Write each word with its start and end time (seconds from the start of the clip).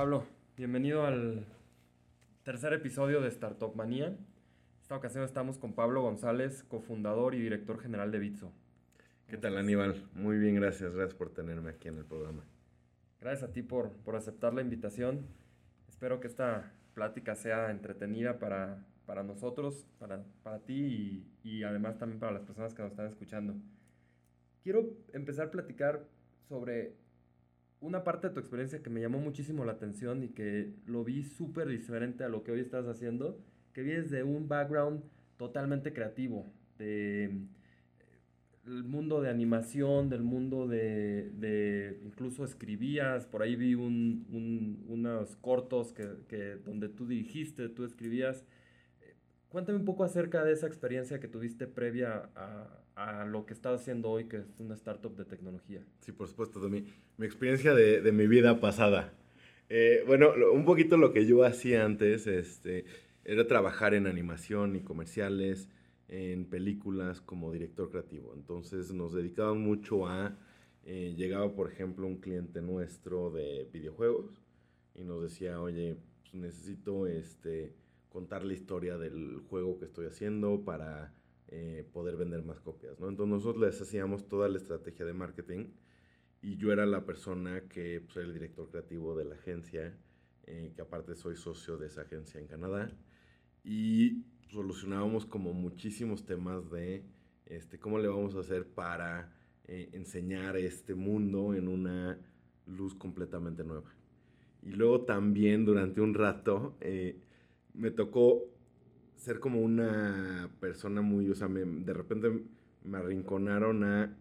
Pablo, 0.00 0.24
bienvenido 0.56 1.04
al 1.04 1.44
tercer 2.42 2.72
episodio 2.72 3.20
de 3.20 3.28
Startup 3.28 3.76
Manía. 3.76 4.16
Esta 4.80 4.96
ocasión 4.96 5.24
estamos 5.24 5.58
con 5.58 5.74
Pablo 5.74 6.00
González, 6.00 6.64
cofundador 6.64 7.34
y 7.34 7.38
director 7.38 7.78
general 7.78 8.10
de 8.10 8.18
Bitso. 8.18 8.50
¿Qué 9.28 9.36
tal 9.36 9.58
Aníbal? 9.58 10.08
Muy 10.14 10.38
bien, 10.38 10.54
gracias. 10.54 10.94
Gracias 10.94 11.12
por 11.12 11.28
tenerme 11.34 11.68
aquí 11.68 11.88
en 11.88 11.98
el 11.98 12.06
programa. 12.06 12.46
Gracias 13.20 13.50
a 13.50 13.52
ti 13.52 13.60
por, 13.60 13.92
por 13.92 14.16
aceptar 14.16 14.54
la 14.54 14.62
invitación. 14.62 15.26
Espero 15.86 16.18
que 16.18 16.28
esta 16.28 16.72
plática 16.94 17.34
sea 17.34 17.70
entretenida 17.70 18.38
para, 18.38 18.86
para 19.04 19.22
nosotros, 19.22 19.86
para, 19.98 20.24
para 20.42 20.60
ti 20.60 21.26
y, 21.42 21.50
y 21.58 21.62
además 21.62 21.98
también 21.98 22.20
para 22.20 22.32
las 22.32 22.44
personas 22.44 22.72
que 22.72 22.80
nos 22.80 22.92
están 22.92 23.06
escuchando. 23.06 23.54
Quiero 24.62 24.96
empezar 25.12 25.48
a 25.48 25.50
platicar 25.50 26.06
sobre 26.48 26.94
una 27.80 28.04
parte 28.04 28.28
de 28.28 28.34
tu 28.34 28.40
experiencia 28.40 28.82
que 28.82 28.90
me 28.90 29.00
llamó 29.00 29.18
muchísimo 29.18 29.64
la 29.64 29.72
atención 29.72 30.22
y 30.22 30.28
que 30.28 30.74
lo 30.86 31.04
vi 31.04 31.22
súper 31.22 31.68
diferente 31.68 32.24
a 32.24 32.28
lo 32.28 32.42
que 32.42 32.52
hoy 32.52 32.60
estás 32.60 32.86
haciendo, 32.86 33.40
que 33.72 33.82
vienes 33.82 34.10
de 34.10 34.22
un 34.22 34.48
background 34.48 35.02
totalmente 35.36 35.92
creativo, 35.92 36.52
de 36.78 37.24
eh, 37.24 37.30
el 38.66 38.84
mundo 38.84 39.22
de 39.22 39.30
animación, 39.30 40.10
del 40.10 40.22
mundo 40.22 40.68
de, 40.68 41.30
de 41.30 41.98
incluso 42.04 42.44
escribías, 42.44 43.26
por 43.26 43.42
ahí 43.42 43.56
vi 43.56 43.74
un, 43.74 44.26
un, 44.30 44.84
unos 44.88 45.36
cortos 45.36 45.92
que, 45.92 46.06
que, 46.28 46.56
donde 46.56 46.88
tú 46.88 47.06
dirigiste, 47.06 47.68
tú 47.70 47.84
escribías. 47.84 48.44
Cuéntame 49.48 49.78
un 49.78 49.84
poco 49.84 50.04
acerca 50.04 50.44
de 50.44 50.52
esa 50.52 50.66
experiencia 50.66 51.18
que 51.18 51.26
tuviste 51.26 51.66
previa 51.66 52.28
a, 52.36 52.68
a 53.00 53.24
lo 53.24 53.46
que 53.46 53.54
estás 53.54 53.80
haciendo 53.80 54.10
hoy, 54.10 54.24
que 54.24 54.38
es 54.38 54.46
una 54.58 54.74
startup 54.74 55.16
de 55.16 55.24
tecnología. 55.24 55.82
Sí, 56.00 56.12
por 56.12 56.28
supuesto, 56.28 56.60
mi, 56.68 56.84
mi 57.16 57.26
experiencia 57.26 57.74
de, 57.74 58.02
de, 58.02 58.12
mi 58.12 58.26
vida 58.26 58.60
pasada. 58.60 59.14
Eh, 59.70 60.04
bueno, 60.06 60.32
un 60.52 60.64
poquito 60.64 60.98
lo 60.98 61.12
que 61.12 61.24
yo 61.24 61.44
hacía 61.44 61.84
antes 61.84 62.26
este, 62.26 62.84
era 63.24 63.46
trabajar 63.46 63.94
en 63.94 64.06
animación 64.06 64.76
y 64.76 64.80
comerciales, 64.80 65.68
en 66.08 66.44
películas 66.44 67.20
como 67.20 67.52
director 67.52 67.90
creativo. 67.90 68.34
Entonces 68.34 68.92
nos 68.92 69.14
dedicaban 69.14 69.60
mucho 69.60 70.06
a, 70.06 70.36
eh, 70.84 71.14
llegaba 71.16 71.54
por 71.54 71.70
ejemplo 71.70 72.06
un 72.06 72.16
cliente 72.16 72.60
nuestro 72.60 73.30
de 73.30 73.68
videojuegos 73.72 74.42
y 74.94 75.04
nos 75.04 75.22
decía, 75.22 75.60
oye, 75.60 75.96
pues 76.22 76.34
necesito 76.34 77.06
este, 77.06 77.72
contar 78.10 78.44
la 78.44 78.52
historia 78.52 78.98
del 78.98 79.38
juego 79.48 79.78
que 79.78 79.86
estoy 79.86 80.06
haciendo 80.06 80.64
para 80.64 81.14
eh, 81.50 81.84
poder 81.92 82.16
vender 82.16 82.44
más 82.44 82.60
copias, 82.60 82.98
¿no? 83.00 83.08
Entonces 83.08 83.34
nosotros 83.34 83.62
les 83.62 83.80
hacíamos 83.80 84.28
toda 84.28 84.48
la 84.48 84.58
estrategia 84.58 85.04
de 85.04 85.12
marketing 85.12 85.66
y 86.42 86.56
yo 86.56 86.72
era 86.72 86.86
la 86.86 87.04
persona 87.04 87.62
que 87.68 88.00
pues, 88.00 88.16
era 88.16 88.26
el 88.26 88.32
director 88.32 88.70
creativo 88.70 89.16
de 89.16 89.24
la 89.24 89.34
agencia, 89.34 89.98
eh, 90.46 90.72
que 90.74 90.82
aparte 90.82 91.14
soy 91.14 91.36
socio 91.36 91.76
de 91.76 91.88
esa 91.88 92.02
agencia 92.02 92.40
en 92.40 92.46
Canadá 92.46 92.90
y 93.64 94.24
solucionábamos 94.48 95.26
como 95.26 95.52
muchísimos 95.52 96.24
temas 96.24 96.70
de 96.70 97.04
este, 97.46 97.78
cómo 97.78 97.98
le 97.98 98.08
vamos 98.08 98.34
a 98.36 98.40
hacer 98.40 98.66
para 98.66 99.32
eh, 99.66 99.90
enseñar 99.92 100.56
este 100.56 100.94
mundo 100.94 101.54
en 101.54 101.68
una 101.68 102.18
luz 102.66 102.94
completamente 102.94 103.64
nueva. 103.64 103.92
Y 104.62 104.70
luego 104.70 105.02
también 105.02 105.64
durante 105.64 106.00
un 106.00 106.14
rato 106.14 106.76
eh, 106.80 107.20
me 107.74 107.90
tocó 107.90 108.44
ser 109.20 109.38
como 109.38 109.60
una 109.60 110.50
persona 110.60 111.02
muy, 111.02 111.28
o 111.30 111.34
sea, 111.34 111.46
me, 111.46 111.60
de 111.60 111.92
repente 111.92 112.42
me 112.82 112.98
arrinconaron 112.98 113.84
a 113.84 114.16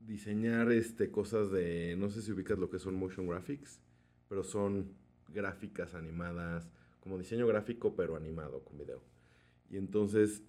diseñar 0.00 0.70
este, 0.70 1.10
cosas 1.10 1.50
de, 1.50 1.96
no 1.96 2.10
sé 2.10 2.20
si 2.20 2.32
ubicas 2.32 2.58
lo 2.58 2.68
que 2.68 2.78
son 2.78 2.94
motion 2.94 3.26
graphics, 3.26 3.80
pero 4.28 4.44
son 4.44 4.92
gráficas 5.28 5.94
animadas, 5.94 6.68
como 7.00 7.16
diseño 7.18 7.46
gráfico, 7.46 7.96
pero 7.96 8.16
animado 8.16 8.62
con 8.64 8.76
video. 8.76 9.02
Y 9.70 9.78
entonces, 9.78 10.42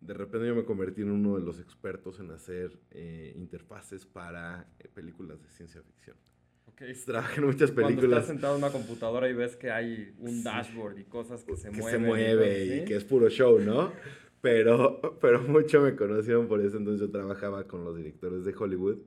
de 0.00 0.14
repente 0.14 0.48
yo 0.48 0.54
me 0.54 0.64
convertí 0.64 1.02
en 1.02 1.10
uno 1.10 1.36
de 1.36 1.42
los 1.42 1.60
expertos 1.60 2.18
en 2.18 2.30
hacer 2.30 2.80
eh, 2.90 3.34
interfaces 3.36 4.06
para 4.06 4.66
eh, 4.78 4.88
películas 4.88 5.42
de 5.42 5.50
ciencia 5.50 5.82
ficción. 5.82 6.16
Okay. 6.74 6.92
En 7.36 7.44
muchas 7.44 7.70
películas. 7.70 7.98
Cuando 7.98 8.06
estás 8.06 8.26
sentado 8.26 8.56
en 8.56 8.64
una 8.64 8.72
computadora 8.72 9.28
y 9.28 9.32
ves 9.32 9.54
que 9.54 9.70
hay 9.70 10.12
un 10.18 10.42
dashboard 10.42 10.98
y 10.98 11.04
cosas 11.04 11.44
que 11.44 11.56
se 11.56 11.70
que 11.70 11.76
mueven. 11.76 12.00
se 12.00 12.06
mueve 12.06 12.64
y, 12.64 12.72
y 12.80 12.84
que 12.84 12.96
es 12.96 13.04
puro 13.04 13.28
show, 13.28 13.60
¿no? 13.60 13.92
pero, 14.44 15.00
pero 15.22 15.40
mucho 15.42 15.80
me 15.80 15.96
conocieron 15.96 16.46
por 16.48 16.60
eso, 16.60 16.76
entonces 16.76 17.00
yo 17.00 17.10
trabajaba 17.10 17.66
con 17.66 17.82
los 17.82 17.96
directores 17.96 18.44
de 18.44 18.54
Hollywood 18.54 18.98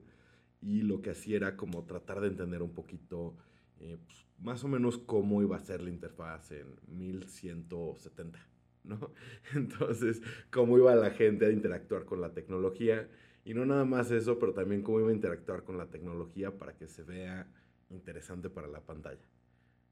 y 0.60 0.82
lo 0.82 1.00
que 1.00 1.10
hacía 1.10 1.36
era 1.36 1.56
como 1.56 1.84
tratar 1.84 2.20
de 2.20 2.26
entender 2.26 2.60
un 2.60 2.74
poquito 2.74 3.36
eh, 3.78 3.98
pues, 4.04 4.26
más 4.40 4.64
o 4.64 4.68
menos 4.68 4.98
cómo 4.98 5.40
iba 5.40 5.56
a 5.56 5.60
ser 5.60 5.80
la 5.80 5.90
interfaz 5.90 6.50
en 6.50 6.66
1170, 6.88 8.36
¿no? 8.82 9.12
Entonces, 9.54 10.22
cómo 10.50 10.76
iba 10.76 10.96
la 10.96 11.10
gente 11.10 11.46
a 11.46 11.50
interactuar 11.52 12.04
con 12.04 12.20
la 12.20 12.34
tecnología 12.34 13.08
y 13.48 13.54
no 13.54 13.64
nada 13.64 13.86
más 13.86 14.10
eso, 14.10 14.38
pero 14.38 14.52
también 14.52 14.82
cómo 14.82 15.00
iba 15.00 15.08
a 15.08 15.14
interactuar 15.14 15.64
con 15.64 15.78
la 15.78 15.86
tecnología 15.86 16.58
para 16.58 16.76
que 16.76 16.86
se 16.86 17.02
vea 17.02 17.50
interesante 17.88 18.50
para 18.50 18.68
la 18.68 18.80
pantalla. 18.80 19.26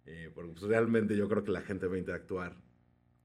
Eh, 0.04 0.30
porque 0.34 0.52
pues, 0.52 0.64
realmente 0.64 1.16
yo 1.16 1.26
creo 1.26 1.42
que 1.42 1.52
la 1.52 1.62
gente 1.62 1.86
va 1.86 1.94
a 1.94 1.98
interactuar 1.98 2.54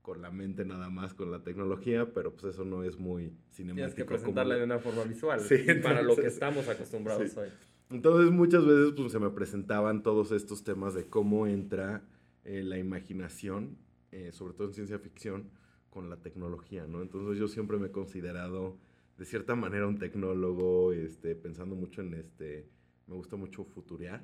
con 0.02 0.22
la 0.22 0.32
mente 0.32 0.64
nada 0.64 0.90
más 0.90 1.14
con 1.14 1.32
la 1.32 1.44
tecnología, 1.44 2.14
pero 2.14 2.32
pues 2.32 2.54
eso 2.54 2.64
no 2.64 2.86
es 2.86 2.98
muy 2.98 3.36
cinemático. 3.52 3.76
Tienes 3.76 3.94
que 3.94 4.06
presentarla 4.06 4.56
como... 4.56 4.60
de 4.60 4.64
una 4.64 4.80
forma 4.80 5.04
visual, 5.04 5.42
Sí, 5.42 5.56
entonces, 5.56 5.84
para 5.84 6.02
lo 6.02 6.16
que 6.16 6.28
estamos 6.28 6.66
acostumbrados 6.70 7.30
sí. 7.30 7.38
hoy. 7.38 7.50
Entonces 7.90 8.32
muchas 8.32 8.66
veces 8.66 8.94
pues, 8.96 9.12
se 9.12 9.20
me 9.20 9.32
presentaban 9.32 10.02
todos 10.02 10.32
estos 10.32 10.64
temas 10.64 10.94
de 10.94 11.10
cómo 11.10 11.46
entra 11.46 12.04
eh, 12.46 12.64
la 12.64 12.78
imaginación, 12.78 13.78
eh, 14.14 14.32
sobre 14.32 14.54
todo 14.54 14.70
en 14.70 14.76
ciencia 14.76 14.98
ficción, 14.98 15.50
con 15.90 16.10
la 16.10 16.16
tecnología, 16.16 16.88
¿no? 16.88 17.02
Entonces 17.02 17.38
yo 17.38 17.50
siempre 17.50 17.78
me 17.78 17.88
he 17.88 17.92
considerado 17.92 18.78
de 19.18 19.26
cierta 19.26 19.56
manera 19.56 19.88
un 19.88 19.98
tecnólogo, 19.98 20.94
este, 20.94 21.36
pensando 21.36 21.76
mucho 21.76 22.02
en 22.02 22.14
este, 22.16 22.68
me 23.08 23.16
gusta 23.16 23.36
mucho 23.36 23.64
futurear 23.64 24.24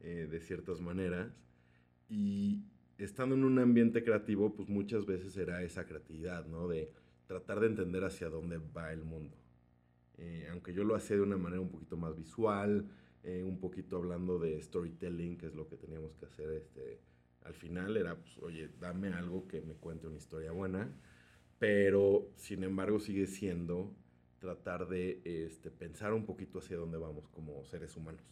eh, 0.00 0.28
de 0.30 0.40
ciertas 0.40 0.80
maneras 0.80 1.32
y 2.08 2.62
estando 2.98 3.34
en 3.34 3.44
un 3.44 3.58
ambiente 3.58 4.02
creativo, 4.02 4.54
pues 4.54 4.68
muchas 4.68 5.06
veces 5.06 5.36
era 5.36 5.62
esa 5.62 5.86
creatividad, 5.86 6.46
¿no? 6.46 6.68
De 6.68 6.90
tratar 7.26 7.60
de 7.60 7.68
entender 7.68 8.04
hacia 8.04 8.28
dónde 8.28 8.58
va 8.58 8.92
el 8.92 9.04
mundo. 9.04 9.36
Eh, 10.16 10.48
aunque 10.50 10.72
yo 10.72 10.82
lo 10.82 10.96
hacía 10.96 11.16
de 11.16 11.22
una 11.22 11.36
manera 11.36 11.60
un 11.60 11.70
poquito 11.70 11.96
más 11.96 12.16
visual, 12.16 12.88
eh, 13.22 13.44
un 13.44 13.60
poquito 13.60 13.96
hablando 13.96 14.38
de 14.38 14.60
storytelling, 14.60 15.36
que 15.38 15.46
es 15.46 15.54
lo 15.54 15.68
que 15.68 15.76
teníamos 15.76 16.16
que 16.16 16.26
hacer 16.26 16.50
este, 16.50 17.00
al 17.42 17.54
final, 17.54 17.96
era, 17.96 18.16
pues, 18.16 18.38
oye, 18.38 18.68
dame 18.80 19.08
algo 19.12 19.46
que 19.46 19.60
me 19.60 19.74
cuente 19.74 20.06
una 20.06 20.16
historia 20.16 20.52
buena, 20.52 20.92
pero 21.58 22.30
sin 22.36 22.64
embargo 22.64 23.00
sigue 23.00 23.26
siendo 23.26 23.94
tratar 24.38 24.88
de 24.88 25.20
este, 25.24 25.70
pensar 25.70 26.12
un 26.12 26.24
poquito 26.24 26.58
hacia 26.58 26.76
dónde 26.76 26.98
vamos 26.98 27.28
como 27.28 27.64
seres 27.64 27.96
humanos. 27.96 28.22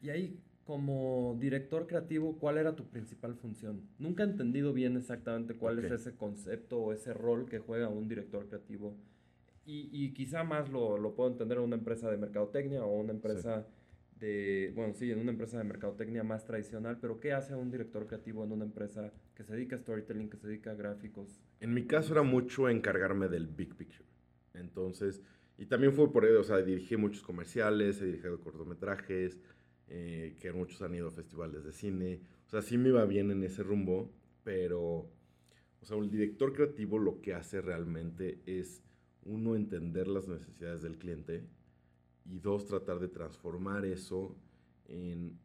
Y 0.00 0.10
ahí, 0.10 0.40
como 0.64 1.36
director 1.38 1.86
creativo, 1.86 2.38
¿cuál 2.38 2.58
era 2.58 2.74
tu 2.74 2.84
principal 2.84 3.34
función? 3.34 3.82
Nunca 3.98 4.22
he 4.22 4.26
entendido 4.26 4.72
bien 4.72 4.96
exactamente 4.96 5.54
cuál 5.54 5.78
okay. 5.78 5.90
es 5.90 6.00
ese 6.00 6.16
concepto 6.16 6.78
o 6.78 6.92
ese 6.92 7.12
rol 7.12 7.48
que 7.48 7.58
juega 7.58 7.88
un 7.88 8.08
director 8.08 8.46
creativo 8.46 8.96
y, 9.66 9.88
y, 9.92 10.12
quizá 10.12 10.42
más 10.42 10.70
lo, 10.70 10.98
lo, 10.98 11.14
puedo 11.14 11.30
entender 11.30 11.58
en 11.58 11.64
una 11.64 11.76
empresa 11.76 12.10
de 12.10 12.16
mercadotecnia 12.16 12.82
o 12.82 12.98
una 12.98 13.12
empresa 13.12 13.62
sí. 13.62 13.68
de, 14.18 14.72
bueno, 14.74 14.94
sí, 14.94 15.10
en 15.10 15.18
una 15.20 15.30
empresa 15.30 15.58
de 15.58 15.64
mercadotecnia 15.64 16.24
más 16.24 16.44
tradicional, 16.44 16.98
pero 17.00 17.20
¿qué 17.20 17.32
hace 17.32 17.54
un 17.54 17.70
director 17.70 18.06
creativo 18.06 18.42
en 18.42 18.52
una 18.52 18.64
empresa 18.64 19.12
que 19.34 19.44
se 19.44 19.52
dedica 19.52 19.76
a 19.76 19.78
storytelling, 19.78 20.30
que 20.30 20.38
se 20.38 20.48
dedica 20.48 20.72
a 20.72 20.74
gráficos? 20.74 21.40
En 21.60 21.74
mi 21.74 21.86
caso 21.86 22.14
era 22.14 22.22
mucho 22.22 22.68
encargarme 22.68 23.28
del 23.28 23.46
big 23.46 23.76
picture. 23.76 24.08
Entonces, 24.54 25.22
y 25.60 25.66
también 25.66 25.92
fue 25.92 26.10
por 26.10 26.24
eso, 26.24 26.40
o 26.40 26.42
sea, 26.42 26.56
dirigí 26.62 26.96
muchos 26.96 27.22
comerciales, 27.22 28.00
he 28.00 28.06
dirigido 28.06 28.40
cortometrajes, 28.40 29.38
eh, 29.88 30.34
que 30.40 30.52
muchos 30.52 30.80
han 30.80 30.94
ido 30.94 31.08
a 31.08 31.10
festivales 31.10 31.64
de 31.64 31.72
cine. 31.74 32.22
O 32.46 32.48
sea, 32.48 32.62
sí 32.62 32.78
me 32.78 32.88
iba 32.88 33.04
bien 33.04 33.30
en 33.30 33.42
ese 33.42 33.62
rumbo, 33.62 34.10
pero, 34.42 34.80
o 34.80 35.84
sea, 35.84 35.98
el 35.98 36.10
director 36.10 36.54
creativo 36.54 36.98
lo 36.98 37.20
que 37.20 37.34
hace 37.34 37.60
realmente 37.60 38.40
es 38.46 38.82
uno, 39.22 39.54
entender 39.54 40.08
las 40.08 40.26
necesidades 40.28 40.80
del 40.80 40.96
cliente 40.96 41.44
y 42.24 42.38
dos, 42.38 42.64
tratar 42.64 42.98
de 42.98 43.08
transformar 43.08 43.84
eso 43.84 44.34
en 44.86 45.38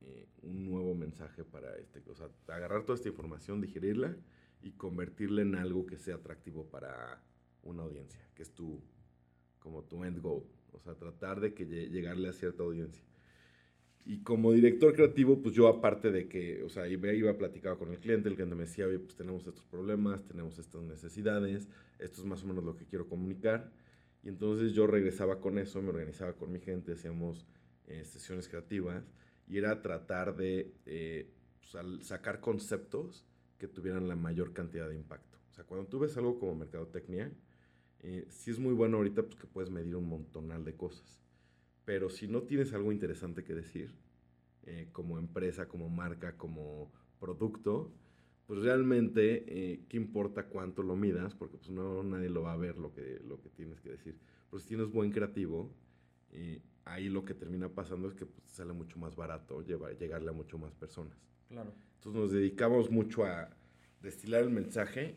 eh, 0.00 0.28
un 0.42 0.64
nuevo 0.64 0.94
mensaje 0.94 1.42
para 1.42 1.76
este, 1.76 2.08
o 2.08 2.14
sea, 2.14 2.28
agarrar 2.46 2.84
toda 2.84 2.94
esta 2.94 3.08
información, 3.08 3.60
digerirla 3.60 4.16
y 4.62 4.70
convertirla 4.70 5.42
en 5.42 5.56
algo 5.56 5.86
que 5.86 5.98
sea 5.98 6.14
atractivo 6.14 6.70
para 6.70 7.20
una 7.64 7.82
audiencia, 7.82 8.24
que 8.32 8.44
es 8.44 8.54
tu, 8.54 8.80
como 9.60 9.84
tu 9.84 10.04
end 10.04 10.20
goal, 10.20 10.42
o 10.72 10.80
sea, 10.80 10.94
tratar 10.94 11.40
de 11.40 11.54
que 11.54 11.64
llegarle 11.64 12.28
a 12.28 12.32
cierta 12.32 12.64
audiencia. 12.64 13.04
Y 14.04 14.22
como 14.22 14.52
director 14.52 14.94
creativo, 14.94 15.40
pues 15.40 15.54
yo 15.54 15.68
aparte 15.68 16.10
de 16.10 16.26
que, 16.26 16.62
o 16.64 16.68
sea, 16.68 16.88
iba, 16.88 17.12
iba 17.12 17.30
a 17.30 17.38
platicar 17.38 17.76
con 17.76 17.90
el 17.90 18.00
cliente, 18.00 18.28
el 18.28 18.34
cliente 18.34 18.56
me 18.56 18.62
decía, 18.62 18.86
oye, 18.86 18.98
pues 18.98 19.14
tenemos 19.14 19.46
estos 19.46 19.64
problemas, 19.66 20.24
tenemos 20.24 20.58
estas 20.58 20.82
necesidades, 20.82 21.68
esto 21.98 22.22
es 22.22 22.26
más 22.26 22.42
o 22.42 22.46
menos 22.46 22.64
lo 22.64 22.76
que 22.76 22.86
quiero 22.86 23.06
comunicar. 23.06 23.70
Y 24.22 24.28
entonces 24.28 24.72
yo 24.72 24.86
regresaba 24.86 25.40
con 25.40 25.58
eso, 25.58 25.80
me 25.82 25.90
organizaba 25.90 26.32
con 26.32 26.50
mi 26.50 26.60
gente, 26.60 26.92
hacíamos 26.92 27.46
eh, 27.86 28.04
sesiones 28.04 28.48
creativas 28.48 29.04
y 29.46 29.58
era 29.58 29.82
tratar 29.82 30.36
de 30.36 30.74
eh, 30.86 31.30
pues, 31.60 32.06
sacar 32.06 32.40
conceptos 32.40 33.26
que 33.58 33.68
tuvieran 33.68 34.08
la 34.08 34.16
mayor 34.16 34.52
cantidad 34.52 34.88
de 34.88 34.96
impacto. 34.96 35.38
O 35.50 35.54
sea, 35.54 35.64
cuando 35.64 35.86
tú 35.86 35.98
ves 35.98 36.16
algo 36.16 36.38
como 36.38 36.54
mercadotecnia, 36.54 37.30
eh, 38.02 38.26
sí 38.28 38.50
es 38.50 38.58
muy 38.58 38.72
bueno 38.72 38.98
ahorita 38.98 39.22
pues, 39.22 39.36
que 39.36 39.46
puedes 39.46 39.70
medir 39.70 39.96
un 39.96 40.08
montonal 40.08 40.64
de 40.64 40.74
cosas. 40.74 41.22
Pero 41.84 42.10
si 42.10 42.28
no 42.28 42.42
tienes 42.42 42.72
algo 42.72 42.92
interesante 42.92 43.44
que 43.44 43.54
decir, 43.54 43.94
eh, 44.64 44.88
como 44.92 45.18
empresa, 45.18 45.66
como 45.68 45.88
marca, 45.88 46.36
como 46.36 46.92
producto, 47.18 47.92
pues 48.46 48.60
realmente, 48.60 49.44
eh, 49.46 49.84
¿qué 49.88 49.96
importa 49.96 50.46
cuánto 50.46 50.82
lo 50.82 50.96
midas? 50.96 51.34
Porque 51.34 51.56
pues 51.56 51.70
no 51.70 52.02
nadie 52.02 52.28
lo 52.28 52.42
va 52.42 52.52
a 52.52 52.56
ver 52.56 52.78
lo 52.78 52.92
que, 52.92 53.20
lo 53.26 53.40
que 53.40 53.48
tienes 53.48 53.80
que 53.80 53.90
decir. 53.90 54.18
Pero 54.50 54.60
si 54.60 54.68
tienes 54.68 54.90
buen 54.90 55.12
creativo, 55.12 55.72
eh, 56.32 56.60
ahí 56.84 57.08
lo 57.08 57.24
que 57.24 57.34
termina 57.34 57.68
pasando 57.68 58.08
es 58.08 58.14
que 58.14 58.26
pues, 58.26 58.44
sale 58.48 58.72
mucho 58.72 58.98
más 58.98 59.14
barato 59.14 59.62
llevar, 59.62 59.96
llegarle 59.96 60.30
a 60.30 60.32
mucho 60.32 60.58
más 60.58 60.74
personas. 60.74 61.16
Claro. 61.48 61.72
Entonces 61.94 62.20
nos 62.20 62.32
dedicamos 62.32 62.90
mucho 62.90 63.24
a 63.24 63.50
destilar 64.02 64.42
el 64.42 64.50
mensaje 64.50 65.16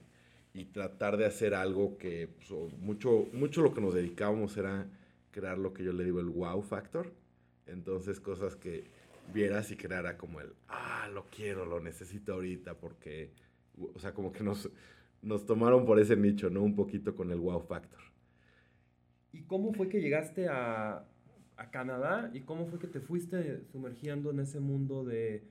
y 0.53 0.65
tratar 0.65 1.17
de 1.17 1.25
hacer 1.25 1.55
algo 1.55 1.97
que 1.97 2.27
pues, 2.27 2.51
mucho, 2.79 3.27
mucho 3.33 3.61
lo 3.61 3.73
que 3.73 3.81
nos 3.81 3.93
dedicábamos 3.95 4.55
era 4.57 4.87
crear 5.31 5.57
lo 5.57 5.73
que 5.73 5.83
yo 5.83 5.93
le 5.93 6.03
digo 6.03 6.19
el 6.19 6.29
wow 6.29 6.61
factor. 6.61 7.11
Entonces 7.65 8.19
cosas 8.19 8.55
que 8.55 8.83
vieras 9.33 9.71
y 9.71 9.75
creara 9.75 10.17
como 10.17 10.41
el, 10.41 10.53
ah, 10.67 11.09
lo 11.11 11.25
quiero, 11.29 11.65
lo 11.65 11.79
necesito 11.79 12.33
ahorita 12.33 12.75
porque, 12.75 13.31
o 13.95 13.99
sea, 13.99 14.13
como 14.13 14.31
que 14.31 14.43
nos, 14.43 14.69
nos 15.21 15.45
tomaron 15.45 15.85
por 15.85 15.99
ese 15.99 16.15
nicho, 16.15 16.49
¿no? 16.49 16.61
Un 16.61 16.75
poquito 16.75 17.15
con 17.15 17.31
el 17.31 17.39
wow 17.39 17.61
factor. 17.61 18.01
¿Y 19.31 19.43
cómo 19.43 19.73
fue 19.73 19.89
que 19.89 20.01
llegaste 20.01 20.47
a, 20.49 21.07
a 21.57 21.71
Canadá 21.71 22.29
y 22.33 22.41
cómo 22.41 22.67
fue 22.67 22.77
que 22.77 22.87
te 22.87 22.99
fuiste 22.99 23.63
sumergiendo 23.71 24.29
en 24.29 24.39
ese 24.39 24.59
mundo 24.59 25.03
de, 25.03 25.47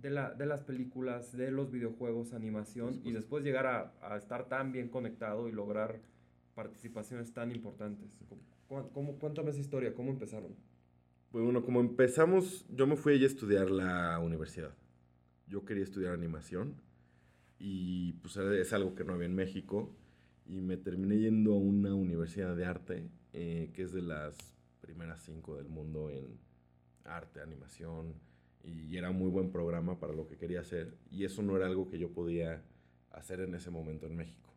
de, 0.00 0.10
la, 0.10 0.32
de 0.32 0.46
las 0.46 0.62
películas, 0.62 1.36
de 1.36 1.50
los 1.50 1.70
videojuegos, 1.70 2.32
animación 2.32 3.00
y 3.04 3.12
después 3.12 3.44
llegar 3.44 3.66
a, 3.66 3.94
a, 4.00 4.16
estar 4.16 4.48
tan 4.48 4.72
bien 4.72 4.88
conectado 4.88 5.48
y 5.48 5.52
lograr 5.52 6.00
participaciones 6.54 7.32
tan 7.32 7.50
importantes? 7.52 8.10
¿Cómo, 8.68 8.90
cómo, 8.92 9.18
cuéntame 9.18 9.50
esa 9.50 9.60
historia, 9.60 9.94
¿cómo 9.94 10.10
empezaron? 10.10 10.54
Pues 11.30 11.44
bueno, 11.44 11.62
como 11.64 11.80
empezamos, 11.80 12.66
yo 12.70 12.86
me 12.86 12.96
fui 12.96 13.22
a 13.22 13.26
estudiar 13.26 13.70
la 13.70 14.18
universidad. 14.18 14.74
Yo 15.46 15.64
quería 15.64 15.84
estudiar 15.84 16.14
animación 16.14 16.80
y 17.58 18.12
pues 18.14 18.36
es 18.36 18.72
algo 18.72 18.94
que 18.94 19.04
no 19.04 19.14
había 19.14 19.26
en 19.26 19.34
México 19.34 19.94
y 20.46 20.60
me 20.60 20.76
terminé 20.76 21.18
yendo 21.18 21.54
a 21.54 21.58
una 21.58 21.94
universidad 21.94 22.56
de 22.56 22.64
arte 22.64 23.10
eh, 23.32 23.70
que 23.74 23.82
es 23.82 23.92
de 23.92 24.02
las 24.02 24.36
primeras 24.80 25.20
cinco 25.22 25.56
del 25.56 25.68
mundo 25.68 26.10
en 26.10 26.38
arte, 27.04 27.40
animación 27.40 28.14
y 28.68 28.96
era 28.96 29.10
muy 29.10 29.30
buen 29.30 29.50
programa 29.50 29.98
para 29.98 30.12
lo 30.12 30.26
que 30.26 30.36
quería 30.36 30.60
hacer 30.60 30.96
y 31.10 31.24
eso 31.24 31.42
no 31.42 31.56
era 31.56 31.66
algo 31.66 31.88
que 31.88 31.98
yo 31.98 32.12
podía 32.12 32.62
hacer 33.10 33.40
en 33.40 33.54
ese 33.54 33.70
momento 33.70 34.06
en 34.06 34.16
México. 34.16 34.54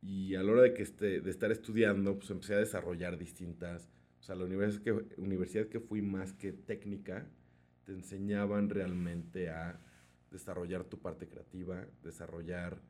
Y 0.00 0.34
a 0.34 0.42
la 0.42 0.52
hora 0.52 0.62
de, 0.62 0.74
que 0.74 0.82
este, 0.82 1.20
de 1.20 1.30
estar 1.30 1.52
estudiando, 1.52 2.18
pues 2.18 2.30
empecé 2.30 2.54
a 2.54 2.58
desarrollar 2.58 3.16
distintas 3.16 3.88
o 4.22 4.24
sea, 4.24 4.36
la 4.36 4.44
universidad 4.44 4.82
que, 4.84 5.20
universidad 5.20 5.66
que 5.66 5.80
fui 5.80 6.00
más 6.00 6.32
que 6.32 6.52
técnica, 6.52 7.26
te 7.84 7.90
enseñaban 7.90 8.70
realmente 8.70 9.50
a 9.50 9.80
desarrollar 10.30 10.84
tu 10.84 11.00
parte 11.00 11.28
creativa, 11.28 11.84
desarrollar 12.04 12.80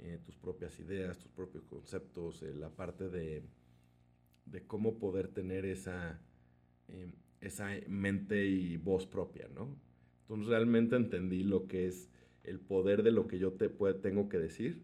eh, 0.00 0.20
tus 0.22 0.36
propias 0.36 0.78
ideas, 0.80 1.16
tus 1.16 1.30
propios 1.32 1.64
conceptos, 1.64 2.42
eh, 2.42 2.52
la 2.52 2.68
parte 2.68 3.08
de, 3.08 3.42
de, 4.44 4.66
cómo 4.66 4.98
poder 4.98 5.28
tener 5.28 5.64
esa, 5.64 6.20
eh, 6.88 7.10
esa 7.42 7.68
mente 7.88 8.46
y 8.46 8.76
voz 8.76 9.06
propia, 9.06 9.48
¿no? 9.54 9.76
Entonces 10.22 10.48
realmente 10.48 10.96
entendí 10.96 11.42
lo 11.42 11.66
que 11.66 11.86
es 11.88 12.08
el 12.44 12.60
poder 12.60 13.02
de 13.02 13.10
lo 13.10 13.26
que 13.26 13.38
yo 13.38 13.52
te 13.52 13.68
puede, 13.68 13.94
tengo 13.94 14.28
que 14.28 14.38
decir, 14.38 14.82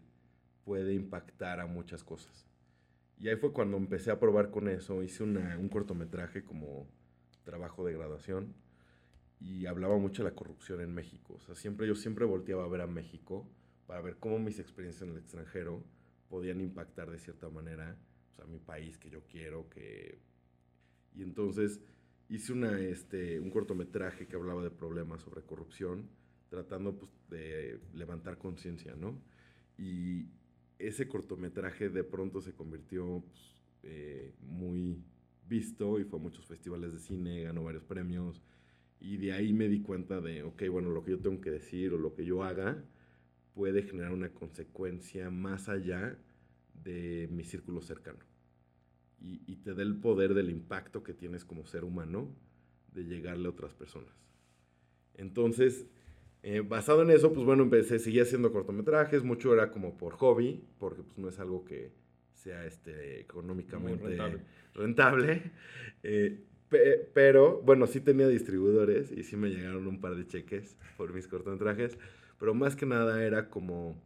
puede 0.63 0.93
impactar 0.93 1.59
a 1.59 1.65
muchas 1.65 2.03
cosas. 2.03 2.45
Y 3.17 3.27
ahí 3.27 3.35
fue 3.35 3.51
cuando 3.51 3.77
empecé 3.77 4.11
a 4.11 4.19
probar 4.19 4.49
con 4.49 4.69
eso. 4.69 5.03
Hice 5.03 5.23
un 5.23 5.69
cortometraje 5.69 6.43
como 6.43 6.87
trabajo 7.43 7.85
de 7.85 7.93
graduación 7.93 8.53
y 9.39 9.65
hablaba 9.65 9.97
mucho 9.97 10.23
de 10.23 10.29
la 10.29 10.35
corrupción 10.35 10.81
en 10.81 10.93
México. 10.93 11.33
O 11.35 11.39
sea, 11.39 11.55
siempre, 11.55 11.87
yo 11.87 11.95
siempre 11.95 12.25
volteaba 12.25 12.63
a 12.63 12.67
ver 12.67 12.81
a 12.81 12.87
México 12.87 13.49
para 13.87 14.01
ver 14.01 14.17
cómo 14.17 14.39
mis 14.39 14.59
experiencias 14.59 15.03
en 15.03 15.15
el 15.15 15.17
extranjero 15.17 15.83
podían 16.29 16.61
impactar 16.61 17.09
de 17.09 17.19
cierta 17.19 17.49
manera 17.49 17.97
a 18.41 18.45
mi 18.45 18.59
país 18.59 18.97
que 18.97 19.09
yo 19.09 19.23
quiero. 19.23 19.69
que 19.69 20.19
Y 21.13 21.23
entonces 21.23 21.81
hice 22.29 22.53
una, 22.53 22.79
este, 22.79 23.39
un 23.39 23.49
cortometraje 23.49 24.27
que 24.27 24.35
hablaba 24.35 24.63
de 24.63 24.71
problemas 24.71 25.21
sobre 25.21 25.41
corrupción, 25.41 26.09
tratando 26.49 26.97
pues, 26.97 27.11
de 27.29 27.79
levantar 27.93 28.37
conciencia, 28.37 28.95
¿no? 28.95 29.19
Y, 29.77 30.27
ese 30.79 31.09
cortometraje 31.09 31.89
de 31.89 32.03
pronto 32.05 32.41
se 32.41 32.53
convirtió 32.53 33.21
pues, 33.27 33.61
eh, 33.83 34.33
muy 34.41 35.03
visto 35.47 35.99
y 35.99 36.05
fue 36.05 36.19
a 36.19 36.21
muchos 36.21 36.45
festivales 36.45 36.93
de 36.93 36.99
cine, 36.99 37.43
ganó 37.43 37.63
varios 37.65 37.83
premios. 37.83 38.41
Y 39.01 39.17
de 39.17 39.33
ahí 39.33 39.53
me 39.53 39.67
di 39.67 39.81
cuenta 39.81 40.21
de, 40.21 40.43
ok, 40.43 40.63
bueno, 40.71 40.89
lo 40.89 41.03
que 41.03 41.11
yo 41.11 41.19
tengo 41.19 41.41
que 41.41 41.51
decir 41.51 41.93
o 41.93 41.97
lo 41.97 42.13
que 42.15 42.25
yo 42.25 42.43
haga 42.43 42.81
puede 43.53 43.83
generar 43.83 44.13
una 44.13 44.29
consecuencia 44.29 45.29
más 45.29 45.67
allá 45.67 46.17
de 46.83 47.27
mi 47.31 47.43
círculo 47.43 47.81
cercano. 47.81 48.19
Y, 49.21 49.41
y 49.45 49.57
te 49.57 49.73
da 49.73 49.83
el 49.83 49.95
poder 49.95 50.33
del 50.33 50.49
impacto 50.49 51.03
que 51.03 51.13
tienes 51.13 51.43
como 51.43 51.65
ser 51.65 51.83
humano 51.83 52.33
de 52.93 53.03
llegarle 53.03 53.47
a 53.47 53.51
otras 53.51 53.73
personas. 53.73 54.13
Entonces, 55.15 55.85
eh, 56.41 56.61
basado 56.61 57.01
en 57.01 57.11
eso, 57.11 57.33
pues 57.33 57.45
bueno, 57.45 57.63
empecé, 57.63 57.99
seguí 57.99 58.19
haciendo 58.19 58.53
cortometrajes, 58.53 59.23
mucho 59.23 59.53
era 59.53 59.71
como 59.71 59.97
por 59.97 60.13
hobby, 60.13 60.63
porque 60.77 61.03
pues 61.03 61.17
no 61.17 61.27
es 61.27 61.39
algo 61.39 61.65
que 61.65 61.91
sea 62.33 62.65
este, 62.65 63.19
económicamente 63.19 64.17
rentable. 64.73 65.51
Eh, 66.03 66.45
pero 67.13 67.61
bueno, 67.61 67.87
sí 67.87 67.99
tenía 67.99 68.27
distribuidores 68.27 69.11
y 69.11 69.23
sí 69.23 69.35
me 69.35 69.49
llegaron 69.49 69.87
un 69.87 69.99
par 69.99 70.15
de 70.15 70.27
cheques 70.27 70.77
por 70.97 71.13
mis 71.13 71.27
cortometrajes, 71.27 71.97
pero 72.39 72.53
más 72.53 72.75
que 72.75 72.85
nada 72.85 73.23
era 73.23 73.49
como, 73.49 74.01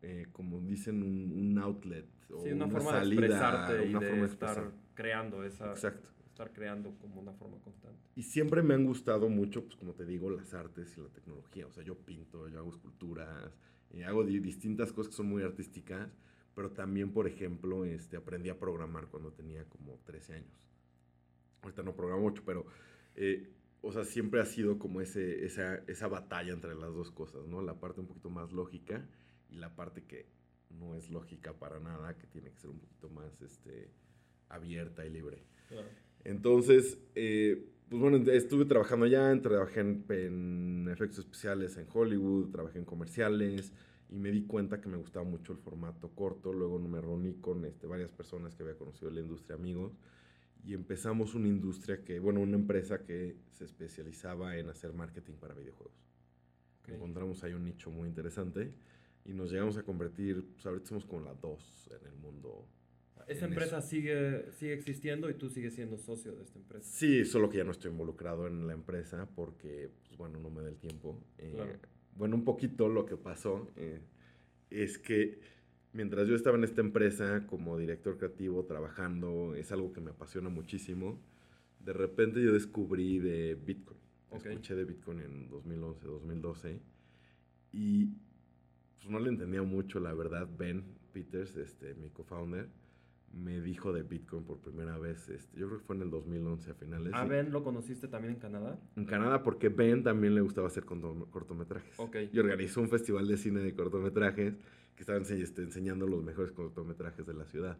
eh, 0.00 0.26
como 0.32 0.60
dicen, 0.60 1.02
un, 1.02 1.58
outlet 1.58 2.06
o 2.30 2.42
una, 2.42 2.68
forma 2.68 2.90
salida, 2.90 3.20
de 3.20 3.26
expresarte 3.26 3.88
una 3.88 4.00
forma 4.00 4.26
de 4.26 4.32
estar 4.32 4.72
creando 4.94 5.44
esa... 5.44 5.70
Exacto 5.70 6.14
estar 6.34 6.52
creando 6.52 6.98
como 6.98 7.20
una 7.20 7.32
forma 7.32 7.58
constante. 7.58 8.00
Y 8.16 8.24
siempre 8.24 8.60
me 8.60 8.74
han 8.74 8.84
gustado 8.84 9.28
mucho, 9.28 9.64
pues 9.64 9.76
como 9.76 9.94
te 9.94 10.04
digo, 10.04 10.30
las 10.30 10.52
artes 10.52 10.92
y 10.98 11.00
la 11.00 11.08
tecnología. 11.08 11.68
O 11.68 11.70
sea, 11.70 11.84
yo 11.84 11.96
pinto, 11.96 12.48
yo 12.48 12.58
hago 12.58 12.70
esculturas, 12.70 13.56
y 13.92 14.00
eh, 14.00 14.04
hago 14.04 14.24
distintas 14.24 14.92
cosas 14.92 15.10
que 15.10 15.16
son 15.16 15.26
muy 15.26 15.44
artísticas, 15.44 16.10
pero 16.56 16.72
también, 16.72 17.12
por 17.12 17.28
ejemplo, 17.28 17.84
este, 17.84 18.16
aprendí 18.16 18.48
a 18.50 18.58
programar 18.58 19.06
cuando 19.06 19.32
tenía 19.32 19.64
como 19.66 20.00
13 20.04 20.34
años. 20.34 20.60
Ahorita 21.62 21.84
no 21.84 21.94
programo 21.94 22.22
mucho, 22.22 22.42
pero, 22.44 22.66
eh, 23.14 23.52
o 23.80 23.92
sea, 23.92 24.04
siempre 24.04 24.40
ha 24.40 24.46
sido 24.46 24.78
como 24.78 25.00
ese, 25.00 25.44
esa, 25.44 25.76
esa 25.86 26.08
batalla 26.08 26.52
entre 26.52 26.74
las 26.74 26.92
dos 26.92 27.12
cosas, 27.12 27.46
¿no? 27.46 27.62
La 27.62 27.78
parte 27.78 28.00
un 28.00 28.08
poquito 28.08 28.28
más 28.28 28.52
lógica 28.52 29.06
y 29.50 29.56
la 29.56 29.76
parte 29.76 30.02
que 30.02 30.26
no 30.70 30.94
es 30.94 31.10
lógica 31.10 31.52
para 31.52 31.80
nada, 31.80 32.16
que 32.16 32.26
tiene 32.26 32.50
que 32.50 32.58
ser 32.58 32.70
un 32.70 32.78
poquito 32.78 33.08
más 33.10 33.40
este, 33.42 33.90
abierta 34.48 35.04
y 35.06 35.10
libre. 35.10 35.42
Claro. 35.68 35.88
Entonces, 36.24 36.98
eh, 37.14 37.70
pues 37.88 38.00
bueno, 38.00 38.30
estuve 38.32 38.64
trabajando 38.64 39.06
allá, 39.06 39.40
trabajé 39.40 39.80
en, 39.80 40.88
efectos 40.90 41.20
especiales 41.20 41.76
en 41.76 41.86
Hollywood, 41.92 42.50
trabajé 42.50 42.78
en 42.78 42.84
comerciales 42.84 43.72
y 44.08 44.18
me 44.18 44.30
di 44.30 44.46
cuenta 44.46 44.80
que 44.80 44.88
me 44.88 44.96
gustaba 44.96 45.24
mucho 45.24 45.52
el 45.52 45.58
formato 45.58 46.10
corto. 46.10 46.52
Luego 46.52 46.78
me 46.78 47.00
reuní 47.00 47.34
con 47.34 47.64
este, 47.64 47.86
varias 47.86 48.10
personas 48.10 48.54
que 48.54 48.62
había 48.62 48.76
conocido 48.76 49.08
en 49.08 49.16
la 49.16 49.20
industria, 49.20 49.56
amigos, 49.56 49.98
y 50.64 50.72
empezamos 50.72 51.34
una 51.34 51.48
industria 51.48 52.02
que, 52.02 52.18
bueno, 52.20 52.40
una 52.40 52.56
empresa 52.56 53.04
que 53.04 53.36
se 53.52 53.64
especializaba 53.64 54.56
en 54.56 54.70
hacer 54.70 54.92
marketing 54.94 55.34
para 55.34 55.54
videojuegos. 55.54 55.94
Encontramos 56.88 57.44
ahí 57.44 57.52
un 57.52 57.64
nicho 57.64 57.90
muy 57.90 58.08
interesante 58.08 58.72
y 59.24 59.32
nos 59.32 59.50
llegamos 59.50 59.76
a 59.76 59.82
convertir, 59.82 60.44
pues 60.52 60.66
ahorita 60.66 60.86
somos 60.86 61.04
como 61.04 61.22
la 61.22 61.34
dos 61.34 61.88
en 61.90 62.06
el 62.06 62.14
mundo 62.16 62.66
esa 63.28 63.46
empresa 63.46 63.80
sigue, 63.80 64.50
sigue 64.52 64.74
existiendo 64.74 65.30
y 65.30 65.34
tú 65.34 65.48
sigues 65.48 65.74
siendo 65.74 65.96
socio 65.98 66.34
de 66.34 66.42
esta 66.42 66.58
empresa. 66.58 66.88
Sí, 66.90 67.24
solo 67.24 67.48
que 67.48 67.58
ya 67.58 67.64
no 67.64 67.70
estoy 67.70 67.90
involucrado 67.90 68.46
en 68.46 68.66
la 68.66 68.74
empresa 68.74 69.28
porque, 69.34 69.90
pues 70.06 70.18
bueno, 70.18 70.38
no 70.40 70.50
me 70.50 70.62
da 70.62 70.68
el 70.68 70.76
tiempo. 70.76 71.18
Eh, 71.38 71.78
bueno, 72.16 72.36
un 72.36 72.44
poquito 72.44 72.88
lo 72.88 73.06
que 73.06 73.16
pasó 73.16 73.70
eh, 73.76 74.00
es 74.70 74.98
que 74.98 75.40
mientras 75.92 76.28
yo 76.28 76.34
estaba 76.34 76.56
en 76.56 76.64
esta 76.64 76.80
empresa 76.80 77.46
como 77.46 77.78
director 77.78 78.18
creativo 78.18 78.64
trabajando, 78.64 79.54
es 79.54 79.72
algo 79.72 79.92
que 79.92 80.00
me 80.00 80.10
apasiona 80.10 80.48
muchísimo, 80.48 81.20
de 81.80 81.92
repente 81.92 82.42
yo 82.42 82.52
descubrí 82.52 83.18
de 83.18 83.54
Bitcoin. 83.54 83.98
Escuché 84.32 84.74
de 84.74 84.84
Bitcoin 84.84 85.20
en 85.20 85.48
2011, 85.48 86.06
2012 86.06 86.80
y 87.72 88.08
pues 89.04 89.12
no 89.12 89.18
le 89.20 89.28
entendía 89.28 89.62
mucho, 89.62 90.00
la 90.00 90.14
verdad, 90.14 90.48
Ben 90.58 90.82
Peters, 91.12 91.56
este, 91.56 91.94
mi 91.94 92.08
co-founder 92.10 92.68
me 93.32 93.60
dijo 93.60 93.92
de 93.92 94.02
Bitcoin 94.04 94.44
por 94.44 94.58
primera 94.60 94.96
vez. 94.96 95.28
Este, 95.28 95.58
yo 95.58 95.66
creo 95.66 95.80
que 95.80 95.84
fue 95.84 95.96
en 95.96 96.02
el 96.02 96.10
2011 96.10 96.70
a 96.70 96.74
finales. 96.74 97.12
¿A 97.14 97.24
Ben 97.24 97.50
lo 97.50 97.64
conociste 97.64 98.06
también 98.08 98.34
en 98.34 98.40
Canadá? 98.40 98.78
En 98.96 99.04
Canadá, 99.04 99.42
porque 99.42 99.68
Ben 99.68 100.02
también 100.04 100.34
le 100.36 100.40
gustaba 100.40 100.68
hacer 100.68 100.84
corto- 100.84 101.26
cortometrajes. 101.30 101.98
Ok. 101.98 102.16
Y 102.32 102.38
organizó 102.38 102.80
un 102.80 102.88
festival 102.88 103.26
de 103.26 103.36
cine 103.36 103.60
de 103.60 103.74
cortometrajes 103.74 104.54
que 104.94 105.02
estaba 105.02 105.18
ense- 105.18 105.42
este, 105.42 105.62
enseñando 105.62 106.06
los 106.06 106.22
mejores 106.22 106.52
cortometrajes 106.52 107.26
de 107.26 107.34
la 107.34 107.44
ciudad. 107.44 107.76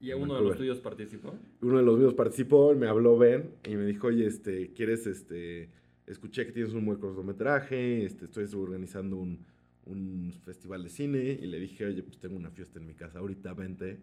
¿Y 0.00 0.12
uno 0.12 0.36
de 0.36 0.42
los 0.42 0.56
tuyos 0.56 0.80
participó? 0.80 1.34
Uno 1.60 1.78
de 1.78 1.84
los 1.84 1.98
míos 1.98 2.14
participó, 2.14 2.74
me 2.74 2.86
habló 2.88 3.18
Ben 3.18 3.50
y 3.68 3.74
me 3.74 3.84
dijo, 3.86 4.06
oye, 4.06 4.26
este, 4.26 4.72
¿quieres, 4.72 5.06
este, 5.06 5.68
escuché 6.06 6.46
que 6.46 6.52
tienes 6.52 6.72
un 6.74 6.86
buen 6.86 6.98
cortometraje, 6.98 8.04
este, 8.04 8.24
estoy 8.26 8.44
organizando 8.54 9.16
un, 9.16 9.44
un 9.86 10.32
festival 10.44 10.82
de 10.82 10.88
cine 10.88 11.18
y 11.18 11.46
le 11.46 11.58
dije, 11.58 11.86
oye, 11.86 12.02
pues 12.02 12.18
tengo 12.18 12.36
una 12.36 12.50
fiesta 12.50 12.78
en 12.78 12.86
mi 12.86 12.94
casa 12.94 13.18
ahorita, 13.18 13.52
vente 13.54 13.98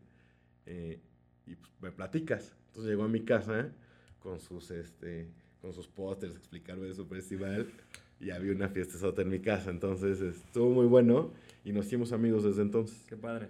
eh, 0.66 1.00
y 1.46 1.56
pues 1.56 1.72
me 1.82 1.92
platicas. 1.92 2.56
Entonces 2.68 2.92
llegó 2.92 3.04
a 3.04 3.08
mi 3.08 3.22
casa 3.22 3.72
con 4.20 4.40
sus, 4.40 4.72
este, 4.72 5.30
con 5.62 5.74
sus 5.74 5.88
pósters, 5.88 6.36
explicarme 6.36 6.88
de 6.88 6.94
su 6.94 7.06
festival 7.06 7.68
y 8.20 8.32
había 8.32 8.52
una 8.52 8.70
fiesta 8.70 8.98
en 9.22 9.30
mi 9.30 9.40
casa, 9.40 9.70
entonces 9.70 10.22
estuvo 10.22 10.70
muy 10.70 10.88
bueno 10.88 11.32
y 11.64 11.72
nos 11.72 11.86
hicimos 11.88 12.12
amigos 12.12 12.44
desde 12.44 12.62
entonces. 12.62 13.06
Qué 13.08 13.16
padre. 13.16 13.48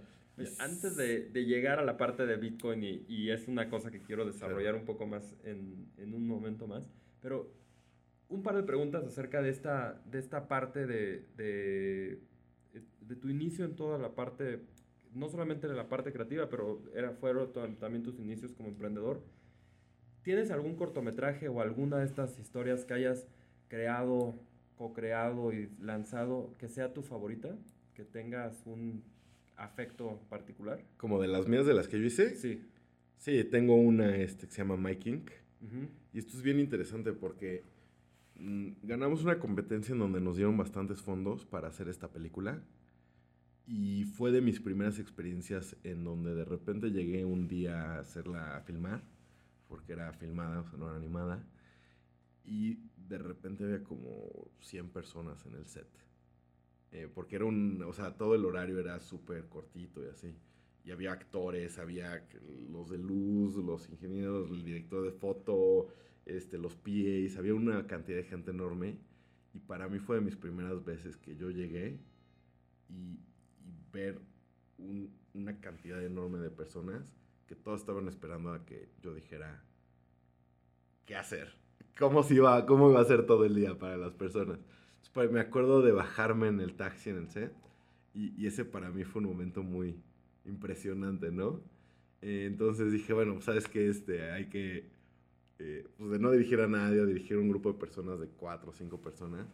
Antes 0.59 0.95
de, 0.95 1.29
de 1.29 1.45
llegar 1.45 1.79
a 1.79 1.83
la 1.83 1.97
parte 1.97 2.25
de 2.25 2.37
Bitcoin, 2.37 2.81
y, 2.83 3.03
y 3.09 3.29
es 3.29 3.49
una 3.49 3.69
cosa 3.69 3.91
que 3.91 3.99
quiero 3.99 4.25
desarrollar 4.25 4.75
un 4.75 4.85
poco 4.85 5.05
más 5.05 5.35
en, 5.43 5.87
en 5.97 6.13
un 6.13 6.25
momento 6.25 6.65
más, 6.65 6.89
pero 7.21 7.51
un 8.29 8.43
par 8.43 8.55
de 8.55 8.63
preguntas 8.63 9.03
acerca 9.03 9.41
de 9.41 9.49
esta, 9.49 10.01
de 10.09 10.19
esta 10.19 10.47
parte 10.47 10.85
de, 10.85 11.25
de, 11.35 12.19
de 13.01 13.15
tu 13.15 13.29
inicio 13.29 13.65
en 13.65 13.75
toda 13.75 13.97
la 13.97 14.13
parte, 14.15 14.61
no 15.13 15.27
solamente 15.29 15.67
de 15.67 15.73
la 15.73 15.89
parte 15.89 16.13
creativa, 16.13 16.47
pero 16.49 16.81
era, 16.95 17.11
fueron 17.13 17.51
también 17.79 18.03
tus 18.03 18.19
inicios 18.19 18.53
como 18.53 18.69
emprendedor. 18.69 19.21
¿Tienes 20.21 20.51
algún 20.51 20.75
cortometraje 20.75 21.47
o 21.47 21.59
alguna 21.59 21.97
de 21.97 22.05
estas 22.05 22.37
historias 22.39 22.85
que 22.85 22.93
hayas 22.93 23.27
creado, 23.67 24.35
co-creado 24.75 25.51
y 25.51 25.69
lanzado 25.81 26.53
que 26.59 26.67
sea 26.67 26.93
tu 26.93 27.01
favorita? 27.01 27.57
Que 27.95 28.03
tengas 28.03 28.61
un 28.65 29.03
afecto 29.55 30.19
particular. 30.29 30.83
Como 30.97 31.19
de 31.19 31.27
las 31.27 31.47
mías 31.47 31.65
de 31.65 31.73
las 31.73 31.87
que 31.87 31.99
yo 31.99 32.05
hice. 32.05 32.35
Sí. 32.35 32.61
Sí, 33.17 33.43
tengo 33.43 33.75
una 33.75 34.15
este, 34.17 34.45
que 34.45 34.53
se 34.53 34.63
llama 34.63 34.91
Inc. 34.91 35.31
Ujú. 35.61 35.89
Y 36.13 36.19
esto 36.19 36.37
es 36.37 36.41
bien 36.43 36.59
interesante 36.59 37.11
porque 37.11 37.63
ganamos 38.83 39.23
una 39.23 39.39
competencia 39.39 39.93
en 39.93 39.99
donde 39.99 40.21
nos 40.21 40.37
dieron 40.37 40.57
bastantes 40.57 41.01
fondos 41.01 41.45
para 41.45 41.67
hacer 41.67 41.89
esta 41.89 42.09
película. 42.09 42.63
Y 43.65 44.05
fue 44.05 44.31
de 44.31 44.41
mis 44.41 44.59
primeras 44.59 44.97
experiencias 44.97 45.75
en 45.83 46.03
donde 46.03 46.33
de 46.33 46.45
repente 46.45 46.89
llegué 46.89 47.25
un 47.25 47.47
día 47.47 47.93
a 47.95 47.99
hacerla 47.99 48.57
a 48.57 48.61
filmar, 48.61 49.03
porque 49.67 49.93
era 49.93 50.11
filmada, 50.13 50.61
o 50.61 50.65
sea, 50.65 50.79
no 50.79 50.87
era 50.87 50.97
animada. 50.97 51.45
Y 52.43 52.79
de 52.95 53.19
repente 53.19 53.63
había 53.63 53.83
como 53.83 54.49
100 54.61 54.89
personas 54.89 55.45
en 55.45 55.55
el 55.55 55.67
set. 55.67 55.87
Eh, 56.91 57.07
porque 57.13 57.35
era 57.35 57.45
un, 57.45 57.83
o 57.83 57.93
sea, 57.93 58.17
todo 58.17 58.33
el 58.33 58.45
horario 58.45 58.79
era 58.79 58.99
súper 58.99 59.47
cortito 59.47 60.03
y 60.03 60.07
así. 60.07 60.35
Y 60.83 60.91
había 60.91 61.11
actores, 61.11 61.77
había 61.77 62.27
los 62.71 62.89
de 62.89 62.97
luz, 62.97 63.55
los 63.57 63.87
ingenieros, 63.89 64.49
el 64.49 64.63
director 64.63 65.05
de 65.05 65.11
foto, 65.11 65.89
este, 66.37 66.57
los 66.57 66.75
PAs, 66.75 67.37
había 67.37 67.53
una 67.55 67.87
cantidad 67.87 68.17
de 68.17 68.23
gente 68.23 68.51
enorme. 68.51 68.97
Y 69.53 69.59
para 69.59 69.89
mí 69.89 69.99
fue 69.99 70.17
de 70.17 70.21
mis 70.21 70.35
primeras 70.35 70.83
veces 70.85 71.17
que 71.17 71.35
yo 71.35 71.49
llegué 71.51 71.99
y, 72.89 73.19
y 73.65 73.73
ver 73.93 74.19
un- 74.77 75.13
una 75.33 75.59
cantidad 75.61 76.03
enorme 76.03 76.39
de 76.39 76.49
personas 76.51 77.15
que 77.47 77.55
todos 77.55 77.81
estaban 77.81 78.07
esperando 78.07 78.53
a 78.53 78.65
que 78.65 78.89
yo 79.01 79.13
dijera 79.15 79.63
qué 81.05 81.15
hacer, 81.15 81.53
cómo, 81.97 82.23
se 82.23 82.35
iba, 82.35 82.65
cómo 82.65 82.89
iba 82.91 83.01
a 83.01 83.05
ser 83.05 83.25
todo 83.25 83.45
el 83.45 83.55
día 83.55 83.77
para 83.77 83.97
las 83.97 84.13
personas. 84.13 84.57
Entonces, 84.59 85.09
pues, 85.13 85.31
me 85.31 85.39
acuerdo 85.39 85.81
de 85.81 85.91
bajarme 85.91 86.47
en 86.47 86.59
el 86.59 86.75
taxi 86.75 87.09
en 87.09 87.17
el 87.17 87.29
set 87.29 87.53
y, 88.13 88.33
y 88.41 88.47
ese 88.47 88.65
para 88.65 88.89
mí 88.91 89.03
fue 89.03 89.21
un 89.21 89.29
momento 89.29 89.63
muy 89.63 90.01
impresionante, 90.45 91.31
¿no? 91.31 91.61
Eh, 92.21 92.45
entonces 92.47 92.91
dije, 92.91 93.13
bueno, 93.13 93.39
sabes 93.41 93.67
que 93.67 93.89
este, 93.89 94.31
hay 94.31 94.49
que, 94.49 94.89
eh, 95.59 95.87
pues 95.97 96.11
de 96.11 96.19
no 96.19 96.31
dirigir 96.31 96.61
a 96.61 96.67
nadie, 96.67 97.01
a 97.01 97.05
dirigir 97.05 97.37
a 97.37 97.39
un 97.41 97.49
grupo 97.49 97.73
de 97.73 97.79
personas 97.79 98.19
de 98.19 98.27
cuatro 98.29 98.71
o 98.71 98.73
cinco 98.73 99.01
personas, 99.01 99.47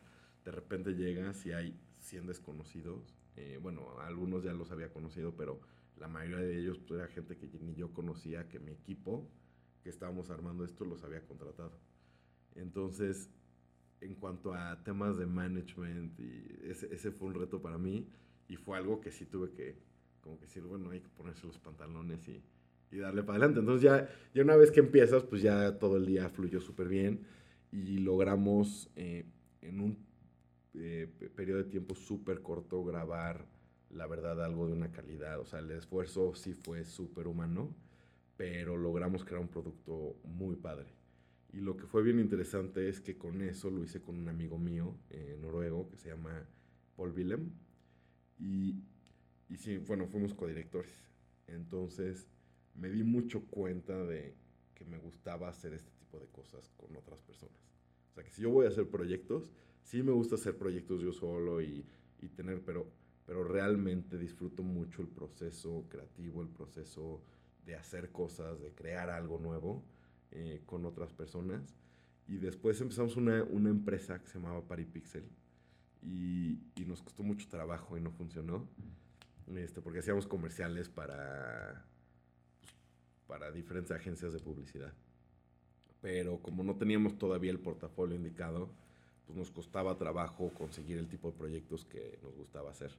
de 0.44 0.52
repente 0.52 0.94
llegas 0.94 1.46
y 1.46 1.52
hay 1.52 1.80
100 2.00 2.28
desconocidos. 2.28 3.16
eh, 3.38 3.60
bueno, 3.62 4.00
algunos 4.00 4.44
ya 4.44 4.54
los 4.54 4.72
había 4.72 4.94
conocido, 4.94 5.36
pero 5.36 5.60
la 5.98 6.08
mayoría 6.08 6.38
de 6.46 6.58
ellos 6.60 6.80
pues, 6.80 7.00
era 7.00 7.10
gente 7.10 7.38
que 7.38 7.50
ni 7.60 7.76
yo 7.76 7.92
conocía, 7.94 8.48
que 8.48 8.60
mi 8.60 8.72
equipo 8.72 9.28
que 9.84 9.90
estábamos 9.90 10.30
armando 10.30 10.64
esto 10.64 10.86
los 10.86 11.04
había 11.04 11.26
contratado. 11.26 11.72
Entonces, 12.56 13.30
en 14.02 14.16
cuanto 14.16 14.54
a 14.54 14.84
temas 14.84 15.18
de 15.18 15.26
management, 15.26 16.20
ese, 16.64 16.94
ese 16.94 17.12
fue 17.12 17.28
un 17.30 17.36
reto 17.36 17.62
para 17.62 17.78
mí 17.78 18.08
y 18.48 18.56
fue 18.58 18.78
algo 18.78 19.02
que 19.02 19.12
sí 19.12 19.26
tuve 19.26 19.52
que, 19.52 19.78
como 20.22 20.38
que 20.38 20.46
decir, 20.46 20.64
bueno, 20.64 20.92
hay 20.92 21.02
que 21.02 21.10
ponerse 21.10 21.46
los 21.48 21.58
pantalones 21.60 22.28
y, 22.28 22.44
y 22.92 22.98
darle 22.98 23.24
para 23.24 23.38
adelante. 23.38 23.60
Entonces 23.60 23.84
ya, 23.84 24.10
ya 24.34 24.44
una 24.44 24.56
vez 24.56 24.72
que 24.72 24.80
empiezas, 24.82 25.24
pues 25.24 25.42
ya 25.42 25.78
todo 25.80 25.98
el 25.98 26.06
día 26.06 26.30
fluyó 26.30 26.62
súper 26.62 26.88
bien 26.88 27.26
y 27.72 27.98
logramos 28.00 28.90
eh, 28.96 29.26
en 29.62 29.80
un 29.82 29.98
eh, 30.74 31.08
pe- 31.20 31.30
periodo 31.30 31.60
de 31.64 31.70
tiempo 31.70 31.96
súper 31.96 32.42
corto 32.42 32.84
grabar, 32.84 33.46
la 33.90 34.08
verdad, 34.08 34.44
algo 34.44 34.68
de 34.68 34.74
una 34.74 34.92
calidad. 34.92 35.40
O 35.40 35.46
sea, 35.46 35.60
el 35.60 35.72
esfuerzo 35.72 36.36
sí 36.36 36.54
fue 36.54 36.86
súper 36.86 37.28
humano, 37.28 37.76
pero 38.38 38.78
logramos 38.78 39.24
crear 39.26 39.42
un 39.42 39.48
producto 39.50 40.18
muy 40.24 40.56
padre. 40.56 40.88
Y 41.54 41.62
lo 41.62 41.78
que 41.78 41.86
fue 41.88 42.04
bien 42.04 42.20
interesante 42.20 42.90
es 42.90 43.00
que 43.02 43.18
con 43.18 43.42
eso 43.42 43.70
lo 43.72 43.84
hice 43.84 44.02
con 44.02 44.18
un 44.18 44.28
amigo 44.30 44.58
mío 44.58 44.96
eh, 45.10 45.38
noruego 45.42 45.88
que 45.90 45.98
se 45.98 46.10
llama 46.10 46.48
Paul 46.98 47.12
Willem. 47.12 47.52
Y, 48.40 48.84
y 49.50 49.58
sí, 49.58 49.78
bueno, 49.78 50.08
fuimos 50.08 50.34
codirectores. 50.34 50.94
Entonces 51.48 52.28
me 52.76 52.90
di 52.90 53.04
mucho 53.04 53.46
cuenta 53.46 54.04
de 54.04 54.36
que 54.74 54.86
me 54.86 54.98
gustaba 54.98 55.50
hacer 55.50 55.74
este 55.74 55.92
tipo 55.92 56.20
de 56.20 56.28
cosas 56.28 56.70
con 56.78 56.96
otras 56.96 57.22
personas. 57.22 57.58
O 58.12 58.14
sea, 58.14 58.24
que 58.24 58.32
si 58.32 58.42
yo 58.42 58.50
voy 58.50 58.66
a 58.66 58.70
hacer 58.70 58.90
proyectos, 58.90 59.52
sí 59.82 60.04
me 60.04 60.12
gusta 60.12 60.36
hacer 60.36 60.58
proyectos 60.58 61.02
yo 61.02 61.12
solo 61.12 61.62
y, 61.62 61.86
y 62.22 62.30
tener, 62.30 62.62
pero, 62.62 62.88
pero 63.26 63.44
realmente 63.44 64.18
disfruto 64.18 64.64
mucho 64.64 65.02
el 65.02 65.08
proceso 65.08 65.86
creativo, 65.90 66.42
el 66.42 66.50
proceso 66.50 67.22
de 67.66 67.76
hacer 67.76 68.12
cosas, 68.12 68.62
de 68.62 68.74
crear 68.74 69.10
algo 69.10 69.40
nuevo 69.40 69.84
eh, 70.32 70.62
con 70.66 70.86
otras 70.86 71.14
personas. 71.14 71.76
Y 72.28 72.38
después 72.38 72.80
empezamos 72.82 73.16
una, 73.18 73.44
una 73.44 73.70
empresa 73.70 74.20
que 74.20 74.28
se 74.28 74.40
llamaba 74.40 74.68
Paripixel 74.68 75.30
y, 76.02 76.60
y 76.76 76.86
nos 76.86 77.02
costó 77.02 77.24
mucho 77.24 77.48
trabajo 77.48 77.98
y 77.98 78.02
no 78.02 78.12
funcionó. 78.12 78.68
Este, 79.48 79.82
porque 79.82 80.00
hacíamos 80.00 80.26
comerciales 80.26 80.90
para, 80.90 81.86
para 83.28 83.52
diferentes 83.52 83.92
agencias 83.92 84.34
de 84.34 84.40
publicidad. 84.40 84.94
Pero 86.02 86.40
como 86.42 86.64
no 86.64 86.76
teníamos 86.78 87.18
todavía 87.18 87.52
el 87.52 87.60
portafolio 87.60 88.16
indicado, 88.16 88.70
pues 89.26 89.38
nos 89.38 89.52
costaba 89.52 89.98
trabajo 89.98 90.52
conseguir 90.54 90.98
el 90.98 91.08
tipo 91.10 91.32
de 91.32 91.38
proyectos 91.38 91.86
que 91.86 92.20
nos 92.22 92.36
gustaba 92.36 92.72
hacer. 92.72 92.92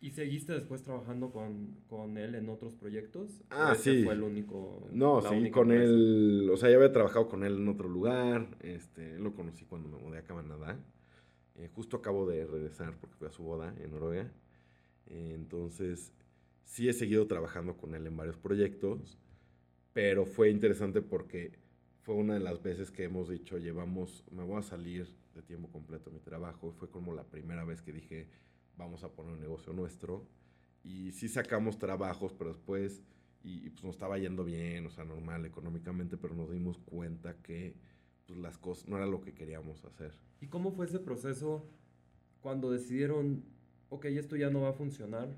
¿Y 0.00 0.10
seguiste 0.10 0.52
después 0.52 0.82
trabajando 0.82 1.32
con, 1.32 1.76
con 1.88 2.18
él 2.18 2.34
en 2.36 2.48
otros 2.48 2.74
proyectos? 2.76 3.42
Ah, 3.50 3.72
¿O 3.72 3.72
ese 3.72 3.94
sí. 3.96 4.04
fue 4.04 4.14
el 4.14 4.22
único? 4.22 4.88
No, 4.92 5.20
sí, 5.22 5.50
con 5.50 5.72
empresa? 5.72 5.84
él, 5.84 6.48
o 6.52 6.56
sea, 6.56 6.70
ya 6.70 6.76
había 6.76 6.92
trabajado 6.92 7.28
con 7.28 7.42
él 7.42 7.56
en 7.56 7.68
otro 7.68 7.88
lugar, 7.88 8.46
este, 8.60 9.18
lo 9.18 9.34
conocí 9.34 9.64
cuando 9.64 9.88
me 9.88 9.98
mudé 9.98 10.18
a 10.18 10.24
Canadá. 10.24 10.78
Eh, 11.56 11.68
justo 11.74 11.96
acabo 11.96 12.26
de 12.26 12.46
regresar 12.46 12.96
porque 13.00 13.16
fui 13.16 13.26
a 13.26 13.32
su 13.32 13.42
boda 13.42 13.74
en 13.78 13.90
Noruega. 13.90 14.30
Eh, 15.06 15.32
entonces, 15.34 16.12
sí 16.62 16.88
he 16.88 16.92
seguido 16.92 17.26
trabajando 17.26 17.76
con 17.76 17.94
él 17.96 18.06
en 18.06 18.16
varios 18.16 18.36
proyectos, 18.36 19.18
pero 19.92 20.26
fue 20.26 20.50
interesante 20.50 21.02
porque 21.02 21.52
fue 22.02 22.14
una 22.14 22.34
de 22.34 22.40
las 22.40 22.62
veces 22.62 22.90
que 22.90 23.04
hemos 23.04 23.28
dicho, 23.28 23.58
llevamos, 23.58 24.24
me 24.30 24.42
voy 24.42 24.58
a 24.58 24.62
salir 24.62 25.14
de 25.34 25.42
tiempo 25.42 25.68
completo 25.68 26.10
de 26.10 26.16
mi 26.16 26.20
trabajo. 26.20 26.72
Fue 26.72 26.90
como 26.90 27.12
la 27.12 27.24
primera 27.24 27.64
vez 27.64 27.82
que 27.82 27.92
dije, 27.92 28.28
vamos 28.76 29.04
a 29.04 29.12
poner 29.12 29.32
un 29.32 29.40
negocio 29.40 29.72
nuestro. 29.72 30.26
Y 30.84 31.12
sí 31.12 31.28
sacamos 31.28 31.78
trabajos, 31.78 32.32
pero 32.32 32.50
después, 32.50 33.02
y, 33.42 33.66
y, 33.66 33.70
pues 33.70 33.84
nos 33.84 33.94
estaba 33.94 34.18
yendo 34.18 34.44
bien, 34.44 34.86
o 34.86 34.90
sea, 34.90 35.04
normal 35.04 35.44
económicamente, 35.44 36.16
pero 36.16 36.34
nos 36.34 36.50
dimos 36.50 36.78
cuenta 36.78 37.36
que 37.42 37.74
pues, 38.26 38.38
las 38.38 38.58
cosas 38.58 38.88
no 38.88 38.96
era 38.96 39.06
lo 39.06 39.20
que 39.20 39.34
queríamos 39.34 39.84
hacer. 39.84 40.12
¿Y 40.40 40.46
cómo 40.46 40.70
fue 40.70 40.86
ese 40.86 41.00
proceso 41.00 41.66
cuando 42.40 42.70
decidieron, 42.70 43.44
ok, 43.90 44.06
esto 44.06 44.36
ya 44.36 44.50
no 44.50 44.62
va 44.62 44.70
a 44.70 44.74
funcionar, 44.74 45.28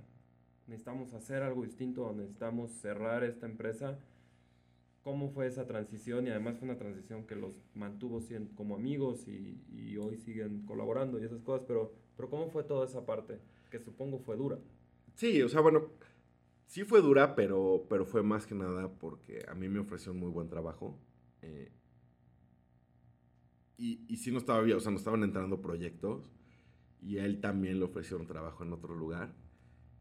necesitamos 0.66 1.14
hacer 1.14 1.42
algo 1.42 1.62
distinto, 1.62 2.12
necesitamos 2.12 2.70
cerrar 2.72 3.24
esta 3.24 3.46
empresa? 3.46 3.98
¿Cómo 5.02 5.30
fue 5.30 5.46
esa 5.46 5.66
transición? 5.66 6.26
Y 6.26 6.30
además 6.30 6.58
fue 6.58 6.68
una 6.68 6.78
transición 6.78 7.26
que 7.26 7.34
los 7.34 7.54
mantuvo 7.74 8.20
como 8.54 8.74
amigos 8.74 9.26
y, 9.28 9.62
y 9.72 9.96
hoy 9.96 10.18
siguen 10.18 10.66
colaborando 10.66 11.18
y 11.18 11.24
esas 11.24 11.42
cosas, 11.42 11.64
pero, 11.66 11.92
pero 12.16 12.28
¿cómo 12.28 12.50
fue 12.50 12.64
toda 12.64 12.84
esa 12.84 13.06
parte? 13.06 13.38
Que 13.70 13.78
supongo 13.78 14.18
fue 14.18 14.36
dura. 14.36 14.58
Sí, 15.14 15.40
o 15.42 15.48
sea, 15.48 15.60
bueno, 15.60 15.88
Sí 16.70 16.84
fue 16.84 17.02
dura, 17.02 17.34
pero, 17.34 17.84
pero 17.90 18.06
fue 18.06 18.22
más 18.22 18.46
que 18.46 18.54
nada 18.54 18.88
porque 18.92 19.44
a 19.48 19.54
mí 19.54 19.68
me 19.68 19.80
ofreció 19.80 20.12
un 20.12 20.20
muy 20.20 20.30
buen 20.30 20.48
trabajo. 20.48 20.96
Eh, 21.42 21.72
y, 23.76 24.04
y 24.06 24.18
sí 24.18 24.30
no 24.30 24.38
estaba 24.38 24.60
bien, 24.60 24.76
o 24.76 24.80
sea, 24.80 24.92
nos 24.92 25.00
estaban 25.00 25.24
entrando 25.24 25.60
proyectos 25.60 26.30
y 27.02 27.18
a 27.18 27.24
él 27.24 27.40
también 27.40 27.80
le 27.80 27.86
ofrecieron 27.86 28.28
trabajo 28.28 28.62
en 28.62 28.72
otro 28.72 28.94
lugar. 28.94 29.34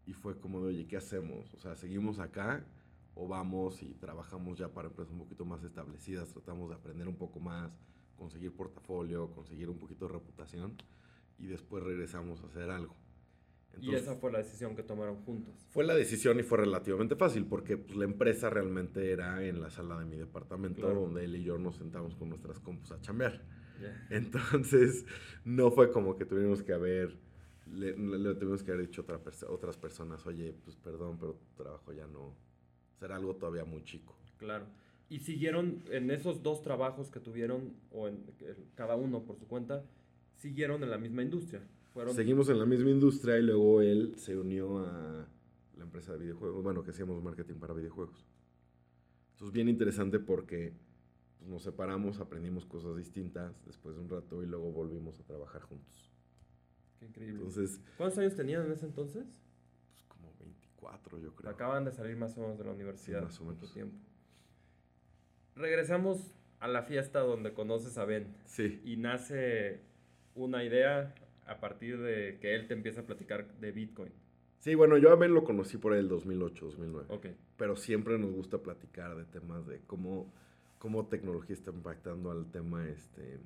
Y 0.06 0.14
fue 0.14 0.40
como 0.40 0.62
de, 0.62 0.68
oye, 0.68 0.88
¿qué 0.88 0.98
hacemos? 0.98 1.52
O 1.56 1.60
sea, 1.60 1.76
¿seguimos 1.76 2.20
acá 2.20 2.64
o 3.20 3.28
vamos 3.28 3.84
y 3.84 3.94
trabajamos 3.96 4.58
ya 4.58 4.70
para 4.70 4.88
empresas 4.88 5.12
un 5.12 5.20
poquito 5.20 5.44
más 5.44 5.62
establecidas? 5.64 6.32
Tratamos 6.32 6.70
de 6.70 6.76
aprender 6.76 7.08
un 7.08 7.18
poco 7.18 7.40
más, 7.42 7.78
conseguir 8.16 8.54
portafolio, 8.54 9.30
conseguir 9.32 9.70
un 9.70 9.78
poquito 9.78 10.08
de 10.08 10.14
reputación 10.14 10.78
y 11.38 11.48
después 11.48 11.84
regresamos 11.84 12.42
a 12.42 12.48
hacer 12.48 12.70
algo. 12.70 12.96
y 13.82 13.94
esa 13.94 14.16
fue 14.16 14.32
la 14.32 14.40
decisión 14.40 14.74
que 14.76 14.84
tomaron 14.84 15.18
juntos. 15.24 15.54
Fue 15.70 15.84
la 15.84 15.96
decisión 15.96 16.40
y 16.40 16.44
fue 16.44 16.60
relativamente 16.60 17.18
fácil 17.18 17.46
porque 17.46 17.78
pues, 17.78 17.98
la 17.98 18.06
empresa 18.06 18.50
realmente 18.50 19.12
era 19.12 19.46
en 19.46 19.62
la 19.62 19.70
sala 19.70 20.00
de 20.00 20.06
mi 20.06 20.16
departamento 20.16 20.88
donde 20.94 21.26
él 21.26 21.36
y 21.36 21.44
yo 21.44 21.58
nos 21.58 21.76
sentamos 21.76 22.16
con 22.16 22.30
nuestras 22.30 22.60
compus 22.62 22.92
a 22.92 23.02
chambear. 23.02 23.44
Entonces, 24.10 25.06
no 25.44 25.72
fue 25.72 25.92
como 25.92 26.16
que 26.18 26.26
tuvimos 26.26 26.64
que 26.64 26.74
haber, 26.74 27.18
le, 27.68 27.94
tuvimos 28.36 28.64
que 28.64 28.72
haber 28.72 28.88
dicho 28.88 29.02
a 29.02 29.16
otra 29.16 29.48
otras 29.50 29.78
personas, 29.78 30.26
oye, 30.26 30.54
pues 30.64 30.76
perdón, 30.78 31.18
pero 31.20 31.36
tu 31.36 31.64
trabajo 31.64 31.94
ya 31.94 32.08
no, 32.08 32.36
será 33.00 33.16
algo 33.16 33.36
todavía 33.36 33.66
muy 33.66 33.84
chico. 33.84 34.16
Claro. 34.38 34.66
¿Y 35.10 35.20
siguieron 35.20 35.82
en 35.90 36.12
esos 36.12 36.44
dos 36.44 36.62
trabajos 36.62 37.10
que 37.10 37.20
tuvieron, 37.20 37.74
o 37.92 38.08
en 38.08 38.24
cada 38.76 38.96
uno 38.96 39.24
por 39.24 39.38
su 39.38 39.48
cuenta, 39.48 39.84
siguieron 40.38 40.84
en 40.84 40.92
la 40.92 40.98
misma 40.98 41.24
industria? 41.24 41.62
Fueron... 41.94 42.14
Seguimos 42.14 42.48
en 42.50 42.60
la 42.60 42.66
misma 42.66 42.92
industria 42.92 43.40
y 43.40 43.42
luego 43.42 43.82
él 43.82 44.14
se 44.18 44.38
unió 44.38 44.80
a 44.80 45.28
la 45.78 45.84
empresa 45.84 46.14
de 46.14 46.20
videojuegos, 46.20 46.64
bueno, 46.64 46.84
que 46.84 46.92
hacíamos 46.92 47.24
marketing 47.24 47.56
para 47.56 47.74
videojuegos. 47.74 48.24
Esto 49.32 49.48
es 49.48 49.52
bien 49.52 49.68
interesante 49.68 50.20
porque 50.20 50.74
pues, 51.40 51.50
nos 51.50 51.64
separamos, 51.64 52.20
aprendimos 52.20 52.66
cosas 52.66 52.96
distintas 52.96 53.66
después 53.66 53.96
de 53.96 54.02
un 54.02 54.10
rato 54.10 54.44
y 54.44 54.46
luego 54.46 54.72
volvimos 54.72 55.20
a 55.20 55.24
trabajar 55.24 55.64
juntos. 55.64 56.12
Qué 57.00 57.06
increíble. 57.06 57.38
Entonces, 57.38 57.82
¿Cuántos 57.98 58.20
años 58.20 58.36
tenían 58.36 58.66
en 58.66 58.74
ese 58.74 58.86
entonces? 58.86 59.26
Como 60.80 60.92
24, 60.92 61.20
yo 61.20 61.36
creo. 61.36 61.52
Acaban 61.52 61.86
de 61.86 61.92
salir 61.92 62.16
más 62.16 62.38
o 62.38 62.42
menos 62.42 62.58
de 62.58 62.64
la 62.66 62.72
universidad. 62.72 63.24
más 63.24 63.40
o 63.40 63.46
menos. 63.46 63.74
tiempo. 63.74 63.98
Regresamos 65.56 66.34
a 66.60 66.68
la 66.68 66.84
fiesta 66.84 67.20
donde 67.20 67.54
conoces 67.54 67.98
a 67.98 68.06
Ben. 68.06 68.36
Sí. 68.46 68.82
Y 68.84 68.98
nace 68.98 69.82
una 70.36 70.64
idea 70.64 71.14
a 71.46 71.60
partir 71.60 72.00
de 72.00 72.38
que 72.40 72.56
él 72.56 72.68
te 72.68 72.74
empieza 72.74 73.02
a 73.02 73.06
platicar 73.06 73.54
de 73.60 73.72
Bitcoin. 73.72 74.14
Sí, 74.60 74.76
bueno, 74.76 74.98
yo 74.98 75.12
a 75.12 75.16
Ben 75.16 75.34
lo 75.34 75.44
conocí 75.44 75.78
por 75.78 75.94
el 75.94 76.08
2008, 76.08 76.66
2009. 76.66 77.06
Ok. 77.10 77.28
Pero 77.58 77.76
siempre 77.76 78.18
nos 78.18 78.32
gusta 78.32 78.60
platicar 78.60 79.16
de 79.16 79.26
temas 79.26 79.66
de 79.68 79.82
cómo 79.88 80.32
cómo 80.80 81.06
tecnología 81.06 81.54
está 81.54 81.72
impactando 81.72 82.32
al 82.32 82.50
tema 82.50 82.88
este, 82.90 83.40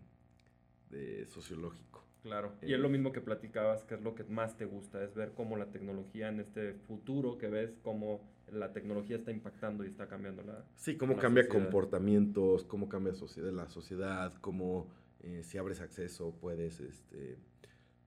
de 0.89 1.25
sociológico. 1.25 2.05
Claro, 2.24 2.53
y 2.62 2.74
es 2.74 2.80
lo 2.80 2.89
mismo 2.89 3.12
que 3.12 3.22
platicabas, 3.22 3.84
que 3.84 3.96
es 3.96 4.01
lo 4.01 4.15
que 4.15 4.24
más 4.24 4.58
te 4.58 4.65
gusta, 4.65 5.03
es 5.03 5.13
ver 5.13 5.34
cómo 5.34 5.58
la 5.58 5.72
tecnología 5.72 6.30
en 6.30 6.39
este 6.39 6.74
futuro 6.74 7.38
que 7.38 7.50
ves, 7.50 7.77
cómo 7.84 8.22
la 8.51 8.72
tecnología 8.72 9.18
está 9.18 9.32
impactando 9.32 9.84
y 9.84 9.88
está 9.88 10.08
cambiando 10.08 10.42
la 10.44 10.65
Sí, 10.75 10.96
cómo 10.96 11.18
cambia 11.18 11.48
comportamientos, 11.48 12.63
cómo 12.63 12.88
cambia 12.88 13.13
la 13.51 13.68
sociedad, 13.68 14.34
cómo 14.39 14.88
eh, 15.20 15.44
si 15.44 15.58
abres 15.58 15.82
acceso 15.82 16.34
puedes 16.39 16.80
este, 16.80 17.38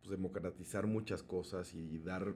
pues, 0.01 0.11
democratizar 0.11 0.87
muchas 0.87 1.23
cosas 1.23 1.75
y 1.75 1.99
dar 1.99 2.35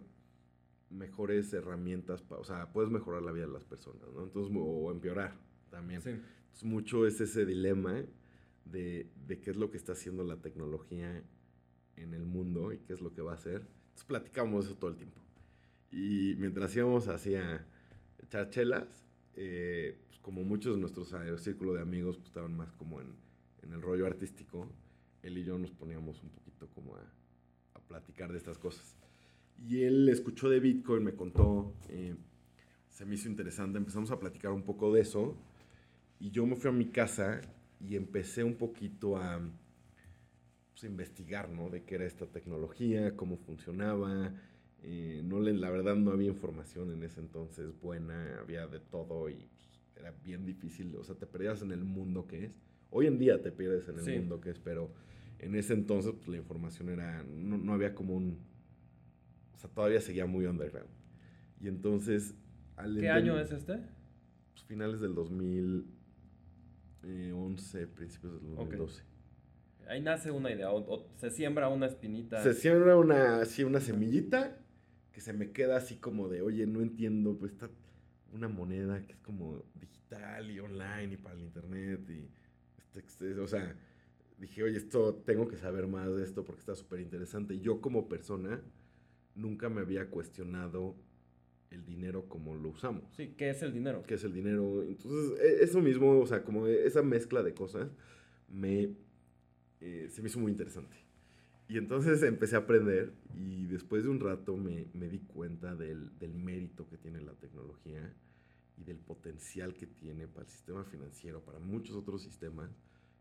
mejores 0.90 1.53
herramientas, 1.53 2.25
o 2.29 2.45
sea, 2.45 2.73
puedes 2.73 2.90
mejorar 2.90 3.23
la 3.23 3.33
vida 3.33 3.47
de 3.47 3.53
las 3.53 3.64
personas, 3.64 4.09
¿no? 4.12 4.25
Entonces, 4.25 4.55
o 4.59 4.90
empeorar 4.90 5.33
también. 5.71 6.03
Sí 6.03 6.21
mucho 6.62 7.07
es 7.07 7.21
ese 7.21 7.47
dilema 7.47 8.05
de, 8.64 9.11
qué 9.43 9.51
es 9.51 9.57
lo 9.57 9.71
que 9.71 9.77
está 9.77 9.93
haciendo 9.93 10.25
la 10.25 10.37
tecnología 10.37 11.23
en 11.96 12.14
el 12.14 12.24
mundo 12.24 12.72
y 12.72 12.79
qué 12.79 12.92
es 12.92 13.00
lo 13.00 13.12
que 13.12 13.22
va 13.22 13.33
a 13.33 13.35
hacer. 13.35 13.57
Entonces 13.57 14.05
platicamos 14.07 14.66
eso 14.66 14.76
todo 14.76 14.90
el 14.90 14.96
tiempo. 14.96 15.20
Y 15.90 16.35
mientras 16.38 16.74
íbamos 16.76 17.09
hacia 17.09 17.66
echar 18.22 18.50
chelas, 18.50 19.07
eh, 19.35 19.98
pues 20.07 20.18
como 20.20 20.44
muchos 20.44 20.74
de 20.74 20.81
nuestros 20.81 21.14
círculo 21.42 21.74
de 21.74 21.83
amigos 21.83 22.16
pues, 22.16 22.29
estaban 22.29 22.57
más 22.57 22.72
como 22.72 23.00
en, 23.00 23.16
el 23.62 23.83
rollo 23.83 24.07
artístico, 24.07 24.68
él 25.22 25.38
y 25.38 25.44
yo 25.44 25.57
nos 25.57 25.70
poníamos 25.70 26.20
un 26.24 26.31
poquito 26.31 26.68
como 26.70 26.96
a, 26.96 27.03
platicar 27.87 28.31
de 28.31 28.38
estas 28.38 28.57
cosas. 28.57 28.96
Y 29.59 29.83
él 29.83 30.09
escuchó 30.09 30.48
de 30.48 30.61
Bitcoin, 30.61 31.03
me 31.03 31.14
contó, 31.14 31.74
eh, 31.88 32.14
se 32.88 33.05
me 33.05 33.16
hizo 33.16 33.29
interesante, 33.29 33.79
empezamos 33.79 34.11
a 34.12 34.18
platicar 34.18 34.53
un 34.53 34.62
poco 34.62 34.92
de 34.92 35.00
eso 35.00 35.37
y 36.20 36.31
yo 36.31 36.46
me 36.46 36.55
fui 36.55 36.70
a 36.70 36.72
mi 36.72 36.87
casa 36.87 37.40
y 37.81 37.96
empecé 37.96 38.44
un 38.44 38.57
poquito 38.57 39.16
a 39.16 39.40
pues, 40.72 40.85
investigar, 40.85 41.50
¿no? 41.50 41.70
De 41.70 41.85
qué 41.85 41.96
era 41.96 42.06
esta 42.06 42.26
tecnología, 42.26 43.16
cómo 43.16 43.37
funcionaba. 43.37 44.35
Eh, 44.83 45.22
no 45.24 45.40
le, 45.40 45.52
la 45.52 45.70
verdad 45.70 45.96
no 45.96 46.11
había 46.11 46.28
información 46.28 46.90
en 46.90 47.02
ese 47.02 47.20
entonces 47.20 47.78
buena, 47.80 48.38
había 48.40 48.66
de 48.66 48.80
todo 48.80 49.28
y 49.28 49.35
pues, 49.35 49.80
era 49.96 50.12
bien 50.24 50.46
difícil. 50.46 50.94
O 50.96 51.04
sea, 51.04 51.14
te 51.14 51.26
perdías 51.26 51.62
en 51.62 51.72
el 51.72 51.85
mundo 51.85 52.26
que 52.26 52.44
es. 52.44 52.61
Hoy 52.90 53.06
en 53.06 53.18
día 53.18 53.40
te 53.42 53.52
pierdes 53.52 53.88
en 53.88 53.98
el 53.98 54.20
mundo 54.20 54.40
que 54.40 54.50
es, 54.50 54.59
pero 54.59 54.90
en 55.38 55.54
ese 55.54 55.74
entonces 55.74 56.12
pues, 56.14 56.28
la 56.28 56.38
información 56.38 56.88
era, 56.88 57.22
no, 57.22 57.59
no 57.59 57.72
había 57.72 57.94
como 57.94 58.14
un... 58.14 58.38
O 59.54 59.59
sea, 59.59 59.70
todavía 59.70 60.00
seguía 60.00 60.26
muy 60.26 60.46
underground. 60.46 60.90
Y 61.61 61.68
entonces... 61.68 62.35
¿Qué 62.98 63.11
año 63.11 63.38
es 63.38 63.52
este? 63.52 63.74
Pues, 64.54 64.64
finales 64.64 65.00
del 65.00 65.14
2000 65.14 66.00
11, 67.02 67.87
principios 67.88 68.35
del 68.35 68.54
2012. 68.56 69.02
Ahí 69.90 70.00
nace 70.00 70.31
una 70.31 70.53
idea, 70.53 70.70
o, 70.70 71.05
se 71.16 71.31
siembra 71.31 71.68
una 71.68 71.87
espinita. 71.87 72.40
Se 72.44 72.55
siembra 72.55 72.96
una, 72.96 73.40
así 73.40 73.64
una 73.64 73.81
semillita 73.81 74.57
que 75.11 75.20
se 75.20 75.33
me 75.33 75.50
queda 75.50 75.79
así 75.79 75.96
como 75.96 76.29
de, 76.29 76.42
oye, 76.42 76.64
no 76.64 76.81
entiendo, 76.81 77.37
pues 77.37 77.50
está 77.50 77.68
una 78.33 78.46
moneda 78.46 79.05
que 79.05 79.14
es 79.14 79.18
como 79.18 79.64
digital 79.74 80.48
y 80.48 80.61
online 80.61 81.14
y 81.14 81.16
para 81.16 81.35
el 81.35 81.42
internet 81.42 82.09
y, 82.09 82.31
este, 82.96 83.35
o 83.40 83.48
sea, 83.48 83.76
dije, 84.38 84.62
oye, 84.62 84.76
esto, 84.76 85.16
tengo 85.26 85.48
que 85.48 85.57
saber 85.57 85.88
más 85.88 86.14
de 86.14 86.22
esto 86.22 86.44
porque 86.44 86.61
está 86.61 86.76
súper 86.76 87.00
interesante. 87.00 87.59
Yo 87.59 87.81
como 87.81 88.09
persona 88.09 88.62
nunca 89.35 89.68
me 89.68 89.81
había 89.81 90.09
cuestionado 90.09 90.94
el 91.70 91.85
dinero 91.85 92.29
como 92.29 92.55
lo 92.55 92.68
usamos. 92.68 93.12
Sí, 93.16 93.35
¿qué 93.37 93.50
es 93.50 93.61
el 93.64 93.72
dinero? 93.72 94.05
¿Qué 94.07 94.14
es 94.14 94.22
el 94.22 94.35
dinero? 94.35 94.85
Entonces, 94.85 95.37
e, 95.40 95.64
eso 95.64 95.81
mismo, 95.81 96.20
o 96.20 96.26
sea, 96.29 96.44
como 96.44 96.68
esa 96.68 97.03
mezcla 97.03 97.42
de 97.42 97.55
cosas, 97.55 97.90
me, 98.48 98.94
eh, 99.81 100.09
se 100.11 100.23
me 100.23 100.29
hizo 100.29 100.38
muy 100.38 100.53
interesante. 100.53 100.97
Y 101.69 101.79
entonces 101.79 102.23
empecé 102.25 102.57
a 102.57 102.61
aprender 102.61 103.12
y 103.35 103.66
después 103.66 104.05
de 104.05 104.11
un 104.11 104.21
rato 104.21 104.57
me, 104.57 104.88
me 104.93 105.09
di 105.09 105.21
cuenta 105.21 105.75
del, 105.75 106.19
del, 106.19 106.35
mérito 106.35 106.88
que 106.88 106.99
tiene 106.99 107.21
la 107.21 107.33
tecnología 107.35 108.12
y 108.77 108.85
del 108.85 108.99
potencial 108.99 109.75
que 109.75 109.87
tiene 109.87 110.27
para 110.27 110.47
el 110.47 110.51
sistema 110.51 110.85
financiero, 110.85 111.45
para 111.45 111.59
muchos 111.59 111.97
otros 111.97 112.23
sistemas. 112.23 112.71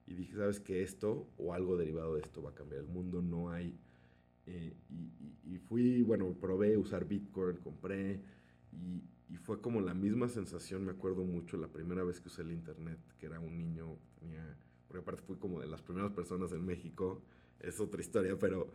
Y 0.07 0.15
dije, 0.15 0.35
¿sabes 0.35 0.59
qué? 0.59 0.81
Esto 0.81 1.29
o 1.37 1.53
algo 1.53 1.77
derivado 1.77 2.15
de 2.15 2.21
esto 2.21 2.41
va 2.41 2.49
a 2.49 2.55
cambiar 2.55 2.81
el 2.81 2.87
mundo. 2.87 3.21
No 3.21 3.51
hay... 3.51 3.77
Eh, 4.47 4.73
y, 4.89 5.53
y, 5.53 5.59
fui, 5.59 6.01
bueno, 6.01 6.33
probé 6.33 6.75
usar 6.75 7.05
Bitcoin, 7.05 7.57
compré, 7.57 8.19
y, 8.71 9.03
y, 9.29 9.37
fue 9.37 9.61
como 9.61 9.79
la 9.79 9.93
misma 9.93 10.27
sensación, 10.27 10.85
me 10.85 10.91
acuerdo 10.91 11.23
mucho, 11.23 11.55
la 11.55 11.67
primera 11.67 12.03
vez 12.03 12.19
que 12.19 12.29
usé 12.29 12.41
el 12.41 12.51
internet, 12.51 12.97
que 13.19 13.27
era 13.27 13.39
un 13.39 13.55
niño, 13.55 13.99
tenía, 14.19 14.57
porque 14.89 15.03
aparte 15.03 15.21
fui 15.21 15.37
como 15.37 15.61
de 15.61 15.67
las 15.67 15.83
primeras 15.83 16.11
personas 16.11 16.51
en 16.51 16.65
México, 16.65 17.21
es 17.59 17.79
otra 17.79 18.01
historia, 18.01 18.37
pero 18.39 18.73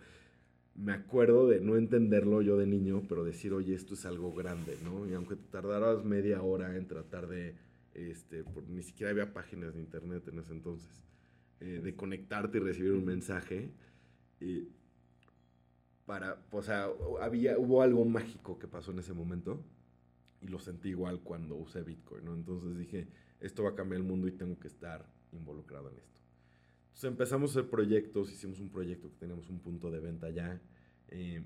me 0.77 0.92
acuerdo 0.92 1.48
de 1.48 1.61
no 1.61 1.77
entenderlo 1.77 2.40
yo 2.40 2.57
de 2.57 2.66
niño, 2.66 3.03
pero 3.09 3.24
decir, 3.24 3.53
oye, 3.53 3.74
esto 3.74 3.94
es 3.94 4.07
algo 4.07 4.33
grande, 4.33 4.79
¿no? 4.85 5.09
Y 5.09 5.14
aunque 5.14 5.35
tardaras 5.35 6.05
media 6.05 6.40
hora 6.42 6.77
en 6.77 6.87
tratar 6.87 7.27
de, 7.27 7.57
este, 7.94 8.44
ni 8.68 8.83
siquiera 8.83 9.11
había 9.11 9.33
páginas 9.33 9.74
de 9.74 9.81
internet 9.81 10.27
en 10.29 10.38
ese 10.38 10.53
entonces, 10.53 11.05
eh, 11.61 11.81
de 11.83 11.96
conectarte 11.96 12.59
y 12.59 12.61
recibir 12.61 12.92
un 12.92 13.05
mensaje, 13.05 13.72
y 14.40 14.68
para, 16.07 16.44
o 16.53 16.62
sea, 16.62 16.88
había, 17.20 17.59
hubo 17.59 17.83
algo 17.83 18.05
mágico 18.05 18.59
que 18.59 18.68
pasó 18.68 18.92
en 18.92 19.00
ese 19.00 19.14
momento 19.14 19.64
y 20.40 20.48
lo 20.48 20.61
sentí 20.61 20.90
igual 20.90 21.20
cuando 21.20 21.57
usé 21.57 21.83
Bitcoin, 21.83 22.24
¿no? 22.24 22.35
Entonces 22.35 22.79
dije, 22.79 23.09
esto 23.40 23.64
va 23.64 23.70
a 23.70 23.74
cambiar 23.74 24.00
el 24.00 24.07
mundo 24.07 24.29
y 24.29 24.33
tengo 24.33 24.59
que 24.61 24.68
estar 24.68 25.07
involucrado 25.35 25.90
en 25.90 25.99
esto. 25.99 26.20
Entonces 26.87 27.05
empezamos 27.05 27.51
a 27.51 27.59
hacer 27.59 27.70
proyectos, 27.70 28.33
hicimos 28.33 28.61
un 28.61 28.70
proyecto 28.70 29.11
que 29.11 29.16
teníamos 29.16 29.49
un 29.51 29.59
punto 29.59 29.90
de 29.90 30.01
venta 30.01 30.31
ya, 30.31 30.61
eh, 31.09 31.42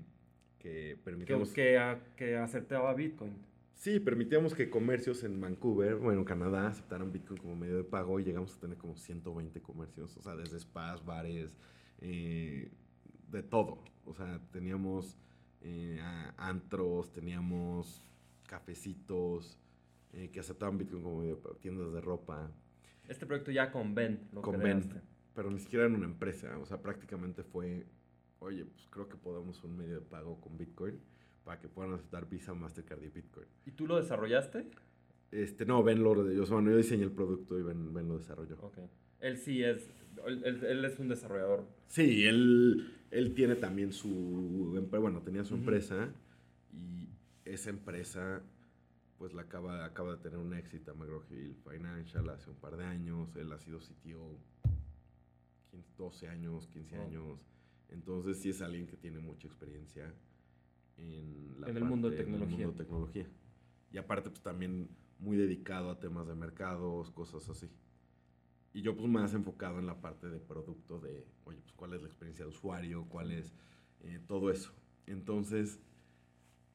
que 0.59 0.99
permitíamos... 1.03 1.51
Que, 1.51 1.97
que, 2.15 2.37
aceptaba 2.37 2.93
Bitcoin. 2.93 3.33
Sí, 3.73 3.99
permitíamos 3.99 4.53
que 4.53 4.69
comercios 4.69 5.23
en 5.23 5.39
Vancouver, 5.39 5.95
bueno, 5.95 6.25
Canadá, 6.25 6.67
aceptaran 6.67 7.11
Bitcoin 7.11 7.39
como 7.39 7.55
medio 7.55 7.77
de 7.77 7.83
pago 7.83 8.19
y 8.19 8.25
llegamos 8.25 8.55
a 8.55 8.59
tener 8.59 8.77
como 8.77 8.97
120 8.97 9.61
comercios, 9.61 10.17
o 10.17 10.21
sea, 10.21 10.35
desde 10.35 10.59
spas, 10.59 11.03
bares, 11.05 11.55
eh, 12.01 12.71
de 13.31 13.43
todo. 13.43 13.83
O 14.05 14.13
sea, 14.13 14.41
teníamos 14.51 15.17
eh, 15.61 15.99
antros, 16.37 17.11
teníamos 17.13 18.03
cafecitos, 18.47 19.57
eh, 20.13 20.29
que 20.31 20.39
aceptaban 20.39 20.77
Bitcoin 20.77 21.03
como 21.03 21.19
medio 21.19 21.39
para 21.39 21.55
tiendas 21.55 21.93
de 21.93 22.01
ropa. 22.01 22.51
Este 23.09 23.25
proyecto 23.25 23.51
ya 23.51 23.71
con 23.71 23.93
Ben, 23.95 24.29
lo 24.31 24.41
Con. 24.41 24.59
Ben. 24.59 24.83
Pero 25.35 25.51
ni 25.51 25.59
siquiera 25.59 25.85
era 25.85 25.93
una 25.93 26.05
empresa, 26.05 26.57
o 26.59 26.65
sea, 26.65 26.81
prácticamente 26.81 27.43
fue, 27.43 27.85
oye, 28.39 28.65
pues 28.65 28.87
creo 28.89 29.07
que 29.09 29.17
podemos 29.17 29.63
un 29.63 29.75
medio 29.77 29.95
de 29.95 30.01
pago 30.01 30.39
con 30.41 30.57
Bitcoin 30.57 30.99
para 31.43 31.59
que 31.59 31.67
puedan 31.67 31.93
aceptar 31.93 32.29
Visa, 32.29 32.53
Mastercard 32.53 33.01
y 33.03 33.09
Bitcoin. 33.09 33.47
¿Y 33.65 33.71
tú 33.71 33.87
lo 33.87 33.97
desarrollaste? 33.97 34.67
Este, 35.31 35.65
no, 35.65 35.83
Ben 35.83 36.03
lo, 36.03 36.29
yo, 36.31 36.45
bueno, 36.47 36.71
yo 36.71 36.77
diseñé 36.77 37.03
el 37.03 37.11
producto 37.11 37.57
y 37.57 37.63
Ben, 37.63 37.93
Ben 37.93 38.07
lo 38.07 38.17
desarrolló. 38.17 38.57
Ok. 38.61 38.79
Él 39.21 39.37
sí 39.37 39.63
es, 39.63 39.89
él, 40.25 40.43
él- 40.63 40.85
es 40.85 40.99
un 40.99 41.07
desarrollador. 41.09 41.65
Sí, 41.87 42.25
él, 42.25 42.93
él 43.11 43.33
tiene 43.33 43.55
también 43.55 43.91
su, 43.93 44.87
bueno, 44.89 45.21
tenía 45.21 45.43
su 45.43 45.55
empresa 45.55 46.09
y 46.73 47.09
esa 47.45 47.69
empresa 47.69 48.41
pues 49.19 49.33
la 49.33 49.43
acaba, 49.43 49.85
acaba 49.85 50.15
de 50.15 50.17
tener 50.23 50.39
un 50.39 50.53
éxito 50.53 50.91
a 50.91 50.93
McGraw 50.95 51.21
Hill 51.29 51.55
Financial 51.69 52.27
hace 52.29 52.49
un 52.49 52.55
par 52.55 52.75
de 52.77 52.85
años, 52.85 53.35
él 53.35 53.51
ha 53.51 53.59
sido 53.59 53.79
CTO 53.79 54.39
15, 55.71 55.93
12 55.97 56.27
años, 56.29 56.67
15 56.67 56.95
Wow. 56.97 57.05
años, 57.05 57.45
entonces 57.89 58.39
sí 58.39 58.49
es 58.49 58.61
alguien 58.61 58.87
que 58.87 58.97
tiene 58.97 59.19
mucha 59.19 59.47
experiencia 59.47 60.11
en, 60.97 61.59
la 61.61 61.69
En 61.69 61.77
el 61.77 61.83
mundo 61.85 62.09
de 62.09 62.17
parte- 62.17 62.29
en 62.29 62.33
el 62.33 62.39
tecnología. 62.39 62.65
mundo 62.67 62.77
de 62.77 62.83
tecnología. 62.85 63.27
Y 63.91 63.97
aparte 63.97 64.29
pues 64.29 64.41
también 64.41 64.89
muy 65.19 65.35
dedicado 65.37 65.91
a 65.91 65.99
temas 65.99 66.27
de 66.27 66.35
mercados, 66.35 67.11
cosas 67.11 67.47
así. 67.49 67.69
Y 68.73 68.81
yo 68.83 68.95
pues 68.95 69.09
más 69.09 69.33
enfocado 69.33 69.79
en 69.79 69.85
la 69.87 69.99
parte 69.99 70.29
de 70.29 70.39
producto 70.39 70.99
de, 70.99 71.25
oye, 71.43 71.59
pues 71.59 71.73
cuál 71.73 71.93
es 71.93 72.01
la 72.01 72.07
experiencia 72.07 72.45
de 72.45 72.51
usuario, 72.51 73.05
cuál 73.09 73.31
es 73.31 73.53
eh, 74.01 74.19
todo 74.27 74.49
eso. 74.51 74.71
Entonces, 75.07 75.79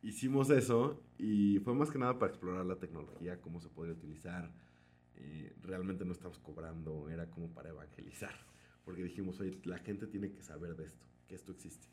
hicimos 0.04 0.50
eso 0.50 1.02
y 1.18 1.58
fue 1.60 1.74
más 1.74 1.90
que 1.90 1.98
nada 1.98 2.18
para 2.18 2.30
explorar 2.30 2.66
la 2.66 2.76
tecnología, 2.76 3.40
cómo 3.40 3.60
se 3.60 3.68
podría 3.68 3.94
utilizar. 3.94 4.52
Eh, 5.16 5.56
realmente 5.62 6.04
no 6.04 6.12
estamos 6.12 6.38
cobrando, 6.38 7.08
era 7.08 7.30
como 7.30 7.48
para 7.52 7.70
evangelizar. 7.70 8.34
Porque 8.84 9.02
dijimos, 9.02 9.40
oye, 9.40 9.58
la 9.64 9.78
gente 9.78 10.06
tiene 10.06 10.30
que 10.30 10.42
saber 10.42 10.76
de 10.76 10.84
esto, 10.84 11.06
que 11.26 11.34
esto 11.34 11.52
existe. 11.52 11.88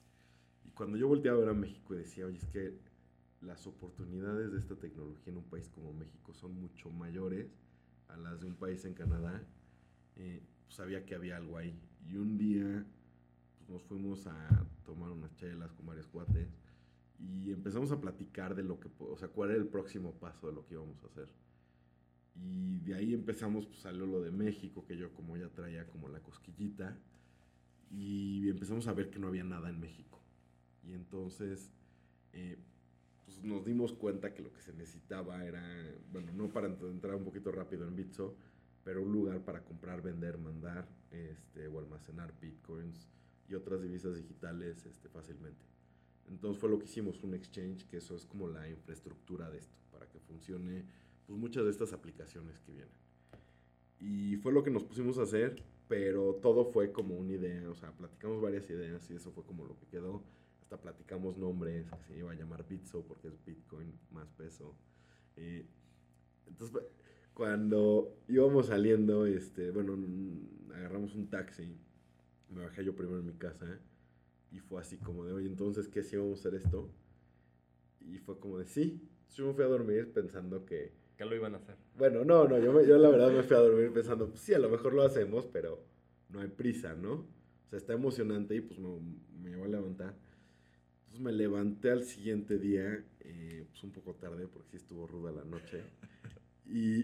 Y 0.65 0.71
cuando 0.71 0.97
yo 0.97 1.07
volteaba 1.07 1.37
a 1.37 1.39
ver 1.39 1.49
a 1.49 1.53
México 1.53 1.95
y 1.95 1.99
decía, 1.99 2.25
oye, 2.25 2.37
es 2.37 2.45
que 2.47 2.77
las 3.39 3.65
oportunidades 3.65 4.51
de 4.51 4.59
esta 4.59 4.75
tecnología 4.75 5.31
en 5.31 5.37
un 5.37 5.49
país 5.49 5.69
como 5.69 5.93
México 5.93 6.33
son 6.33 6.59
mucho 6.59 6.91
mayores 6.91 7.55
a 8.09 8.17
las 8.17 8.41
de 8.41 8.47
un 8.47 8.55
país 8.55 8.83
en 8.83 8.93
Canadá, 8.93 9.41
eh, 10.17 10.43
pues 10.65 10.75
sabía 10.75 11.05
que 11.05 11.15
había 11.15 11.37
algo 11.37 11.57
ahí. 11.57 11.79
Y 12.05 12.17
un 12.17 12.37
día 12.37 12.85
pues, 13.57 13.69
nos 13.69 13.83
fuimos 13.83 14.27
a 14.27 14.67
tomar 14.83 15.11
unas 15.11 15.33
chelas 15.37 15.71
con 15.71 15.85
varios 15.85 16.07
cuates 16.07 16.49
y 17.21 17.51
empezamos 17.51 17.91
a 17.91 18.01
platicar 18.01 18.55
de 18.55 18.63
lo 18.63 18.79
que, 18.79 18.89
o 18.99 19.17
sea, 19.17 19.27
cuál 19.29 19.51
era 19.51 19.59
el 19.59 19.67
próximo 19.67 20.13
paso 20.19 20.47
de 20.47 20.53
lo 20.53 20.65
que 20.65 20.73
íbamos 20.75 21.03
a 21.03 21.07
hacer. 21.07 21.29
Y 22.35 22.79
de 22.81 22.95
ahí 22.95 23.13
empezamos, 23.13 23.65
pues 23.67 23.79
salió 23.79 24.05
lo 24.05 24.21
de 24.21 24.31
México, 24.31 24.85
que 24.85 24.97
yo 24.97 25.13
como 25.13 25.37
ya 25.37 25.49
traía 25.49 25.87
como 25.87 26.07
la 26.09 26.21
cosquillita, 26.21 26.97
y 27.91 28.49
empezamos 28.49 28.87
a 28.87 28.93
ver 28.93 29.09
que 29.09 29.19
no 29.19 29.27
había 29.27 29.43
nada 29.43 29.69
en 29.69 29.79
México. 29.79 30.19
Y 30.83 30.93
entonces, 30.93 31.71
eh, 32.33 32.57
pues 33.25 33.43
nos 33.43 33.65
dimos 33.65 33.93
cuenta 33.93 34.33
que 34.33 34.41
lo 34.41 34.51
que 34.53 34.61
se 34.61 34.73
necesitaba 34.73 35.45
era, 35.45 35.63
bueno, 36.11 36.31
no 36.33 36.51
para 36.51 36.69
ent- 36.69 36.89
entrar 36.89 37.15
un 37.15 37.25
poquito 37.25 37.51
rápido 37.51 37.87
en 37.87 37.95
Bitso, 37.95 38.35
pero 38.83 39.03
un 39.03 39.11
lugar 39.11 39.43
para 39.45 39.63
comprar, 39.63 40.01
vender, 40.01 40.37
mandar, 40.37 40.87
este, 41.11 41.67
o 41.67 41.79
almacenar 41.79 42.33
bitcoins 42.39 43.07
y 43.49 43.53
otras 43.55 43.81
divisas 43.81 44.15
digitales 44.15 44.85
este, 44.85 45.09
fácilmente. 45.09 45.65
Entonces 46.27 46.59
fue 46.59 46.69
lo 46.69 46.79
que 46.79 46.85
hicimos, 46.85 47.23
un 47.23 47.33
exchange, 47.33 47.85
que 47.87 47.97
eso 47.97 48.15
es 48.15 48.25
como 48.25 48.47
la 48.47 48.69
infraestructura 48.69 49.49
de 49.49 49.59
esto, 49.59 49.77
para 49.91 50.07
que 50.07 50.19
funcione 50.19 50.85
pues, 51.27 51.37
muchas 51.37 51.65
de 51.65 51.71
estas 51.71 51.93
aplicaciones 51.93 52.59
que 52.59 52.71
vienen. 52.71 52.93
Y 53.99 54.37
fue 54.37 54.51
lo 54.51 54.63
que 54.63 54.71
nos 54.71 54.83
pusimos 54.83 55.17
a 55.17 55.23
hacer, 55.23 55.63
pero 55.87 56.35
todo 56.41 56.65
fue 56.65 56.91
como 56.91 57.15
una 57.15 57.33
idea, 57.33 57.69
o 57.69 57.75
sea, 57.75 57.91
platicamos 57.91 58.41
varias 58.41 58.69
ideas 58.69 59.09
y 59.11 59.15
eso 59.15 59.31
fue 59.31 59.43
como 59.43 59.65
lo 59.65 59.77
que 59.77 59.85
quedó. 59.87 60.23
Hasta 60.61 60.79
platicamos 60.79 61.37
nombres, 61.37 61.91
que 61.91 62.03
se 62.03 62.17
iba 62.17 62.31
a 62.31 62.35
llamar 62.35 62.67
Bitso 62.67 63.03
porque 63.05 63.27
es 63.27 63.43
Bitcoin 63.45 63.93
más 64.11 64.31
peso. 64.31 64.75
Eh, 65.35 65.65
entonces, 66.47 66.81
cuando 67.33 68.17
íbamos 68.27 68.67
saliendo, 68.67 69.25
este, 69.25 69.71
bueno, 69.71 69.97
agarramos 70.73 71.13
un 71.15 71.29
taxi, 71.29 71.77
me 72.49 72.63
bajé 72.63 72.83
yo 72.83 72.95
primero 72.95 73.19
en 73.19 73.27
mi 73.27 73.33
casa 73.33 73.79
y 74.51 74.59
fue 74.59 74.81
así 74.81 74.97
como 74.97 75.25
de, 75.25 75.33
oye, 75.33 75.47
entonces, 75.47 75.87
¿qué 75.87 76.03
si 76.03 76.17
vamos 76.17 76.37
a 76.37 76.49
hacer 76.49 76.55
esto? 76.61 76.89
Y 78.01 78.17
fue 78.17 78.39
como 78.39 78.57
de, 78.57 78.65
sí. 78.65 79.07
Yo 79.35 79.47
me 79.47 79.53
fui 79.53 79.63
a 79.63 79.67
dormir 79.67 80.11
pensando 80.11 80.65
que, 80.65 80.91
Que 81.17 81.23
lo 81.25 81.35
iban 81.35 81.53
a 81.53 81.57
hacer. 81.57 81.75
bueno, 81.97 82.25
no, 82.25 82.47
no, 82.47 82.59
yo, 82.59 82.73
me- 82.73 82.85
yo 82.85 82.97
la 82.97 83.09
verdad 83.09 83.31
me 83.31 83.43
fui 83.43 83.55
a 83.55 83.59
dormir 83.59 83.91
pensando, 83.93 84.27
pues 84.27 84.41
sí, 84.41 84.53
a 84.53 84.59
lo 84.59 84.69
mejor 84.69 84.93
lo 84.93 85.03
hacemos, 85.03 85.45
pero 85.47 85.83
no 86.29 86.41
hay 86.41 86.49
prisa, 86.49 86.93
¿no? 86.95 87.13
O 87.13 87.69
sea, 87.69 87.77
está 87.77 87.93
emocionante 87.93 88.55
y 88.55 88.61
pues 88.61 88.77
me, 88.79 88.89
me 89.41 89.49
llevó 89.51 89.63
a 89.65 89.67
levantar. 89.69 90.15
Entonces 90.99 91.21
me 91.21 91.31
levanté 91.31 91.91
al 91.91 92.03
siguiente 92.03 92.57
día, 92.57 93.05
eh, 93.21 93.65
pues 93.69 93.83
un 93.83 93.91
poco 93.91 94.15
tarde, 94.15 94.47
porque 94.47 94.69
sí 94.71 94.77
estuvo 94.77 95.07
ruda 95.07 95.31
la 95.31 95.45
noche. 95.45 95.81
Y 96.65 97.03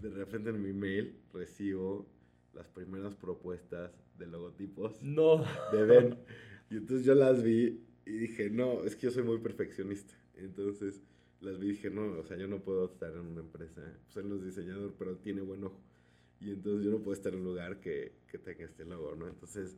de 0.00 0.08
repente 0.10 0.50
en 0.50 0.60
mi 0.62 0.72
mail 0.72 1.20
recibo 1.32 2.06
las 2.54 2.66
primeras 2.68 3.14
propuestas 3.14 3.92
de 4.18 4.26
logotipos 4.26 5.00
No. 5.02 5.44
de 5.72 5.84
Ben. 5.84 6.18
Y 6.70 6.76
entonces 6.76 7.04
yo 7.04 7.14
las 7.14 7.42
vi 7.42 7.84
y 8.06 8.12
dije, 8.12 8.48
no, 8.48 8.84
es 8.84 8.96
que 8.96 9.02
yo 9.02 9.10
soy 9.10 9.24
muy 9.24 9.38
perfeccionista. 9.38 10.14
Entonces 10.36 11.02
las 11.40 11.58
vi 11.58 11.68
y 11.68 11.70
dije, 11.72 11.90
no, 11.90 12.18
o 12.18 12.24
sea, 12.24 12.36
yo 12.36 12.46
no 12.46 12.60
puedo 12.60 12.86
estar 12.86 13.12
en 13.12 13.20
una 13.20 13.40
empresa. 13.40 13.82
Pues 14.04 14.16
él 14.16 14.28
no 14.28 14.36
es 14.36 14.44
diseñador, 14.44 14.94
pero 14.98 15.16
tiene 15.16 15.42
buen 15.42 15.64
ojo. 15.64 15.80
Y 16.40 16.52
entonces 16.52 16.84
yo 16.84 16.90
no 16.90 16.98
puedo 16.98 17.12
estar 17.12 17.32
en 17.34 17.40
un 17.40 17.44
lugar 17.44 17.80
que, 17.80 18.12
que 18.30 18.38
tenga 18.38 18.64
este 18.64 18.84
logo, 18.84 19.14
¿no? 19.14 19.28
Entonces, 19.28 19.76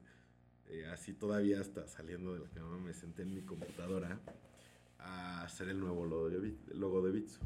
eh, 0.68 0.86
así 0.86 1.12
todavía 1.12 1.60
hasta 1.60 1.86
saliendo 1.86 2.34
de 2.34 2.40
la 2.40 2.48
cama 2.50 2.78
me 2.78 2.94
senté 2.94 3.22
en 3.22 3.34
mi 3.34 3.42
computadora 3.42 4.20
a 4.98 5.42
hacer 5.42 5.68
el 5.68 5.80
nuevo 5.80 6.06
logo 6.06 6.30
de, 6.30 6.54
logo 6.74 7.02
de 7.02 7.12
Bitso. 7.12 7.40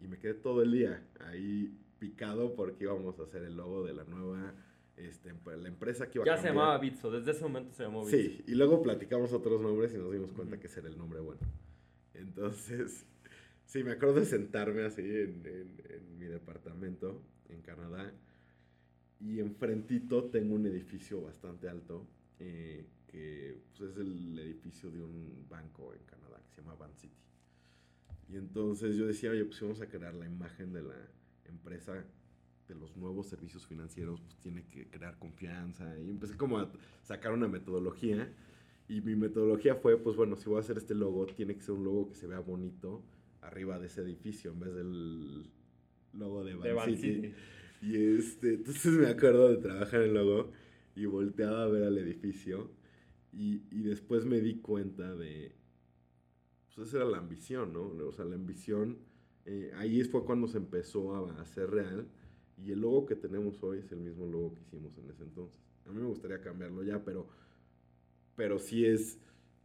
Y 0.00 0.08
me 0.08 0.18
quedé 0.18 0.34
todo 0.34 0.62
el 0.62 0.72
día 0.72 1.06
ahí 1.20 1.78
picado 1.98 2.54
porque 2.54 2.84
íbamos 2.84 3.18
a 3.20 3.24
hacer 3.24 3.42
el 3.42 3.56
logo 3.56 3.84
de 3.84 3.94
la 3.94 4.04
nueva, 4.04 4.54
este, 4.96 5.32
la 5.56 5.68
empresa 5.68 6.08
que 6.10 6.18
iba 6.18 6.24
a 6.24 6.36
Ya 6.36 6.40
se 6.42 6.48
llamaba 6.48 6.78
Bitso, 6.78 7.10
desde 7.10 7.30
ese 7.32 7.42
momento 7.42 7.72
se 7.72 7.82
llamó 7.84 8.04
Bitso. 8.04 8.16
Sí, 8.16 8.44
y 8.46 8.54
luego 8.54 8.82
platicamos 8.82 9.32
otros 9.32 9.60
nombres 9.60 9.92
y 9.94 9.98
nos 9.98 10.12
dimos 10.12 10.32
cuenta 10.32 10.54
Ujú. 10.54 10.60
que 10.60 10.66
ese 10.68 10.80
era 10.80 10.88
el 10.88 10.98
nombre 10.98 11.20
bueno. 11.20 11.40
Entonces, 12.14 13.06
sí, 13.66 13.82
me 13.84 13.92
acuerdo 13.92 14.16
de 14.20 14.26
sentarme 14.26 14.82
así 14.84 15.02
en, 15.02 15.46
en- 15.46 15.82
en 15.88 16.18
mi 16.18 16.26
departamento 16.26 17.22
en 17.48 17.62
Canadá 17.62 18.12
y 19.20 19.40
enfrentito 19.40 20.24
tengo 20.24 20.54
un 20.54 20.66
edificio 20.66 21.20
bastante 21.22 21.68
alto 21.68 22.06
eh, 22.38 22.86
que 23.06 23.58
pues, 23.76 23.90
es 23.92 23.96
el 23.98 24.38
edificio 24.38 24.90
de 24.90 25.00
un 25.00 25.46
banco 25.48 25.92
en 25.94 26.00
Canadá 26.04 26.40
que 26.44 26.54
se 26.54 26.60
llama 26.60 26.74
Van 26.74 26.94
City. 26.96 27.14
Y 28.28 28.36
entonces 28.36 28.96
yo 28.96 29.06
decía, 29.06 29.30
oye, 29.30 29.44
pues 29.44 29.60
vamos 29.60 29.80
a 29.80 29.86
crear 29.86 30.14
la 30.14 30.26
imagen 30.26 30.72
de 30.72 30.82
la 30.82 30.94
empresa 31.44 32.04
de 32.72 32.80
los 32.80 32.96
nuevos 32.96 33.28
servicios 33.28 33.66
financieros, 33.66 34.20
pues 34.20 34.36
tiene 34.38 34.66
que 34.68 34.88
crear 34.88 35.18
confianza. 35.18 35.98
Y 35.98 36.10
empecé 36.10 36.36
como 36.36 36.58
a 36.58 36.70
sacar 37.02 37.32
una 37.32 37.48
metodología. 37.48 38.32
Y 38.88 39.00
mi 39.00 39.14
metodología 39.14 39.74
fue, 39.76 39.96
pues 39.96 40.16
bueno, 40.16 40.36
si 40.36 40.48
voy 40.48 40.58
a 40.58 40.60
hacer 40.60 40.76
este 40.78 40.94
logo, 40.94 41.26
tiene 41.26 41.54
que 41.54 41.62
ser 41.62 41.74
un 41.74 41.84
logo 41.84 42.08
que 42.08 42.14
se 42.14 42.26
vea 42.26 42.40
bonito 42.40 43.02
arriba 43.40 43.78
de 43.78 43.86
ese 43.86 44.02
edificio 44.02 44.52
en 44.52 44.60
vez 44.60 44.74
del 44.74 45.50
logo 46.12 46.44
de 46.44 46.54
Van, 46.54 46.62
De 46.62 46.72
Van 46.72 46.96
City. 46.96 47.14
City. 47.14 47.34
Y 47.82 47.96
este, 48.16 48.54
entonces 48.54 48.92
me 48.92 49.08
acuerdo 49.08 49.48
de 49.48 49.56
trabajar 49.56 50.02
el 50.02 50.14
logo 50.14 50.52
y 50.94 51.06
volteaba 51.06 51.64
a 51.64 51.68
ver 51.68 51.84
al 51.84 51.98
edificio. 51.98 52.70
Y, 53.32 53.62
y 53.70 53.82
después 53.82 54.24
me 54.24 54.40
di 54.40 54.56
cuenta 54.56 55.14
de, 55.14 55.54
pues 56.74 56.88
esa 56.88 56.98
era 56.98 57.06
la 57.06 57.18
ambición, 57.18 57.72
¿no? 57.72 57.82
O 58.06 58.12
sea, 58.12 58.24
la 58.24 58.34
ambición, 58.34 58.98
eh, 59.44 59.72
ahí 59.76 60.02
fue 60.04 60.24
cuando 60.24 60.48
se 60.48 60.58
empezó 60.58 61.14
a 61.14 61.40
hacer 61.40 61.70
real. 61.70 62.08
Y 62.58 62.72
el 62.72 62.80
logo 62.80 63.06
que 63.06 63.16
tenemos 63.16 63.62
hoy 63.62 63.78
es 63.78 63.90
el 63.92 64.00
mismo 64.00 64.26
logo 64.26 64.54
que 64.54 64.60
hicimos 64.62 64.96
en 64.98 65.10
ese 65.10 65.24
entonces. 65.24 65.60
A 65.86 65.90
mí 65.90 66.00
me 66.00 66.06
gustaría 66.06 66.40
cambiarlo 66.40 66.82
ya, 66.82 67.04
pero, 67.04 67.28
pero 68.36 68.58
sí 68.58 68.86
es, 68.86 69.18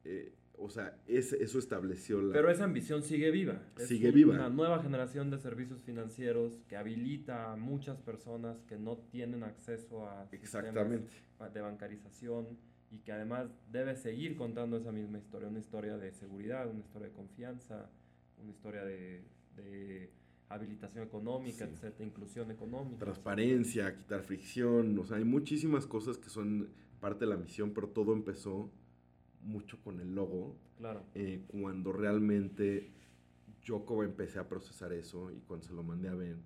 eh, 0.03 0.33
o 0.57 0.69
sea, 0.69 0.97
es, 1.05 1.33
eso 1.33 1.59
estableció 1.59 2.21
la... 2.21 2.33
Pero 2.33 2.49
esa 2.49 2.63
ambición 2.63 3.03
sigue 3.03 3.29
viva. 3.29 3.61
Es 3.77 3.87
Sigue 3.87 4.11
viva. 4.11 4.33
Una 4.33 4.49
nueva 4.49 4.81
generación 4.81 5.29
de 5.29 5.37
servicios 5.37 5.81
financieros 5.81 6.59
que 6.67 6.75
habilita 6.75 7.51
a 7.53 7.55
muchas 7.55 7.99
personas 7.99 8.63
que 8.63 8.77
no 8.77 8.97
tienen 8.97 9.43
acceso 9.43 10.07
a 10.07 10.25
sistemas 10.27 10.65
Exactamente. 10.65 11.09
de 11.53 11.61
bancarización 11.61 12.57
y 12.89 12.99
que 12.99 13.11
además 13.11 13.49
debe 13.71 13.95
seguir 13.95 14.35
contando 14.35 14.77
esa 14.77 14.91
misma 14.91 15.19
historia, 15.19 15.49
una 15.49 15.59
historia 15.59 15.97
de 15.97 16.11
seguridad, 16.13 16.69
una 16.69 16.79
historia 16.79 17.09
de 17.09 17.13
confianza, 17.13 17.89
una 18.41 18.51
historia 18.51 18.83
de, 18.83 19.23
de 19.55 20.09
habilitación 20.49 21.03
económica, 21.05 21.65
Sí. 21.65 21.71
etcétera, 21.73 22.05
inclusión 22.05 22.51
económica. 22.51 22.99
transparencia, 22.99 23.95
quitar 23.97 24.23
fricción, 24.23 24.97
o 24.97 25.05
sea, 25.05 25.17
hay 25.17 25.25
muchísimas 25.25 25.85
cosas 25.85 26.17
que 26.17 26.29
son 26.29 26.69
parte 26.99 27.25
de 27.25 27.31
la 27.31 27.37
misión, 27.37 27.73
pero 27.73 27.89
todo 27.89 28.13
empezó 28.13 28.71
mucho 29.41 29.77
con 29.83 29.99
el 29.99 30.15
logo, 30.15 30.55
Claro. 30.77 31.03
eh, 31.15 31.43
cuando 31.47 31.91
realmente 31.91 32.91
yo 33.61 33.85
como 33.85 34.03
empecé 34.03 34.39
a 34.39 34.47
procesar 34.47 34.93
eso 34.93 35.31
y 35.31 35.39
cuando 35.41 35.65
se 35.65 35.73
lo 35.73 35.83
mandé 35.83 36.07
a 36.09 36.15
ver, 36.15 36.37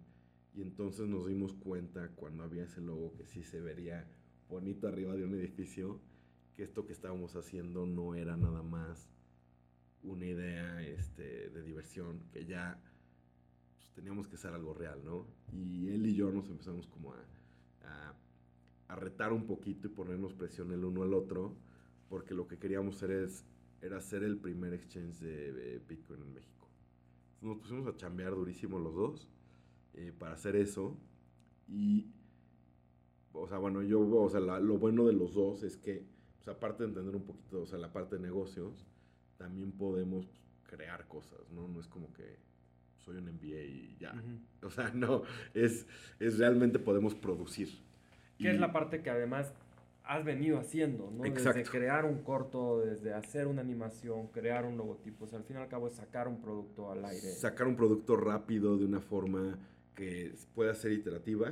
y 0.55 0.61
entonces 0.61 1.07
nos 1.07 1.27
dimos 1.27 1.53
cuenta 1.53 2.09
cuando 2.15 2.43
había 2.43 2.63
ese 2.63 2.81
logo 2.81 3.13
que 3.13 3.25
sí 3.25 3.43
se 3.43 3.61
vería 3.61 4.07
bonito 4.49 4.87
arriba 4.87 5.15
de 5.15 5.23
un 5.25 5.33
edificio, 5.35 5.99
que 6.55 6.63
esto 6.63 6.85
que 6.85 6.91
estábamos 6.93 7.35
haciendo 7.35 7.85
no 7.85 8.15
era 8.15 8.35
nada 8.35 8.61
más 8.63 9.09
una 10.03 10.25
idea 10.25 10.81
este, 10.83 11.49
de 11.51 11.61
diversión, 11.63 12.19
que 12.33 12.45
ya 12.45 12.81
teníamos 13.93 14.27
que 14.27 14.35
hacer 14.35 14.53
algo 14.53 14.73
real, 14.73 15.03
¿no? 15.03 15.27
Y 15.51 15.89
él 15.89 16.05
y 16.05 16.15
yo 16.15 16.31
nos 16.31 16.49
empezamos 16.49 16.87
como 16.87 17.13
a, 17.13 18.15
a, 18.87 18.95
retar 18.95 19.31
un 19.31 19.45
poquito 19.45 19.87
y 19.87 19.91
ponernos 19.91 20.33
presión 20.33 20.71
el 20.71 20.83
uno 20.83 21.03
al 21.03 21.13
otro, 21.13 21.55
porque 22.09 22.33
lo 22.33 22.47
que 22.47 22.57
queríamos 22.57 22.97
hacer 22.97 23.11
es, 23.11 23.45
era 23.81 23.97
hacer 23.97 24.23
el 24.23 24.37
primer 24.37 24.73
exchange 24.73 25.19
de, 25.19 25.81
Bitcoin 25.87 26.21
en 26.21 26.33
México. 26.33 26.67
Nos 27.41 27.57
pusimos 27.57 27.87
a 27.87 27.95
chambear 27.95 28.35
durísimo 28.35 28.79
los 28.79 28.93
dos 28.93 29.29
eh, 29.93 30.13
para 30.17 30.33
hacer 30.33 30.55
eso 30.55 30.97
y 31.67 32.11
o 33.33 33.47
sea, 33.47 33.57
bueno, 33.57 33.81
yo, 33.81 34.01
o 34.01 34.29
sea, 34.29 34.39
lo 34.39 34.77
bueno 34.77 35.05
de 35.05 35.13
los 35.13 35.33
dos 35.33 35.63
es 35.63 35.77
que, 35.77 36.05
pues, 36.37 36.47
aparte 36.49 36.83
de 36.83 36.89
entender 36.89 37.15
un 37.15 37.23
poquito, 37.23 37.61
o 37.61 37.65
sea, 37.65 37.79
la 37.79 37.93
parte 37.93 38.17
de 38.17 38.21
negocios, 38.21 38.85
también 39.37 39.71
podemos 39.71 40.27
crear 40.63 41.07
cosas, 41.07 41.49
¿no? 41.51 41.67
No 41.67 41.79
es 41.79 41.87
como 41.87 42.11
que 42.13 42.39
soy 43.03 43.17
un 43.17 43.25
MBA 43.25 43.61
y 43.61 43.97
ya. 43.99 44.13
Uh 44.13 44.17
-huh. 44.63 44.67
O 44.67 44.69
sea, 44.69 44.91
no, 44.93 45.23
es, 45.53 45.85
es 46.19 46.37
realmente 46.37 46.79
podemos 46.79 47.15
producir. 47.15 47.69
Que 48.37 48.45
y, 48.45 48.47
es 48.47 48.59
la 48.59 48.71
parte 48.71 49.01
que 49.01 49.09
además 49.09 49.53
has 50.03 50.23
venido 50.25 50.59
haciendo, 50.59 51.11
¿no? 51.11 51.25
Exacto. 51.25 51.59
Desde 51.59 51.71
crear 51.71 52.05
un 52.05 52.23
corto, 52.23 52.81
desde 52.81 53.13
hacer 53.13 53.47
una 53.47 53.61
animación, 53.61 54.27
crear 54.27 54.65
un 54.65 54.77
logotipo, 54.77 55.25
o 55.25 55.27
sea, 55.27 55.39
al 55.39 55.45
fin 55.45 55.57
y 55.57 55.59
al 55.59 55.67
cabo 55.67 55.87
es 55.87 55.93
sacar 55.93 56.27
un 56.27 56.41
producto 56.41 56.91
al 56.91 57.05
aire. 57.05 57.31
Sacar 57.31 57.67
un 57.67 57.75
producto 57.75 58.17
rápido 58.17 58.77
de 58.77 58.85
una 58.85 58.99
forma 58.99 59.57
que 59.95 60.33
pueda 60.55 60.73
ser 60.73 60.91
iterativa, 60.91 61.51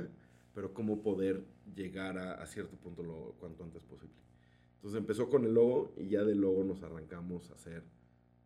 pero 0.54 0.74
cómo 0.74 1.02
poder 1.02 1.44
llegar 1.74 2.18
a, 2.18 2.34
a, 2.34 2.46
cierto 2.46 2.76
punto 2.76 3.02
lo 3.02 3.34
cuanto 3.38 3.62
antes 3.62 3.84
posible. 3.84 4.16
Entonces 4.76 4.98
empezó 4.98 5.28
con 5.28 5.44
el 5.44 5.54
logo 5.54 5.92
y 5.96 6.08
ya 6.08 6.24
del 6.24 6.40
logo 6.40 6.64
nos 6.64 6.82
arrancamos 6.82 7.50
a 7.50 7.54
hacer 7.54 7.84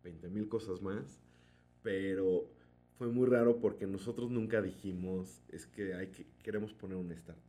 20 0.03 0.29
mil 0.29 0.47
cosas 0.47 0.81
más, 0.81 1.19
pero 1.81 2.45
fue 2.97 3.07
muy 3.07 3.27
raro 3.27 3.59
porque 3.59 3.87
nosotros 3.87 4.31
nunca 4.31 4.61
dijimos, 4.61 5.43
es 5.49 5.65
que, 5.67 5.93
hay 5.93 6.07
que 6.07 6.25
queremos 6.43 6.73
poner 6.73 6.97
un 6.97 7.11
startup. 7.11 7.43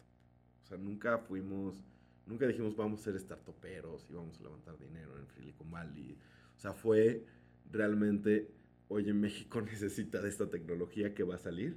O 0.64 0.66
sea, 0.66 0.76
nunca 0.76 1.18
fuimos, 1.18 1.76
nunca 2.26 2.46
dijimos 2.46 2.76
vamos 2.76 3.00
a 3.00 3.04
ser 3.04 3.18
startuperos 3.20 4.06
y 4.10 4.14
vamos 4.14 4.38
a 4.40 4.42
levantar 4.42 4.78
dinero 4.78 5.18
en 5.18 5.26
Silicon 5.28 5.70
Valley. 5.70 6.18
O 6.56 6.58
sea, 6.58 6.72
fue 6.72 7.24
realmente, 7.70 8.50
oye, 8.88 9.14
México 9.14 9.60
necesita 9.62 10.20
de 10.20 10.28
esta 10.28 10.50
tecnología 10.50 11.14
que 11.14 11.22
va 11.22 11.36
a 11.36 11.38
salir 11.38 11.76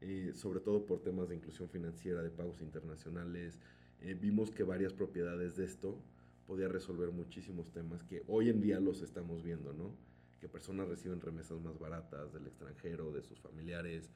eh, 0.00 0.32
sobre 0.34 0.60
todo 0.60 0.84
por 0.84 1.00
temas 1.02 1.28
de 1.28 1.36
inclusión 1.36 1.68
financiera, 1.68 2.22
de 2.22 2.30
pagos 2.30 2.60
internacionales. 2.60 3.58
Eh, 4.02 4.14
vimos 4.14 4.50
que 4.50 4.62
varias 4.62 4.92
propiedades 4.92 5.56
de 5.56 5.64
esto 5.64 5.98
podía 6.46 6.68
resolver 6.68 7.10
muchísimos 7.10 7.72
temas 7.72 8.04
que 8.04 8.22
hoy 8.28 8.50
en 8.50 8.60
día 8.60 8.78
los 8.78 9.00
estamos 9.00 9.42
viendo, 9.42 9.72
¿no? 9.72 9.96
Que 10.46 10.52
personas 10.52 10.86
reciben 10.86 11.20
remesas 11.20 11.60
más 11.60 11.76
baratas 11.76 12.32
del 12.32 12.46
extranjero, 12.46 13.10
de 13.10 13.20
sus 13.20 13.40
familiares, 13.40 14.12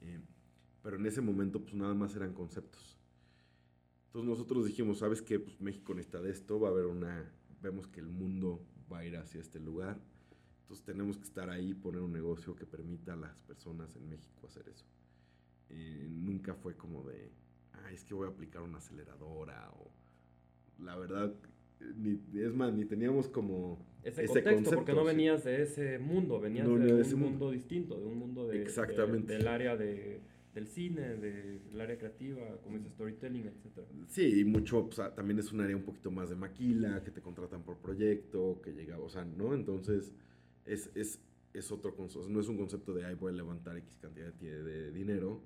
eh, 0.00 0.18
pero 0.82 0.96
en 0.96 1.04
ese 1.04 1.20
momento 1.20 1.60
pues 1.60 1.74
nada 1.74 1.92
más 1.92 2.16
eran 2.16 2.32
conceptos. 2.32 2.98
Entonces 4.06 4.30
nosotros 4.30 4.64
dijimos, 4.64 5.00
¿sabes 5.00 5.20
qué? 5.20 5.38
Pues 5.38 5.60
México 5.60 5.92
necesita 5.92 6.22
de 6.22 6.30
esto, 6.30 6.58
va 6.58 6.68
a 6.68 6.70
haber 6.70 6.86
una, 6.86 7.30
vemos 7.60 7.86
que 7.86 8.00
el 8.00 8.06
mundo 8.06 8.66
va 8.90 9.00
a 9.00 9.04
ir 9.04 9.14
hacia 9.18 9.42
este 9.42 9.60
lugar, 9.60 10.00
entonces 10.62 10.86
tenemos 10.86 11.18
que 11.18 11.24
estar 11.24 11.50
ahí, 11.50 11.74
poner 11.74 12.00
un 12.00 12.14
negocio 12.14 12.56
que 12.56 12.64
permita 12.64 13.12
a 13.12 13.16
las 13.16 13.36
personas 13.40 13.94
en 13.94 14.08
México 14.08 14.46
hacer 14.46 14.66
eso. 14.70 14.86
Eh, 15.68 16.08
nunca 16.08 16.54
fue 16.54 16.78
como 16.78 17.02
de, 17.04 17.30
ah, 17.74 17.92
es 17.92 18.04
que 18.04 18.14
voy 18.14 18.26
a 18.26 18.30
aplicar 18.30 18.62
una 18.62 18.78
aceleradora 18.78 19.70
o 19.72 19.90
la 20.78 20.96
verdad, 20.96 21.34
ni, 21.96 22.20
es 22.40 22.54
más, 22.54 22.72
ni 22.72 22.84
teníamos 22.84 23.28
como 23.28 23.78
ese, 24.02 24.24
ese 24.24 24.26
contexto, 24.26 24.54
concepto, 24.54 24.76
porque 24.76 24.92
no 24.92 25.00
sí. 25.02 25.06
venías 25.06 25.44
de 25.44 25.62
ese 25.62 25.98
mundo, 25.98 26.40
venías 26.40 26.66
no, 26.66 26.78
de, 26.78 26.86
de, 26.86 26.92
un 26.92 26.98
mundo, 26.98 27.16
mundo, 27.16 27.50
distinto, 27.50 27.98
de 27.98 28.06
un 28.06 28.18
mundo 28.18 28.46
de, 28.46 28.62
Exactamente. 28.62 29.32
De, 29.32 29.38
del 29.38 29.48
área 29.48 29.76
de, 29.76 30.20
del 30.54 30.66
cine, 30.66 31.16
del 31.16 31.80
área 31.80 31.98
creativa, 31.98 32.42
como 32.62 32.78
dice 32.78 32.90
storytelling, 32.90 33.46
etc. 33.46 33.86
Sí, 34.08 34.40
y 34.40 34.44
mucho, 34.44 34.88
pues, 34.88 35.14
también 35.14 35.38
es 35.38 35.52
un 35.52 35.60
área 35.60 35.76
un 35.76 35.82
poquito 35.82 36.10
más 36.10 36.30
de 36.30 36.36
maquila, 36.36 37.02
que 37.02 37.10
te 37.10 37.20
contratan 37.20 37.62
por 37.62 37.78
proyecto, 37.78 38.60
que 38.62 38.72
llega, 38.72 38.98
o 38.98 39.08
sea, 39.08 39.24
¿no? 39.24 39.54
Entonces, 39.54 40.12
es, 40.64 40.90
es, 40.94 41.20
es 41.52 41.72
otro 41.72 41.94
concepto, 41.94 42.28
no 42.28 42.40
es 42.40 42.48
un 42.48 42.56
concepto 42.56 42.94
de, 42.94 43.04
ay, 43.04 43.14
voy 43.14 43.32
a 43.32 43.36
levantar 43.36 43.76
X 43.78 43.98
cantidad 44.00 44.32
de 44.32 44.90
dinero, 44.92 45.42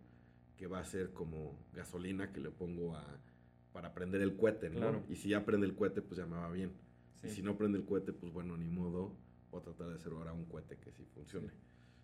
que 0.56 0.66
va 0.66 0.80
a 0.80 0.84
ser 0.84 1.12
como 1.12 1.56
gasolina 1.72 2.32
que 2.32 2.40
le 2.40 2.50
pongo 2.50 2.96
a, 2.96 3.20
para 3.78 3.94
prender 3.94 4.20
el 4.22 4.36
cohete, 4.36 4.70
¿no? 4.70 4.80
Claro. 4.80 5.04
Y 5.08 5.14
si 5.14 5.28
ya 5.28 5.44
prende 5.44 5.64
el 5.64 5.76
cohete, 5.76 6.02
pues 6.02 6.18
ya 6.18 6.26
me 6.26 6.34
va 6.34 6.50
bien. 6.50 6.72
Sí. 7.22 7.28
Y 7.28 7.30
si 7.30 7.42
no 7.42 7.56
prende 7.56 7.78
el 7.78 7.84
cohete, 7.84 8.12
pues 8.12 8.32
bueno, 8.32 8.56
ni 8.56 8.66
modo, 8.66 9.16
voy 9.52 9.60
a 9.60 9.62
tratar 9.62 9.86
de 9.86 9.94
hacer 9.94 10.10
ahora 10.10 10.32
un 10.32 10.46
cohete 10.46 10.78
que 10.78 10.90
sí 10.90 11.04
funcione. 11.14 11.50
Sí. 11.50 11.54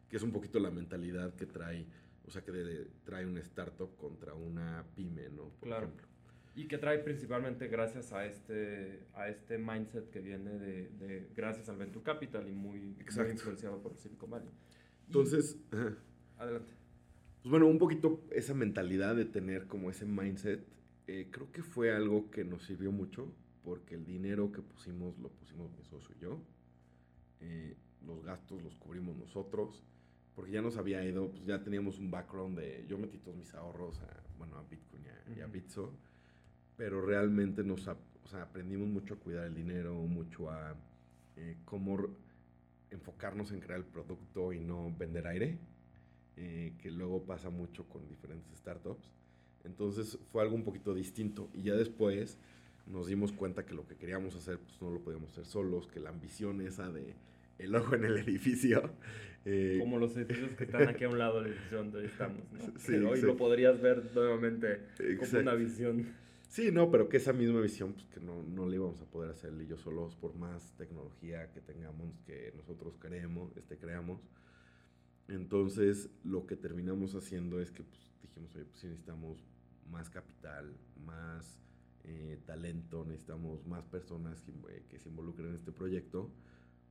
Que 0.09 0.17
es 0.19 0.23
un 0.23 0.31
poquito 0.31 0.61
la 0.61 0.71
mentalidad 0.71 1.35
que 1.35 1.47
trae, 1.47 1.85
o 2.25 2.31
sea, 2.31 2.45
que 2.45 2.53
de, 2.53 2.65
de, 2.65 2.91
trae 3.03 3.27
un 3.27 3.37
startup 3.39 3.97
contra 3.97 4.35
una 4.35 4.87
pyme, 4.95 5.29
¿no? 5.31 5.49
Por 5.49 5.69
claro. 5.69 5.87
Ejemplo. 5.87 6.07
Y 6.55 6.69
que 6.69 6.79
trae 6.79 7.01
principalmente 7.01 7.67
gracias 7.67 8.13
a 8.13 8.25
este, 8.25 9.09
a 9.15 9.29
este 9.29 9.59
mindset 9.59 10.11
que 10.11 10.21
viene 10.21 10.57
de, 10.57 10.91
de 10.91 11.29
gracias 11.35 11.69
al 11.69 11.77
Venture 11.77 12.05
Capital 12.05 12.49
y 12.49 12.53
muy, 12.53 12.79
muy 12.79 13.31
influenciado 13.33 13.83
por 13.83 13.97
Silicon 13.97 14.31
Valley. 14.31 14.51
Entonces, 15.09 15.59
y, 15.73 16.41
adelante. 16.41 16.73
Pues 17.43 17.51
bueno, 17.51 17.67
un 17.67 17.79
poquito 17.79 18.23
esa 18.31 18.55
mentalidad 18.55 19.17
de 19.17 19.25
tener 19.25 19.67
como 19.67 19.91
ese 19.91 20.07
mindset, 20.07 20.65
eh, 21.07 21.29
creo 21.31 21.51
que 21.53 21.63
fue 21.63 21.95
algo 21.95 22.31
que 22.31 22.45
nos 22.45 22.65
sirvió 22.65 22.93
mucho, 22.93 23.33
porque 23.63 23.95
el 23.95 24.05
dinero 24.05 24.53
que 24.53 24.63
pusimos 24.63 25.19
lo 25.19 25.31
pusimos 25.31 25.71
mi 25.73 25.85
socio 25.85 26.15
y 26.17 26.21
yo, 26.21 26.39
eh, 27.41 27.77
los 28.07 28.23
gastos 28.23 28.63
los 28.63 28.77
cubrimos 28.77 29.17
nosotros, 29.17 29.83
porque 30.35 30.53
ya 30.53 30.63
nos 30.63 30.77
había 30.77 31.05
ido, 31.05 31.31
pues 31.31 31.45
ya 31.45 31.63
teníamos 31.63 31.99
un 31.99 32.11
background 32.11 32.59
de, 32.59 32.85
yo 32.89 32.99
metí 32.99 33.19
todos 33.19 33.37
mis 33.37 33.55
ahorros 33.55 34.01
a, 34.01 34.23
bueno, 34.39 34.57
a 34.57 34.63
Bitcoin 34.63 35.05
y 35.05 35.09
a, 35.09 35.13
uh 35.13 35.17
-huh. 35.17 35.39
y 35.39 35.41
a 35.41 35.47
Bitso, 35.47 35.93
pero 36.77 37.01
realmente 37.01 37.63
nos, 37.63 37.87
o 37.87 38.29
sea, 38.29 38.43
aprendimos 38.43 38.89
mucho 38.89 39.15
a 39.15 39.19
cuidar 39.19 39.47
el 39.47 39.55
dinero, 39.55 39.95
mucho 39.95 40.51
a 40.51 40.75
eh, 41.37 41.57
cómo 41.65 42.09
enfocarnos 42.91 43.53
en 43.53 43.61
crear 43.61 43.81
el 43.81 43.87
producto 43.87 44.53
y 44.53 44.61
no 44.61 44.95
vender 44.97 45.27
aire 45.27 45.59
eh, 46.37 46.75
que 46.79 46.91
luego 46.91 47.25
pasa 47.25 47.49
mucho 47.51 47.89
con 47.89 48.09
diferentes 48.09 48.57
startups. 48.59 49.09
Entonces 49.65 50.19
fue 50.31 50.43
algo 50.43 50.55
un 50.55 50.65
poquito 50.65 50.95
distinto 50.95 51.49
y 51.55 51.63
ya 51.63 51.75
después 51.75 52.39
nos 52.87 53.07
dimos 53.07 53.33
cuenta 53.33 53.65
que 53.65 53.75
lo 53.75 53.87
que 53.87 53.97
queríamos 53.97 54.37
hacer 54.37 54.59
pues 54.59 54.81
no 54.81 54.91
lo 54.91 55.01
podíamos 55.01 55.31
hacer 55.33 55.47
solos, 55.47 55.87
que 55.87 56.01
la 56.01 56.11
ambición 56.11 56.61
esa 56.61 56.91
de 56.91 57.15
el 57.59 57.75
ojo 57.75 57.95
en 57.95 58.05
el 58.05 58.19
edificio. 58.19 58.91
Eh, 59.47 59.77
Como 59.79 59.99
los 59.99 60.17
edificios 60.17 60.53
que 60.53 60.65
están 60.65 60.89
aquí 60.89 61.05
a 61.05 61.09
un 61.11 61.19
lado 61.19 61.43
del 61.43 61.53
edificio 61.53 61.77
donde 61.77 62.07
estamos, 62.07 62.51
¿no? 62.51 62.61
Sí, 62.79 62.93
pero 62.93 63.11
hoy 63.11 63.21
lo 63.21 63.37
podrías 63.37 63.79
ver 63.79 64.03
nuevamente 64.15 64.87
Exacto. 64.99 65.27
como 65.27 65.43
una 65.43 65.55
visión. 65.55 66.07
Sí, 66.49 66.71
no, 66.73 66.91
pero 66.91 67.11
que 67.11 67.19
esa 67.19 67.35
misma 67.35 67.61
visión, 67.61 67.93
pues 67.93 68.07
que 68.07 68.21
no, 68.21 68.43
no 68.43 68.67
le 68.67 68.77
íbamos 68.77 69.03
a 69.03 69.05
poder 69.05 69.31
hacer 69.31 69.53
y 69.61 69.67
yo 69.67 69.77
solos 69.77 70.17
por 70.17 70.35
más 70.35 70.73
tecnología 70.79 71.53
que 71.53 71.61
tengamos, 71.61 72.19
que 72.21 72.55
nosotros 72.57 72.97
creemos, 72.99 73.55
este, 73.59 73.77
creamos. 73.77 74.23
Entonces, 75.29 76.09
lo 76.25 76.47
que 76.47 76.57
terminamos 76.57 77.15
haciendo 77.15 77.61
es 77.61 77.71
que 77.71 77.83
pues, 77.83 78.01
dijimos, 78.23 78.55
oye, 78.55 78.65
pues 78.65 78.83
necesitamos 78.83 79.45
más 79.91 80.11
capital, 80.11 80.77
más 81.05 81.61
eh, 82.05 82.41
talento, 82.47 83.05
necesitamos 83.05 83.67
más 83.67 83.85
personas 83.87 84.43
que, 84.43 84.53
eh, 84.53 84.85
que, 84.89 84.99
se 84.99 85.09
involucren 85.09 85.49
en 85.49 85.55
este 85.55 85.73
proyecto 85.73 86.31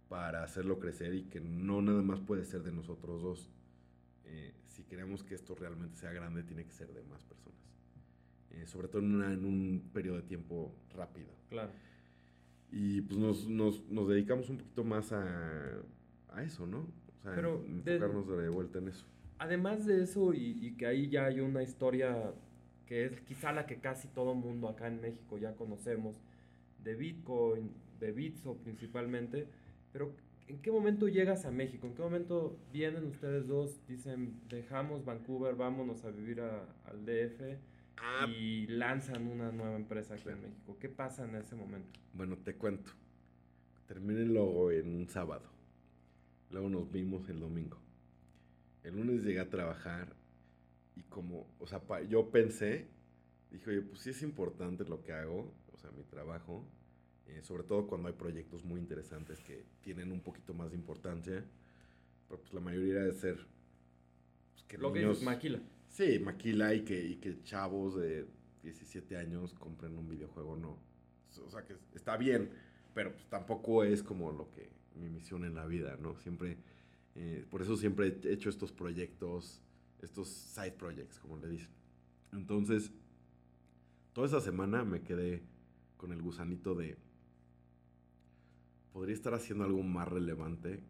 para 0.09 0.43
hacerlo 0.43 0.79
crecer 0.79 1.13
y 1.15 1.23
que 1.23 1.39
no 1.39 1.81
nada 1.81 2.01
más 2.01 2.19
puede 2.19 2.45
ser 2.45 2.63
de 2.63 2.71
nosotros 2.71 3.21
dos. 3.21 3.49
Eh, 4.25 4.53
si 4.67 4.83
queremos 4.83 5.23
que 5.23 5.35
esto 5.35 5.55
realmente 5.55 5.97
sea 5.97 6.11
grande, 6.11 6.43
tiene 6.43 6.65
que 6.65 6.71
ser 6.71 6.93
de 6.93 7.03
más 7.03 7.23
personas. 7.23 7.59
Eh, 8.51 8.67
sobre 8.67 8.87
todo 8.87 9.01
en, 9.01 9.15
una, 9.15 9.33
en, 9.33 9.45
un 9.45 9.89
periodo 9.93 10.17
de 10.17 10.23
tiempo 10.23 10.75
rápido. 10.95 11.29
Claro. 11.49 11.71
Y 12.71 13.01
pues 13.01 13.19
nos, 13.19 13.47
nos, 13.47 13.87
nos 13.89 14.07
dedicamos 14.07 14.49
un 14.49 14.57
poquito 14.57 14.83
más 14.83 15.11
a, 15.11 15.81
a 16.29 16.43
eso, 16.43 16.65
¿no? 16.65 16.87
O 17.19 17.21
sea, 17.21 17.35
Pero 17.35 17.63
enfocarnos 17.65 18.27
de, 18.27 18.37
de, 18.37 18.49
vuelta 18.49 18.79
en 18.79 18.89
eso. 18.89 19.05
Además 19.37 19.85
de 19.85 20.03
eso, 20.03 20.33
y, 20.33 20.57
y, 20.61 20.75
que 20.75 20.85
ahí 20.85 21.09
ya 21.09 21.25
hay 21.25 21.39
una 21.39 21.63
historia 21.63 22.33
que 22.85 23.05
es 23.05 23.21
quizá 23.21 23.51
la 23.51 23.65
que 23.65 23.77
casi 23.77 24.07
todo 24.07 24.35
mundo 24.35 24.67
acá 24.67 24.87
en 24.87 25.01
México 25.01 25.37
ya 25.37 25.55
conocemos, 25.55 26.21
de 26.83 26.95
Bitcoin, 26.95 27.71
de 27.99 28.11
Bitso 28.11 28.57
principalmente, 28.57 29.47
pero 29.91 30.13
¿en 30.47 30.61
qué 30.61 30.71
momento 30.71 31.07
llegas 31.07 31.45
a 31.45 31.51
México? 31.51 31.87
¿En 31.87 31.95
qué 31.95 32.01
momento 32.01 32.57
vienen 32.71 33.05
ustedes 33.05 33.47
dos, 33.47 33.79
dicen, 33.87 34.41
dejamos 34.49 35.05
Vancouver, 35.05 35.55
vámonos 35.55 36.03
a 36.03 36.11
vivir 36.11 36.41
a, 36.41 36.65
al 36.85 37.05
DF 37.05 37.57
ah, 37.97 38.27
y 38.27 38.67
lanzan 38.67 39.27
una 39.27 39.51
nueva 39.51 39.75
empresa 39.75 40.15
aquí 40.15 40.23
claro. 40.23 40.39
en 40.39 40.43
México? 40.49 40.77
¿Qué 40.79 40.89
pasa 40.89 41.25
en 41.25 41.35
ese 41.35 41.55
momento? 41.55 41.99
Bueno, 42.13 42.37
te 42.37 42.55
cuento. 42.55 42.91
Terminé 43.87 44.21
el 44.21 44.33
logo 44.33 44.71
en 44.71 44.95
un 44.95 45.07
sábado. 45.07 45.49
Luego 46.51 46.69
nos 46.69 46.91
vimos 46.91 47.27
el 47.29 47.39
domingo. 47.39 47.77
el 48.83 48.95
lunes 48.95 49.23
llegué 49.23 49.39
a 49.39 49.49
trabajar 49.49 50.13
y 50.95 51.01
como, 51.03 51.47
o 51.59 51.67
sea, 51.67 51.81
yo 52.07 52.29
pensé, 52.29 52.87
dije, 53.51 53.69
oye, 53.69 53.81
pues 53.81 54.01
sí 54.01 54.11
es 54.11 54.21
importante 54.21 54.83
lo 54.85 55.01
que 55.01 55.13
hago, 55.13 55.53
o 55.71 55.77
sea, 55.77 55.91
mi 55.91 56.03
trabajo, 56.03 56.65
eh, 57.27 57.41
sobre 57.43 57.63
todo 57.63 57.87
cuando 57.87 58.07
hay 58.07 58.13
proyectos 58.13 58.63
muy 58.63 58.79
interesantes 58.79 59.39
que 59.39 59.65
tienen 59.81 60.11
un 60.11 60.21
poquito 60.21 60.53
más 60.53 60.71
de 60.71 60.77
importancia, 60.77 61.43
pero 62.27 62.39
pues 62.39 62.53
la 62.53 62.59
mayoría 62.59 63.01
de 63.01 63.13
ser... 63.13 63.35
Pues, 64.51 64.63
que 64.67 64.77
lo 64.77 64.91
que 64.91 65.09
es 65.09 65.23
maquila. 65.23 65.59
Sí, 65.89 66.19
maquila 66.19 66.73
y 66.73 66.81
que, 66.83 67.03
y 67.03 67.15
que 67.17 67.41
chavos 67.43 67.95
de 67.95 68.25
17 68.63 69.17
años 69.17 69.53
compren 69.53 69.97
un 69.97 70.09
videojuego, 70.09 70.55
no. 70.55 70.77
O 71.45 71.49
sea, 71.49 71.63
que 71.65 71.75
está 71.93 72.17
bien, 72.17 72.49
pero 72.93 73.13
pues 73.13 73.25
tampoco 73.27 73.83
es 73.83 74.03
como 74.03 74.31
lo 74.31 74.49
que 74.51 74.69
mi 74.95 75.09
misión 75.09 75.43
en 75.45 75.55
la 75.55 75.65
vida, 75.65 75.97
¿no? 75.99 76.15
Siempre, 76.17 76.57
eh, 77.15 77.45
por 77.49 77.61
eso 77.61 77.75
siempre 77.77 78.19
he 78.23 78.31
hecho 78.31 78.49
estos 78.49 78.71
proyectos, 78.71 79.61
estos 80.03 80.27
side 80.27 80.73
projects, 80.73 81.19
como 81.19 81.37
le 81.37 81.47
dicen. 81.47 81.69
Entonces, 82.31 82.91
toda 84.13 84.27
esa 84.27 84.41
semana 84.41 84.83
me 84.83 85.01
quedé 85.01 85.43
con 85.97 86.11
el 86.11 86.21
gusanito 86.21 86.75
de, 86.75 86.97
podría 88.91 89.15
estar 89.15 89.33
haciendo 89.33 89.63
algo 89.63 89.83
más 89.83 90.07
relevante 90.07 90.83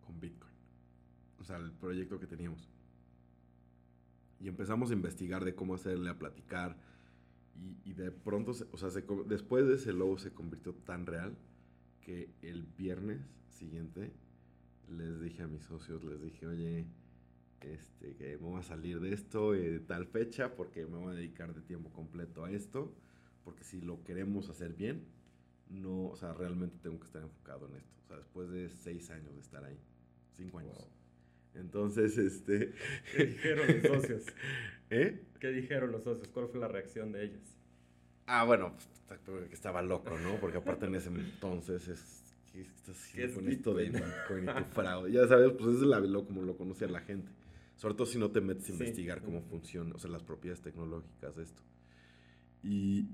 con 0.00 0.20
Bitcoin. 0.20 0.52
O 1.38 1.44
sea, 1.44 1.56
el 1.56 1.72
proyecto 1.72 2.18
que 2.18 2.26
teníamos. 2.26 2.68
Y 4.40 4.48
empezamos 4.48 4.90
a 4.90 4.94
investigar 4.94 5.44
de 5.44 5.54
cómo 5.54 5.74
hacerle, 5.74 6.10
a 6.10 6.18
platicar. 6.18 6.76
Y, 7.84 7.92
de 7.92 8.10
pronto, 8.10 8.52
o 8.72 8.76
sea, 8.78 8.88
después 9.26 9.66
de 9.66 9.74
ese 9.74 9.92
logo 9.92 10.18
se 10.18 10.32
convirtió 10.32 10.72
tan 10.72 11.04
real 11.04 11.36
que 12.00 12.30
el 12.40 12.62
viernes 12.62 13.20
siguiente 13.48 14.12
les 14.88 15.20
dije 15.20 15.42
a 15.42 15.46
mis 15.46 15.62
socios, 15.64 16.02
les 16.04 16.22
dije, 16.22 16.46
oye, 16.46 16.86
este, 17.62 18.14
que 18.16 18.38
me 18.38 18.48
voy 18.48 18.60
a 18.60 18.62
salir 18.62 19.00
de 19.00 19.12
esto 19.12 19.52
de 19.52 19.80
tal 19.80 20.06
fecha 20.06 20.54
porque 20.54 20.86
me 20.86 20.98
voy 20.98 21.12
a 21.12 21.16
dedicar 21.16 21.54
de 21.54 21.62
tiempo 21.62 21.90
completo 21.90 22.44
a 22.44 22.50
esto, 22.50 22.94
porque 23.44 23.64
si 23.64 23.80
lo 23.80 24.02
queremos 24.04 24.48
hacer 24.48 24.74
bien, 24.74 25.04
no, 25.68 26.06
o 26.06 26.16
sea, 26.16 26.32
realmente 26.34 26.76
tengo 26.82 26.98
que 26.98 27.06
estar 27.06 27.22
enfocado 27.22 27.68
en 27.68 27.76
esto. 27.76 27.96
O 28.04 28.06
sea, 28.08 28.16
después 28.16 28.50
de 28.50 28.68
seis 28.68 29.10
años 29.10 29.34
de 29.34 29.40
estar 29.40 29.64
ahí, 29.64 29.78
cinco 30.32 30.58
años. 30.58 30.76
Entonces, 31.54 32.16
este... 32.18 32.72
¿Qué 33.16 33.26
dijeron 33.26 33.66
los 33.66 33.82
socios? 33.82 34.24
¿Eh? 34.90 35.22
¿Qué 35.38 35.48
dijeron 35.48 35.92
los 35.92 36.04
socios? 36.04 36.28
¿Cuál 36.28 36.48
fue 36.48 36.60
la 36.60 36.68
reacción 36.68 37.12
de 37.12 37.24
ellos? 37.24 37.56
Ah, 38.26 38.44
bueno, 38.44 38.74
pues, 39.08 39.48
que 39.48 39.54
estaba 39.54 39.82
loco, 39.82 40.16
¿no? 40.18 40.36
Porque 40.40 40.58
aparte 40.58 40.86
en 40.86 40.94
ese 40.94 41.08
entonces 41.08 41.88
es... 41.88 42.24
¿Qué 42.52 42.62
estás 42.62 42.96
haciendo 42.96 43.34
con 43.36 43.48
esto 43.48 43.74
de 43.74 43.92
fraude? 44.72 45.12
Ya 45.12 45.28
sabes, 45.28 45.52
pues 45.52 45.76
es 45.76 45.82
la, 45.82 46.00
lo, 46.00 46.24
como 46.26 46.42
lo 46.42 46.56
conocía 46.56 46.88
la 46.88 47.00
gente. 47.00 47.30
Sobre 47.80 47.94
todo 47.94 48.06
si 48.06 48.18
no 48.18 48.30
te 48.30 48.42
metes 48.42 48.68
a 48.68 48.72
investigar 48.72 49.22
cómo 49.22 49.40
funciona, 49.40 49.94
o 49.94 49.98
sea, 49.98 50.10
las 50.10 50.22
propiedades 50.22 50.60
tecnológicas 50.60 51.36
de 51.36 51.44
esto. 51.44 51.62
Y, 52.62 53.08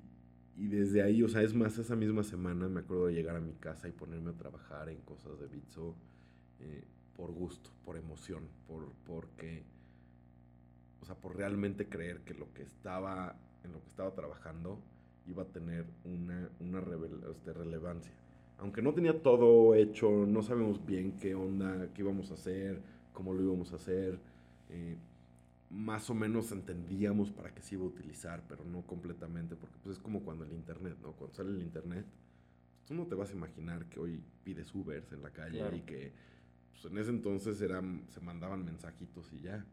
y 0.56 0.66
desde 0.66 1.02
ahí, 1.02 1.22
o 1.22 1.28
sea, 1.28 1.42
es 1.42 1.54
más, 1.54 1.78
esa 1.78 1.94
misma 1.94 2.24
semana 2.24 2.66
me 2.66 2.80
acuerdo 2.80 3.06
de 3.06 3.14
llegar 3.14 3.36
a 3.36 3.40
mi 3.40 3.52
casa 3.52 3.86
y 3.86 3.92
ponerme 3.92 4.30
a 4.30 4.32
trabajar 4.32 4.88
en 4.88 5.00
cosas 5.02 5.38
de 5.38 5.46
Bitso. 5.46 5.94
Eh, 6.58 6.82
por 7.14 7.30
gusto, 7.30 7.70
por 7.84 7.96
emoción, 7.96 8.42
por, 8.66 8.90
porque, 9.06 9.62
o 11.00 11.04
sea, 11.04 11.14
por 11.14 11.36
realmente 11.36 11.88
creer 11.88 12.22
que 12.22 12.34
lo 12.34 12.52
que 12.52 12.64
estaba, 12.64 13.36
en 13.62 13.72
lo 13.72 13.80
que 13.80 13.88
estaba 13.88 14.16
trabajando 14.16 14.80
iba 15.28 15.44
a 15.44 15.46
tener 15.46 15.86
una, 16.04 16.50
una 16.58 16.82
este, 17.30 17.52
relevancia. 17.52 18.12
Aunque 18.58 18.82
no 18.82 18.92
tenía 18.92 19.22
todo 19.22 19.76
hecho, 19.76 20.26
no 20.26 20.42
sabemos 20.42 20.84
bien 20.84 21.12
qué 21.18 21.36
onda, 21.36 21.88
qué 21.94 22.02
íbamos 22.02 22.32
a 22.32 22.34
hacer, 22.34 22.82
cómo 23.12 23.32
lo 23.32 23.44
íbamos 23.44 23.72
a 23.72 23.76
hacer. 23.76 24.18
Eh, 24.70 24.96
más 25.70 26.08
o 26.10 26.14
menos 26.14 26.52
entendíamos 26.52 27.30
para 27.30 27.52
qué 27.52 27.60
se 27.60 27.74
iba 27.74 27.84
a 27.84 27.88
utilizar, 27.88 28.44
pero 28.48 28.64
no 28.64 28.82
completamente, 28.82 29.56
porque 29.56 29.76
pues 29.82 29.96
es 29.96 30.02
como 30.02 30.22
cuando 30.22 30.44
el 30.44 30.52
internet, 30.52 30.96
¿no? 31.02 31.12
Cuando 31.12 31.34
sale 31.34 31.50
el 31.50 31.60
internet, 31.60 32.06
tú 32.86 32.94
no 32.94 33.06
te 33.06 33.14
vas 33.14 33.30
a 33.30 33.32
imaginar 33.32 33.86
que 33.86 33.98
hoy 33.98 34.22
pides 34.44 34.74
Ubers 34.74 35.12
en 35.12 35.22
la 35.22 35.30
calle 35.30 35.76
y 35.76 35.80
que 35.80 36.12
pues 36.70 36.84
en 36.92 36.98
ese 36.98 37.10
entonces 37.10 37.60
eran, 37.60 38.04
se 38.10 38.20
mandaban 38.20 38.64
mensajitos 38.64 39.32
y 39.32 39.40
ya. 39.40 39.64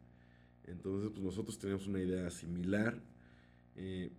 Entonces, 0.65 1.12
pues 1.12 1.23
nosotros 1.23 1.60
teníamos 1.60 1.88
una 1.88 1.99
idea 1.99 2.29
similar, 2.29 2.97
eh, 3.75 4.12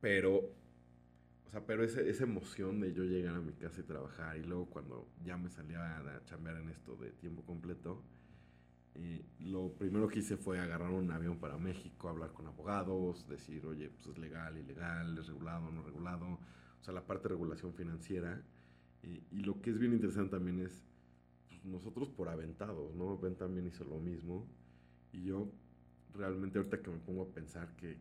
pero, 0.00 0.36
o 0.36 1.50
sea, 1.50 1.66
pero 1.66 1.82
ese, 1.82 2.08
esa 2.08 2.24
emoción 2.24 2.80
de 2.80 2.92
yo 2.92 3.04
llegar 3.04 3.34
a 3.34 3.40
mi 3.40 3.52
casa 3.52 3.80
y 3.80 3.84
trabajar 3.84 4.36
y 4.36 4.44
luego 4.44 4.66
cuando 4.66 5.08
ya 5.24 5.36
me 5.36 5.50
salía 5.50 5.98
a 5.98 6.24
chambear 6.24 6.56
en 6.58 6.70
esto 6.70 6.96
de 6.96 7.10
tiempo 7.10 7.42
completo, 7.42 8.02
eh, 9.02 9.24
lo 9.38 9.72
primero 9.72 10.08
que 10.08 10.18
hice 10.18 10.36
fue 10.36 10.58
agarrar 10.58 10.90
un 10.90 11.10
avión 11.10 11.38
para 11.38 11.56
México, 11.56 12.10
hablar 12.10 12.34
con 12.34 12.46
abogados, 12.46 13.26
decir, 13.28 13.64
oye, 13.64 13.88
pues 13.88 14.06
es 14.08 14.18
legal, 14.18 14.58
ilegal, 14.58 15.16
es 15.16 15.26
regulado, 15.26 15.70
no 15.70 15.82
regulado, 15.82 16.26
o 16.26 16.84
sea, 16.84 16.92
la 16.92 17.06
parte 17.06 17.24
de 17.24 17.30
regulación 17.30 17.72
financiera. 17.72 18.42
Eh, 19.02 19.22
y 19.30 19.40
lo 19.40 19.62
que 19.62 19.70
es 19.70 19.78
bien 19.78 19.94
interesante 19.94 20.32
también 20.32 20.60
es 20.60 20.84
nosotros 21.64 22.10
por 22.10 22.28
aventados, 22.28 22.94
¿no? 22.94 23.16
Ben 23.16 23.36
también 23.36 23.66
hizo 23.66 23.84
lo 23.84 23.98
mismo. 23.98 24.46
Y 25.12 25.24
yo 25.24 25.50
realmente 26.12 26.58
ahorita 26.58 26.82
que 26.82 26.90
me 26.90 26.98
pongo 26.98 27.22
a 27.22 27.32
pensar 27.32 27.74
que, 27.76 27.96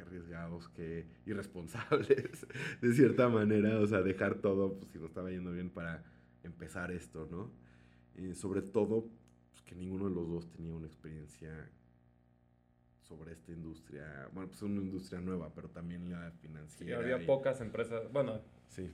arriesgados, 0.00 0.68
que 0.68 1.06
irresponsables, 1.26 2.46
de 2.80 2.92
cierta 2.94 3.28
manera, 3.28 3.80
o 3.80 3.86
sea, 3.86 4.02
dejar 4.02 4.36
todo, 4.36 4.78
pues 4.78 4.92
si 4.92 4.98
no 4.98 5.06
estaba 5.06 5.30
yendo 5.30 5.50
bien 5.50 5.70
para 5.70 6.04
empezar 6.44 6.92
esto, 6.92 7.26
¿no? 7.30 7.50
Y 8.22 8.34
sobre 8.34 8.62
todo, 8.62 9.08
pues, 9.54 9.62
que 9.62 9.76
ninguno 9.76 10.08
de 10.08 10.14
los 10.14 10.28
dos 10.28 10.50
tenía 10.50 10.74
una 10.74 10.86
experiencia 10.86 11.70
sobre 13.02 13.32
esta 13.32 13.52
industria, 13.52 14.28
bueno, 14.32 14.48
pues 14.48 14.62
una 14.62 14.80
industria 14.80 15.20
nueva, 15.20 15.54
pero 15.54 15.68
también 15.68 16.10
la 16.10 16.32
financiera. 16.32 16.98
Sí, 16.98 17.12
había 17.12 17.24
pocas 17.24 17.60
empresas, 17.60 18.10
bueno, 18.12 18.40
sí. 18.68 18.90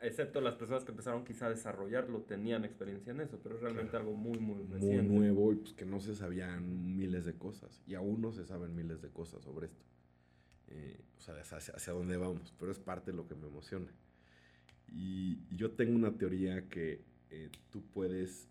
Excepto 0.00 0.40
las 0.40 0.54
personas 0.54 0.84
que 0.84 0.92
empezaron 0.92 1.24
quizá 1.24 1.46
a 1.46 1.50
desarrollarlo, 1.50 2.22
tenían 2.22 2.64
experiencia 2.64 3.10
en 3.10 3.20
eso, 3.20 3.38
pero 3.42 3.56
es 3.56 3.60
realmente 3.60 3.96
algo 3.96 4.14
muy, 4.14 4.38
muy 4.38 4.62
reciente. 4.62 5.02
Muy 5.02 5.18
nuevo 5.18 5.52
y 5.52 5.56
pues 5.56 5.74
que 5.74 5.84
no 5.84 6.00
se 6.00 6.14
sabían 6.14 6.96
miles 6.96 7.24
de 7.24 7.34
cosas, 7.34 7.82
y 7.86 7.94
aún 7.94 8.22
no 8.22 8.32
se 8.32 8.46
saben 8.46 8.74
miles 8.74 9.02
de 9.02 9.10
cosas 9.10 9.42
sobre 9.42 9.66
esto. 9.66 9.84
Eh, 10.68 11.00
o 11.18 11.20
sea, 11.20 11.34
hacia, 11.34 11.74
hacia, 11.74 11.92
dónde 11.92 12.16
vamos, 12.16 12.54
pero 12.58 12.70
es 12.70 12.78
parte 12.78 13.10
de 13.10 13.16
lo 13.16 13.26
que 13.26 13.34
me 13.34 13.48
emociona. 13.48 13.92
Y, 14.88 15.38
yo 15.54 15.72
tengo 15.72 15.94
una 15.94 16.16
teoría 16.16 16.68
que 16.68 17.02
eh, 17.30 17.50
tú 17.70 17.82
puedes 17.92 18.48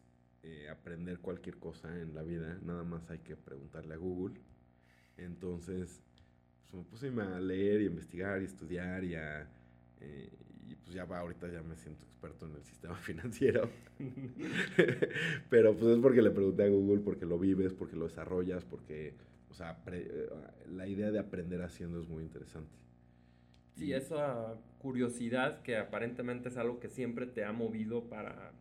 aprender 0.69 1.19
cualquier 1.19 1.57
cosa 1.57 2.01
en 2.01 2.13
la 2.13 2.23
vida, 2.23 2.59
nada 2.63 2.83
más 2.83 3.09
hay 3.09 3.19
que 3.19 3.35
preguntarle 3.35 3.93
a 3.93 3.97
Google. 3.97 4.39
Entonces, 5.17 6.01
pues 6.69 6.83
me 6.83 6.89
puse 6.89 7.07
a 7.09 7.39
leer 7.39 7.81
y 7.81 7.85
a 7.85 7.87
investigar 7.87 8.41
y 8.41 8.45
estudiar 8.45 9.03
y 9.03 9.15
a 9.15 9.49
y 10.71 10.75
pues 10.75 10.93
ya 10.93 11.05
va, 11.05 11.19
ahorita 11.19 11.47
ya 11.51 11.61
me 11.61 11.75
siento 11.75 12.05
experto 12.05 12.45
en 12.45 12.55
el 12.55 12.63
sistema 12.63 12.95
financiero. 13.07 13.69
Pero 15.49 15.75
pues 15.75 15.95
es 15.95 15.99
porque 15.99 16.21
le 16.21 16.31
pregunté 16.31 16.63
a 16.63 16.69
Google, 16.69 17.01
porque 17.01 17.25
lo 17.25 17.37
vives, 17.37 17.73
porque 17.73 17.95
lo 17.95 18.05
desarrollas, 18.05 18.63
porque, 18.65 19.13
o 19.49 19.53
sea, 19.53 19.77
eh, 19.87 20.29
la 20.69 20.87
idea 20.87 21.11
de 21.11 21.19
aprender 21.19 21.61
haciendo 21.61 21.99
es 21.99 22.07
muy 22.07 22.23
interesante. 22.23 22.71
Sí, 23.75 23.93
esa 23.93 24.55
curiosidad 24.79 25.61
que 25.61 25.77
aparentemente 25.77 26.49
es 26.49 26.57
algo 26.57 26.79
que 26.79 26.89
siempre 26.89 27.25
te 27.25 27.43
ha 27.43 27.51
movido 27.51 28.09
para 28.09 28.51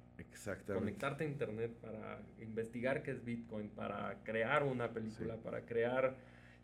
conectarte 0.67 1.25
a 1.25 1.27
internet, 1.27 1.73
para 1.81 2.21
investigar 2.41 3.03
qué 3.03 3.13
es 3.13 3.25
Bitcoin, 3.25 3.69
para 3.71 4.23
crear 4.25 4.65
una 4.65 4.93
película, 4.93 5.37
para 5.37 5.65
crear 5.65 6.17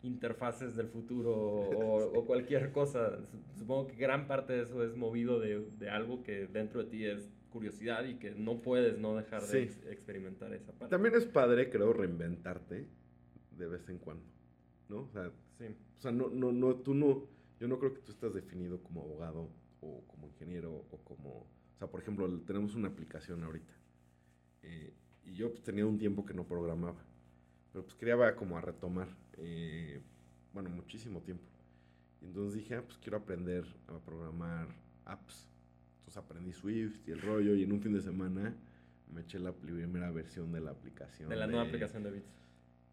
interfaces 0.03 0.75
del 0.75 0.87
futuro 0.87 1.31
o, 2.13 2.25
cualquier 2.25 2.71
cosa. 2.71 3.19
Supongo 3.57 3.87
que 3.87 3.95
gran 3.95 4.27
parte 4.27 4.53
de 4.53 4.63
eso 4.63 4.83
es 4.83 4.95
movido 4.95 5.39
de, 5.39 5.65
de, 5.79 5.89
algo 5.89 6.23
que 6.23 6.47
dentro 6.47 6.83
de 6.83 6.89
ti 6.89 7.05
es 7.05 7.29
curiosidad 7.51 8.05
y 8.05 8.15
que 8.15 8.31
no 8.31 8.61
puedes 8.61 8.99
no 8.99 9.15
dejar 9.15 9.41
de 9.43 9.63
experimentar 9.89 10.53
esa 10.53 10.71
parte. 10.73 10.91
También 10.95 11.15
es 11.15 11.25
padre, 11.25 11.69
creo, 11.69 11.93
reinventarte 11.93 12.87
de 13.57 13.67
vez 13.67 13.87
en 13.89 13.97
cuando, 13.97 14.23
¿no? 14.89 15.01
O 15.01 15.09
sea, 15.09 15.27
o 15.27 16.01
sea 16.01 16.11
no, 16.11 16.29
no, 16.29 16.51
no, 16.51 16.75
tú 16.75 16.93
no, 16.93 17.27
yo 17.59 17.67
no 17.67 17.79
creo 17.79 17.93
que 17.93 18.01
tú 18.01 18.11
estás 18.11 18.33
definido 18.33 18.81
como 18.83 19.01
abogado 19.01 19.49
o 19.81 20.03
como 20.07 20.27
ingeniero 20.27 20.85
o 20.91 20.97
como, 21.03 21.47
o 21.77 21.79
sea, 21.79 21.87
por 21.87 22.01
ejemplo, 22.01 22.27
tenemos 22.41 22.73
una 22.75 22.87
aplicación 22.87 23.43
ahorita 23.43 23.73
eh, 24.63 24.93
y 25.25 25.33
yo 25.33 25.51
pues, 25.51 25.63
tenía 25.63 25.85
un 25.85 25.97
tiempo 25.97 26.25
que 26.25 26.33
no 26.33 26.43
programaba 26.43 26.95
pero 27.77 27.85
pues 27.85 27.95
quería 27.95 28.35
como 28.35 28.57
a 28.57 28.61
retomar, 28.61 29.07
eh, 29.37 30.01
bueno, 30.51 30.67
muchísimo 30.71 31.21
tiempo. 31.21 31.43
Y 32.21 32.25
entonces 32.25 32.55
dije, 32.55 32.73
ah, 32.73 32.81
pues 32.83 32.97
quiero 32.97 33.17
aprender 33.17 33.65
a 33.87 33.99
programar 33.99 34.67
apps. 35.05 35.47
Entonces 35.99 36.17
aprendí 36.17 36.53
Swift 36.53 37.07
y 37.07 37.11
el 37.11 37.21
rollo 37.21 37.53
y 37.53 37.61
en 37.61 37.71
un 37.71 37.79
fin 37.79 37.93
de 37.93 38.01
semana 38.01 38.55
me 39.13 39.21
eché 39.21 39.37
la 39.37 39.51
primera 39.51 40.09
versión 40.09 40.51
de 40.51 40.61
la 40.61 40.71
aplicación. 40.71 41.29
De 41.29 41.35
la 41.35 41.45
nueva 41.45 41.67
aplicación 41.67 42.01
de 42.01 42.11
Bits. 42.13 42.33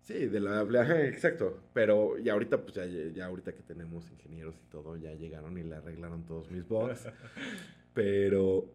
Sí, 0.02 0.26
de 0.26 0.38
la 0.38 0.60
exacto. 1.06 1.62
Pero 1.72 2.18
ya 2.18 2.34
ahorita, 2.34 2.60
pues 2.60 2.74
ya, 2.74 2.84
ya 2.84 3.24
ahorita 3.24 3.54
que 3.54 3.62
tenemos 3.62 4.10
ingenieros 4.10 4.54
y 4.56 4.70
todo, 4.70 4.98
ya 4.98 5.14
llegaron 5.14 5.56
y 5.56 5.62
le 5.62 5.76
arreglaron 5.76 6.26
todos 6.26 6.50
mis 6.50 6.68
bugs. 6.68 7.08
pero, 7.94 8.66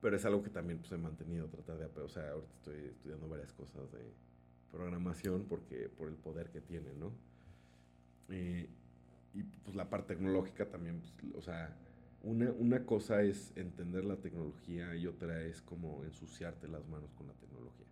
pero 0.00 0.16
es 0.16 0.24
algo 0.24 0.42
que 0.42 0.50
también 0.50 0.78
pues, 0.78 0.90
he 0.92 0.98
mantenido, 0.98 1.46
tratar 1.48 1.78
de, 1.78 2.00
o 2.00 2.08
sea, 2.08 2.30
ahorita 2.30 2.54
estoy 2.54 2.86
estudiando 2.86 3.28
varias 3.28 3.52
cosas 3.52 3.92
de 3.92 4.00
programación 4.72 5.44
porque, 5.48 5.88
por 5.88 6.08
el 6.08 6.16
poder 6.16 6.50
que 6.50 6.60
tiene, 6.60 6.94
¿no? 6.94 7.12
Eh, 8.30 8.68
y 9.34 9.42
pues 9.42 9.76
la 9.76 9.88
parte 9.88 10.14
tecnológica 10.14 10.66
también, 10.68 11.00
pues, 11.00 11.34
o 11.36 11.42
sea, 11.42 11.76
una, 12.22 12.50
una 12.52 12.84
cosa 12.84 13.22
es 13.22 13.52
entender 13.56 14.04
la 14.04 14.16
tecnología 14.16 14.94
y 14.96 15.06
otra 15.06 15.42
es 15.42 15.62
como 15.62 16.04
ensuciarte 16.04 16.68
las 16.68 16.86
manos 16.88 17.12
con 17.14 17.26
la 17.28 17.34
tecnología. 17.34 17.86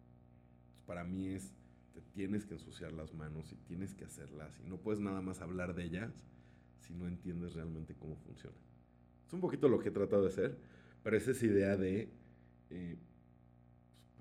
para 0.87 1.05
mí 1.05 1.29
es, 1.29 1.53
te 1.95 2.01
tienes 2.15 2.47
que 2.47 2.55
ensuciar 2.55 2.93
las 2.93 3.13
manos 3.15 3.53
y 3.53 3.57
tienes 3.57 3.95
que 3.95 4.05
hacerlas 4.05 4.59
y 4.65 4.69
no 4.69 4.79
puedes 4.79 5.01
nada 5.01 5.21
más 5.21 5.41
hablar 5.41 5.75
de 5.75 5.85
ellas 5.85 6.13
si 6.81 6.95
no 6.95 7.09
entiendes 7.09 7.55
realmente 7.55 7.95
cómo 7.95 8.17
funciona. 8.17 8.57
Es 9.27 9.33
un 9.33 9.41
poquito 9.41 9.69
lo 9.69 9.79
que 9.79 9.89
he 9.89 9.93
tratado 9.93 10.23
de 10.23 10.29
hacer, 10.29 10.57
pero 11.03 11.17
es 11.17 11.27
esa 11.27 11.47
idea 11.47 11.77
de 11.77 12.09
eh, 12.71 12.97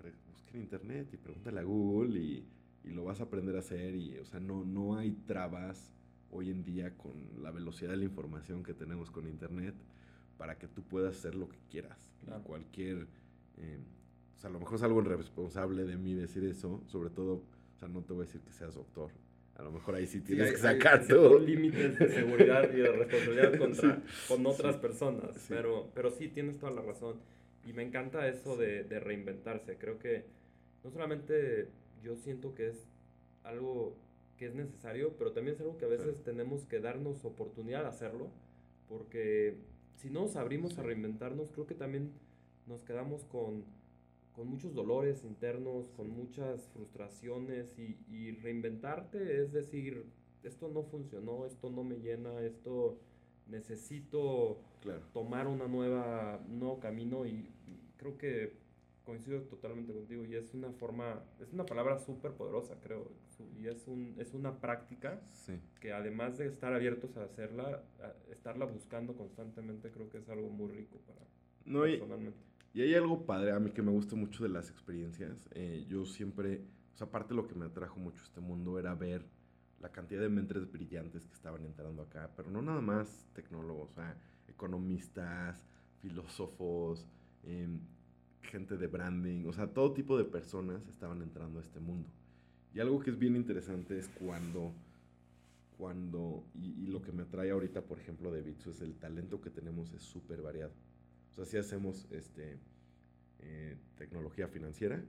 pues, 0.01 0.13
busca 0.31 0.51
en 0.53 0.61
internet 0.61 1.09
y 1.13 1.17
pregúntale 1.17 1.59
a 1.59 1.63
Google 1.63 2.19
y, 2.19 2.47
y, 2.83 2.89
lo 2.89 3.03
vas 3.03 3.19
a 3.19 3.23
aprender 3.23 3.55
a 3.55 3.59
hacer 3.59 3.95
y, 3.95 4.17
o 4.17 4.25
sea, 4.25 4.39
no, 4.39 4.63
no 4.63 4.97
hay 4.97 5.11
trabas 5.11 5.91
hoy 6.31 6.49
en 6.49 6.63
día 6.63 6.97
con 6.97 7.13
la 7.41 7.51
velocidad 7.51 7.91
de 7.91 7.97
la 7.97 8.05
información 8.05 8.63
que 8.63 8.73
tenemos 8.73 9.11
con 9.11 9.27
internet 9.27 9.75
para 10.37 10.57
que 10.57 10.67
tú 10.67 10.83
puedas 10.83 11.15
hacer 11.17 11.35
lo 11.35 11.47
que 11.49 11.59
quieras. 11.69 12.13
cualquier... 12.43 13.07
Eh, 13.57 13.79
o 14.35 14.37
sea, 14.37 14.49
a 14.49 14.53
lo 14.53 14.59
mejor 14.59 14.75
es 14.75 14.83
algo 14.83 15.01
irresponsable 15.01 15.85
de 15.85 15.95
mí 15.95 16.13
decir 16.13 16.43
eso, 16.43 16.83
sobre 16.87 17.09
todo, 17.09 17.35
o 17.35 17.79
sea, 17.79 17.87
no 17.87 18.01
te 18.01 18.11
voy 18.11 18.23
a 18.23 18.25
decir 18.25 18.41
que 18.41 18.51
seas 18.51 18.75
doctor. 18.75 19.11
A 19.55 19.63
lo 19.63 19.71
mejor 19.71 19.95
ahí 19.95 20.05
sí 20.05 20.21
tienes 20.21 20.51
que 20.51 20.57
sacar 20.57 21.07
todo. 21.07 21.39
límites 21.39 21.97
de 21.97 22.09
seguridad 22.09 22.69
y 22.73 22.77
de 22.77 22.91
responsabilidad 22.91 23.57
contra, 23.57 24.01
con 24.27 24.45
otras 24.45 24.77
personas. 24.77 25.45
Pero, 25.47 25.89
pero 25.93 26.11
sí, 26.11 26.27
tienes 26.27 26.57
toda 26.59 26.71
la 26.73 26.81
razón. 26.81 27.15
Y 27.65 27.73
me 27.73 27.83
encanta 27.83 28.27
eso 28.27 28.57
de, 28.57 28.83
de 28.83 28.99
reinventarse. 28.99 29.77
Creo 29.77 29.97
que 29.97 30.25
no 30.83 30.91
solamente 30.91 31.69
yo 32.03 32.15
siento 32.15 32.53
que 32.53 32.67
es 32.67 32.87
algo 33.43 33.95
que 34.37 34.47
es 34.47 34.55
necesario, 34.55 35.13
pero 35.17 35.31
también 35.31 35.55
es 35.55 35.61
algo 35.61 35.77
que 35.77 35.85
a 35.85 35.89
veces 35.89 36.21
tenemos 36.23 36.65
que 36.65 36.79
darnos 36.79 37.23
oportunidad 37.23 37.83
de 37.83 37.87
hacerlo, 37.87 38.27
porque 38.89 39.55
si 39.95 40.09
no 40.09 40.21
nos 40.21 40.35
abrimos 40.35 40.77
a 40.77 40.83
reinventarnos, 40.83 41.51
creo 41.51 41.65
que 41.65 41.75
también 41.75 42.11
nos 42.67 42.83
quedamos 42.83 43.23
con, 43.25 43.63
con 44.35 44.47
muchos 44.47 44.73
dolores 44.73 45.23
internos, 45.23 45.89
con 45.91 46.09
muchas 46.09 46.67
frustraciones 46.69 47.77
y, 47.79 47.97
y, 48.09 48.31
reinventarte 48.31 49.41
es 49.41 49.51
decir, 49.51 50.05
esto 50.43 50.69
no 50.69 50.83
funcionó, 50.83 51.45
esto 51.45 51.69
no 51.69 51.83
me 51.83 51.97
llena, 51.97 52.41
esto 52.41 52.99
necesito 53.47 54.59
tomar 55.13 55.47
una 55.47 55.67
nueva, 55.67 56.39
un 56.47 56.59
nuevo 56.59 56.79
camino 56.79 57.25
y 57.25 57.49
creo 57.97 58.17
que 58.17 58.65
coincido 59.05 59.41
totalmente 59.43 59.93
contigo 59.93 60.25
y 60.25 60.35
es 60.35 60.53
una 60.53 60.71
forma, 60.71 61.23
es 61.39 61.53
una 61.53 61.65
palabra 61.65 61.99
súper 61.99 62.31
poderosa, 62.31 62.75
creo, 62.81 63.11
y 63.59 63.67
es, 63.67 63.87
un, 63.87 64.15
es 64.17 64.33
una 64.33 64.59
práctica 64.59 65.21
que 65.79 65.93
además 65.93 66.37
de 66.37 66.47
estar 66.47 66.73
abiertos 66.73 67.15
a 67.17 67.23
hacerla, 67.23 67.83
estarla 68.31 68.65
buscando 68.65 69.15
constantemente, 69.15 69.91
creo 69.91 70.09
que 70.09 70.17
es 70.17 70.29
algo 70.29 70.49
muy 70.49 70.71
rico 70.71 70.97
para 71.05 71.21
no, 71.65 71.81
personalmente. 71.81 72.39
Y, 72.75 72.81
hay 72.81 72.93
algo 72.93 73.25
padre 73.25 73.53
a 73.53 73.59
mí 73.61 73.71
que 73.71 73.81
me 73.81 73.91
gusta 73.91 74.17
mucho 74.17 74.43
de 74.43 74.49
las 74.49 74.69
experiencias. 74.69 75.47
Eh, 75.51 75.85
yo 75.87 76.05
siempre, 76.05 76.61
o 76.93 76.97
sea, 76.97 77.07
aparte 77.07 77.33
lo 77.33 77.47
que 77.47 77.55
me 77.55 77.65
atrajo 77.67 78.01
mucho 78.01 78.21
este 78.21 78.41
mundo 78.41 78.77
era 78.77 78.93
ver 78.93 79.25
la 79.79 79.93
cantidad 79.93 80.19
de 80.19 80.27
mentes 80.27 80.69
brillantes 80.69 81.25
que 81.25 81.33
estaban 81.33 81.63
entrando 81.63 82.01
acá, 82.01 82.29
pero 82.35 82.51
no 82.51 82.61
nada 82.61 82.81
más 82.81 83.29
tecnólogos, 83.33 83.91
o 83.91 83.93
sea, 83.93 84.17
economistas, 84.49 85.65
filósofos, 86.01 87.07
eh, 87.43 87.79
gente 88.41 88.75
de 88.75 88.87
branding, 88.87 89.45
o 89.45 89.53
sea, 89.53 89.67
todo 89.67 89.93
tipo 89.93 90.17
de 90.17 90.25
personas 90.25 90.85
estaban 90.89 91.21
entrando 91.21 91.59
a 91.59 91.61
este 91.61 91.79
mundo. 91.79 92.09
Y 92.73 92.81
algo 92.81 92.99
que 92.99 93.09
es 93.09 93.17
bien 93.17 93.37
interesante 93.37 93.97
es 93.97 94.09
cuando, 94.09 94.73
cuando, 95.77 96.43
y, 96.53 96.87
lo 96.87 97.01
que 97.01 97.13
me 97.13 97.23
atrae 97.23 97.51
ahorita, 97.51 97.83
por 97.83 97.99
ejemplo, 97.99 98.33
de 98.33 98.41
Bitsu, 98.41 98.71
es 98.71 98.81
el 98.81 98.95
talento 98.95 99.39
que 99.39 99.49
tenemos 99.49 99.93
es 99.93 100.01
súper 100.01 100.41
variado. 100.41 100.73
O 101.35 101.43
sea, 101.43 101.45
sí 101.45 101.57
hacemos 101.57 102.07
este, 102.11 102.57
eh, 103.39 103.75
tecnología 103.97 104.47
financiera, 104.47 105.03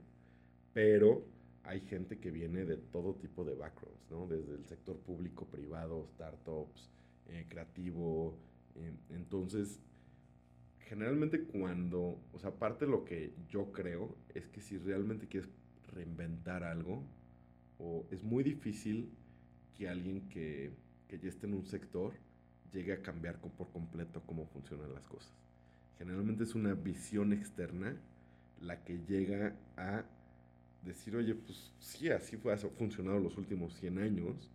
pero 0.73 1.25
hay 1.63 1.79
gente 1.79 2.19
que 2.19 2.31
viene 2.31 2.65
de 2.65 2.75
todo 2.75 3.15
tipo 3.15 3.45
de 3.45 3.55
backgrounds, 3.55 4.11
¿no? 4.11 4.27
Desde 4.27 4.55
el 4.55 4.65
sector 4.65 4.97
público, 4.99 5.45
privado, 5.45 6.05
startups, 6.07 6.91
eh, 7.27 7.45
creativo. 7.47 8.37
Entonces, 9.09 9.79
generalmente 10.79 11.43
cuando, 11.43 12.19
o 12.33 12.39
sea, 12.39 12.49
aparte 12.49 12.85
lo 12.85 13.05
que 13.05 13.33
yo 13.47 13.71
creo 13.71 14.17
es 14.35 14.47
que 14.49 14.59
si 14.59 14.77
realmente 14.77 15.27
quieres 15.27 15.49
reinventar 15.93 16.63
algo, 16.63 17.03
o 17.79 18.05
es 18.11 18.21
muy 18.23 18.43
difícil 18.43 19.09
que 19.75 19.87
alguien 19.87 20.27
que, 20.27 20.71
que 21.07 21.19
ya 21.19 21.29
esté 21.29 21.47
en 21.47 21.53
un 21.53 21.65
sector 21.65 22.13
llegue 22.71 22.91
a 22.91 23.01
cambiar 23.01 23.39
por 23.39 23.71
completo 23.71 24.21
cómo 24.25 24.45
funcionan 24.47 24.93
las 24.93 25.07
cosas. 25.07 25.46
Generalmente 25.97 26.43
es 26.43 26.55
una 26.55 26.73
visión 26.73 27.33
externa 27.33 27.95
la 28.61 28.83
que 28.83 28.99
llega 29.07 29.55
a 29.75 30.05
decir, 30.83 31.15
oye, 31.15 31.35
pues 31.35 31.73
sí, 31.79 32.09
así 32.09 32.37
fue, 32.37 32.53
ha 32.53 32.57
funcionado 32.57 33.19
los 33.19 33.37
últimos 33.37 33.73
100 33.75 33.99
años, 33.99 34.51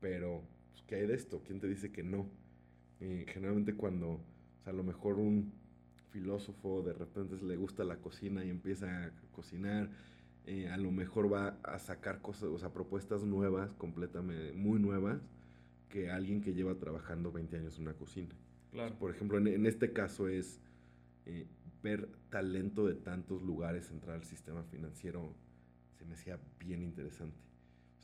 pero 0.00 0.42
pues, 0.70 0.82
¿qué 0.86 0.96
hay 0.96 1.06
de 1.06 1.14
esto? 1.14 1.42
¿Quién 1.46 1.60
te 1.60 1.68
dice 1.68 1.92
que 1.92 2.02
no? 2.02 2.28
generalmente 3.28 3.74
cuando, 3.74 4.10
o 4.10 4.62
sea, 4.62 4.74
a 4.74 4.76
lo 4.76 4.82
mejor 4.82 5.18
un, 5.18 5.54
filósofo 6.10 6.82
de 6.82 6.92
repente 6.92 7.36
le 7.44 7.56
gusta 7.56 7.84
la 7.84 7.96
cocina 7.96 8.44
y 8.44 8.50
empieza 8.50 9.06
a 9.06 9.10
cocinar, 9.32 9.90
eh, 10.46 10.68
a 10.68 10.76
lo 10.76 10.90
mejor 10.90 11.32
va 11.32 11.58
a 11.62 11.78
sacar 11.78 12.20
cosas, 12.20 12.44
o 12.44 12.58
sea, 12.58 12.72
propuestas 12.72 13.24
nuevas, 13.24 13.72
completamente, 13.74 14.52
muy 14.52 14.78
nuevas, 14.78 15.20
que 15.88 16.10
alguien 16.10 16.40
que 16.40 16.52
lleva 16.52 16.74
trabajando 16.74 17.32
20 17.32 17.56
años 17.56 17.76
en 17.76 17.82
una 17.82 17.94
cocina. 17.94 18.34
Claro. 18.72 18.94
por 19.00 19.10
ejemplo, 19.10 19.38
en, 19.38 19.66
este 19.66 19.92
caso 19.92 20.28
es 20.28 20.60
eh, 21.26 21.46
ver 21.82 22.08
talento 22.30 22.86
de 22.86 22.94
tantos 22.94 23.42
lugares 23.42 23.90
entrar 23.90 24.16
al 24.16 24.24
sistema 24.24 24.62
financiero, 24.64 25.34
se 25.98 26.04
me 26.04 26.14
hacía 26.14 26.38
bien 26.58 26.82
interesante. 26.82 27.36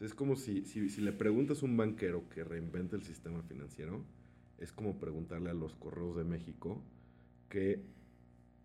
es 0.00 0.14
como 0.14 0.36
si, 0.36 0.64
si, 0.64 0.88
si 0.88 1.00
le 1.00 1.12
preguntas 1.12 1.62
a 1.62 1.66
un 1.66 1.76
banquero 1.76 2.28
que 2.28 2.44
reinvente 2.44 2.96
el 2.96 3.02
sistema 3.02 3.42
financiero, 3.42 4.04
es 4.58 4.72
como 4.72 4.98
preguntarle 4.98 5.50
a 5.50 5.54
los 5.54 5.74
correos 5.74 6.16
de 6.16 6.24
México 6.24 6.82
que 7.48 7.82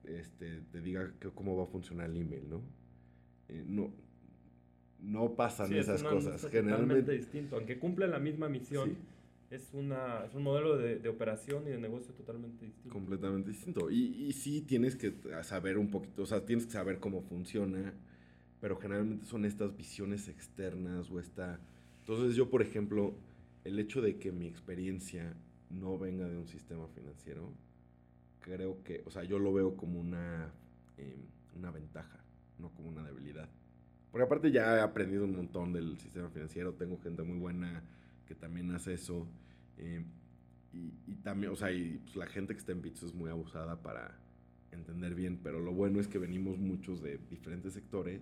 este, 0.06 0.62
te 0.72 0.82
diga 0.82 1.14
que, 1.20 1.30
cómo 1.30 1.56
va 1.56 1.64
a 1.64 1.68
funcionar 1.68 2.10
el 2.10 2.18
email, 2.18 2.50
¿no? 2.50 2.62
Eh, 3.50 3.64
no, 3.68 3.92
no 5.00 5.36
pasan 5.36 5.74
esas 5.74 6.04
cosas. 6.04 6.48
Generalmente 6.50 7.12
distinto, 7.12 7.58
aunque 7.58 7.78
cumple 7.78 8.08
la 8.08 8.20
misma 8.20 8.50
misión. 8.50 8.96
Es, 9.52 9.74
una, 9.74 10.24
es 10.26 10.34
un 10.34 10.44
modelo 10.44 10.78
de, 10.78 11.00
de, 11.00 11.10
operación 11.10 11.68
y 11.68 11.72
de 11.72 11.78
negocio 11.78 12.14
totalmente 12.14 12.66
distinto. 12.66 12.90
Completamente 12.90 13.50
distinto. 13.50 13.92
Y, 13.92 14.28
y 14.28 14.32
sí 14.32 14.62
tienes 14.62 14.96
que 14.96 15.14
saber 15.44 15.78
un 15.78 15.92
poquito, 15.92 16.24
o 16.24 16.26
sea, 16.26 16.46
tienes 16.46 16.66
que 16.66 16.72
saber 16.72 17.00
cómo 17.00 17.22
funciona, 17.22 17.94
pero 18.62 18.78
generalmente 18.78 19.26
son 19.26 19.44
estas 19.44 19.76
visiones 19.76 20.30
externas 20.30 21.12
o 21.12 21.20
esta... 21.20 21.60
Entonces 22.00 22.36
yo, 22.36 22.50
por 22.50 22.62
ejemplo, 22.62 23.14
el 23.66 23.78
hecho 23.78 24.02
de 24.02 24.18
que 24.18 24.32
mi 24.32 24.48
experiencia 24.48 25.36
no 25.70 25.98
venga 25.98 26.30
de 26.30 26.38
un 26.38 26.48
sistema 26.48 26.88
financiero, 26.88 27.52
creo 28.40 28.82
que, 28.84 29.04
o 29.06 29.12
sea, 29.12 29.24
yo 29.24 29.38
lo 29.38 29.52
veo 29.52 29.76
como 29.76 30.00
una, 30.00 30.52
em, 30.98 31.26
una 31.58 31.72
ventaja, 31.72 32.24
no 32.58 32.70
como 32.70 32.88
una 32.88 33.04
debilidad. 33.04 33.50
Porque 34.12 34.24
aparte 34.24 34.52
ya 34.52 34.78
he 34.78 34.82
aprendido 34.82 35.26
un 35.26 35.36
montón 35.36 35.74
del 35.74 35.98
sistema 35.98 36.30
financiero, 36.30 36.74
tengo 36.74 36.98
gente 37.00 37.24
muy 37.24 37.38
buena 37.38 37.84
que 38.32 38.36
también 38.36 38.72
hace 38.72 38.94
eso. 38.94 39.28
Em, 39.78 40.06
y, 40.72 40.94
y, 41.06 41.16
también, 41.16 41.52
o 41.52 41.56
sea, 41.58 41.70
y, 41.70 41.98
pues, 41.98 42.16
la 42.16 42.28
gente 42.28 42.54
que 42.54 42.60
está 42.60 42.72
en 42.72 42.82
Bits 42.82 43.04
es 43.04 43.14
muy 43.14 43.30
abusada 43.30 43.82
para 43.82 44.18
entender 44.72 45.16
bien, 45.16 45.42
pero 45.44 45.60
lo 45.60 45.74
bueno 45.74 46.00
es 46.00 46.08
que 46.08 46.18
venimos 46.18 46.58
muchos 46.58 47.02
de 47.02 47.20
diferentes 47.30 47.74
sectores 47.74 48.22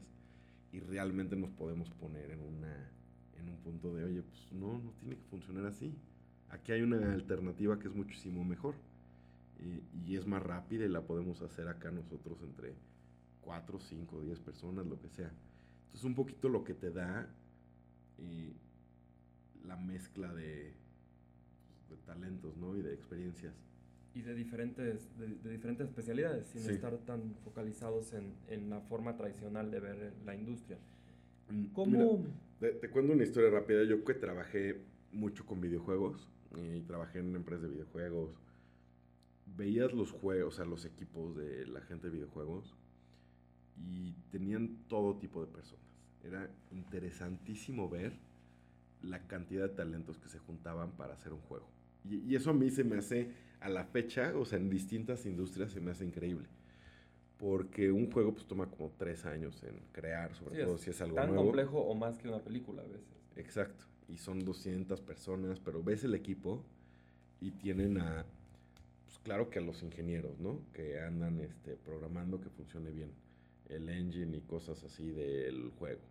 y 0.72 0.80
realmente 0.80 1.36
nos 1.36 1.51
podemos 1.51 1.91
poner 1.91 2.32
en, 2.32 2.39
una, 2.39 2.89
en 3.39 3.49
un 3.49 3.57
punto 3.57 3.93
de, 3.93 4.03
oye, 4.03 4.24
pues 4.24 4.51
no, 4.51 4.80
no 4.80 4.91
tiene 4.99 5.16
que 5.16 5.24
funcionar 5.26 5.68
así. 5.68 5.93
Aquí 6.49 6.72
hay 6.72 6.82
una 6.82 7.14
alternativa 7.14 7.78
que 7.78 7.88
es 7.88 7.93
muchísimo 7.93 8.43
mejor 8.43 8.74
y 10.07 10.16
es 10.16 10.26
más 10.26 10.41
rápida 10.41 10.86
y 10.86 10.89
la 10.89 11.01
podemos 11.01 11.43
hacer 11.43 11.68
acá 11.68 11.91
nosotros 11.91 12.41
entre 12.41 12.74
4, 13.41 13.80
5, 13.80 14.22
10 14.22 14.39
personas, 14.39 14.88
lo 14.88 14.99
que 14.99 15.10
sea. 15.10 15.32
Entonces 15.84 16.03
un 16.03 16.16
poquito 16.16 16.49
lo 16.49 16.64
que 16.64 16.74
te 16.74 16.89
da 16.89 17.30
eh, 18.18 18.53
la 19.66 19.76
mezcla 19.76 20.34
de, 20.34 20.74
de, 21.89 21.97
talentos, 22.05 22.57
¿no? 22.57 22.76
Y 22.76 22.82
de 22.82 22.93
experiencias. 22.93 23.53
Y 24.14 24.22
de 24.22 24.34
diferentes, 24.34 25.18
de, 25.18 25.49
diferentes 25.49 25.88
especialidades, 25.88 26.47
sin 26.47 26.70
estar 26.70 26.97
tan 26.99 27.36
focalizados 27.43 28.14
en, 28.14 28.34
en, 28.47 28.70
la 28.70 28.82
forma 28.82 29.16
tradicional 29.16 29.70
de 29.72 29.80
ver 29.80 30.14
la 30.26 30.36
industria. 30.36 30.78
Mm, 31.49 31.66
¿Cómo...? 31.74 32.26
te, 32.60 32.72
te, 32.72 32.89
cuento 32.89 33.14
una 33.14 33.24
historia 33.24 33.49
rápida. 33.49 33.84
Yo 33.84 34.03
que 34.03 34.14
trabajé 34.16 34.82
mucho 35.12 35.45
con 35.45 35.62
videojuegos 35.62 36.30
y 36.55 36.82
trabajé 36.82 37.20
en 37.20 37.36
empresas 37.36 37.64
de 37.64 37.70
videojuegos, 37.70 38.39
veías 39.45 39.93
los 39.93 40.12
juegos, 40.12 40.53
o 40.53 40.57
sea, 40.57 40.66
los 40.66 40.86
equipos 40.86 41.36
de 41.36 41.68
la 41.68 41.82
gente 41.82 42.07
de 42.07 42.14
videojuegos 42.14 42.76
y 43.78 44.14
tenían 44.32 44.78
todo 44.88 45.18
tipo 45.18 45.41
de 45.45 45.51
personas. 45.51 45.86
Era 46.24 46.49
interesantísimo 46.72 47.89
ver 47.89 48.14
la 49.01 49.19
cantidad 49.27 49.69
de 49.69 49.75
talentos 49.75 50.19
que 50.19 50.29
se 50.29 50.39
juntaban 50.39 50.91
para 50.91 51.13
hacer 51.13 51.33
un 51.33 51.41
juego. 51.41 51.67
Y, 52.05 52.35
eso 52.35 52.51
a 52.51 52.53
mí 52.53 52.69
se 52.69 52.83
me 52.83 52.97
hace, 52.97 53.31
a 53.59 53.69
la 53.69 53.85
fecha, 53.85 54.33
o 54.35 54.45
sea, 54.45 54.57
en 54.57 54.69
distintas 54.69 55.25
industrias 55.25 55.71
se 55.71 55.81
me 55.81 55.91
hace 55.91 56.05
increíble. 56.05 56.47
Porque 57.37 57.91
un 57.91 58.11
juego 58.11 58.33
pues 58.33 58.45
toma 58.45 58.69
como 58.69 58.91
tres 58.97 59.25
años 59.25 59.63
en 59.63 59.79
crear, 59.91 60.35
sobre 60.35 60.63
todo 60.63 60.77
si 60.77 60.89
es 60.89 61.01
algo 61.01 61.15
tan 61.15 61.33
complejo 61.35 61.79
o 61.79 61.95
más 61.95 62.17
que 62.17 62.27
una 62.27 62.39
película 62.39 62.81
a 62.81 62.85
veces. 62.85 63.07
Exacto. 63.37 63.85
Y 64.09 64.17
son 64.17 64.43
200 64.43 64.99
personas, 65.01 65.59
pero 65.59 65.81
ves 65.81 66.03
el 66.03 66.15
equipo 66.15 66.65
y 67.39 67.51
tienen 67.51 67.99
a, 67.99 68.25
pues 69.05 69.19
claro 69.19 69.49
que 69.49 69.59
a 69.59 69.61
los 69.61 69.81
ingenieros, 69.83 70.39
¿no? 70.39 70.61
Que 70.73 70.99
andan 70.99 71.39
este, 71.39 71.77
programando 71.77 72.41
que 72.41 72.49
funcione 72.49 72.91
bien 72.91 73.11
el 73.69 73.87
engine 73.87 74.35
y 74.35 74.41
cosas 74.41 74.83
así 74.83 75.09
del 75.11 75.69
juego. 75.77 76.01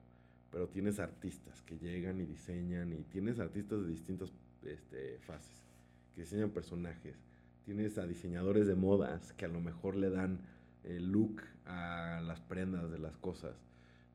Pero 0.50 0.68
tienes 0.68 0.98
artistas 0.98 1.62
que 1.62 1.78
llegan 1.78 2.20
y 2.20 2.24
diseñan 2.24 2.92
y 2.92 3.02
tienes 3.04 3.38
artistas 3.38 3.82
de 3.82 3.88
distintas 3.88 4.32
este, 4.62 5.18
fases 5.18 5.68
que 6.14 6.22
diseñan 6.22 6.50
personajes. 6.50 7.16
Tienes 7.64 7.98
a 7.98 8.06
diseñadores 8.06 8.66
de 8.66 8.74
modas 8.74 9.32
que 9.34 9.44
a 9.44 9.48
lo 9.48 9.60
mejor 9.60 9.96
le 9.96 10.10
dan 10.10 10.40
el 10.84 11.12
look 11.12 11.42
a 11.66 12.20
las 12.24 12.40
prendas 12.40 12.90
de 12.90 12.98
las 12.98 13.16
cosas. 13.18 13.56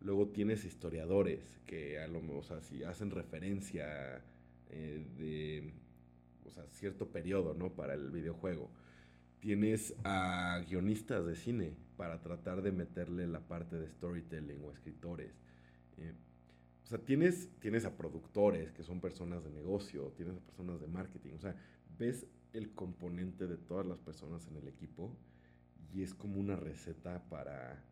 Luego 0.01 0.27
tienes 0.29 0.65
historiadores 0.65 1.59
que 1.65 1.99
a 1.99 2.07
lo 2.07 2.19
o 2.37 2.43
sea, 2.43 2.61
si 2.61 2.83
hacen 2.83 3.11
referencia 3.11 4.21
eh, 4.69 5.05
de 5.17 5.73
o 6.45 6.49
cierto 6.71 7.07
periodo, 7.07 7.53
¿no? 7.53 7.73
Para 7.73 7.93
el 7.93 8.11
videojuego. 8.11 8.69
Tienes 9.39 9.95
a 10.03 10.63
guionistas 10.67 11.25
de 11.25 11.35
cine 11.35 11.73
para 11.97 12.21
tratar 12.21 12.61
de 12.61 12.71
meterle 12.71 13.27
la 13.27 13.41
parte 13.41 13.77
de 13.77 13.89
storytelling 13.89 14.63
o 14.63 14.71
escritores. 14.71 15.31
Eh, 15.97 16.13
o 16.83 16.87
sea, 16.87 16.99
tienes, 16.99 17.49
tienes 17.59 17.85
a 17.85 17.95
productores 17.95 18.71
que 18.71 18.83
son 18.83 18.99
personas 18.99 19.43
de 19.43 19.51
negocio, 19.51 20.13
tienes 20.15 20.35
a 20.35 20.39
personas 20.39 20.81
de 20.81 20.87
marketing. 20.87 21.33
O 21.35 21.39
sea, 21.39 21.55
ves 21.97 22.27
el 22.53 22.71
componente 22.73 23.47
de 23.47 23.57
todas 23.57 23.85
las 23.85 23.99
personas 23.99 24.47
en 24.47 24.57
el 24.57 24.67
equipo 24.67 25.15
y 25.93 26.03
es 26.03 26.13
como 26.13 26.39
una 26.39 26.55
receta 26.55 27.23
para 27.29 27.83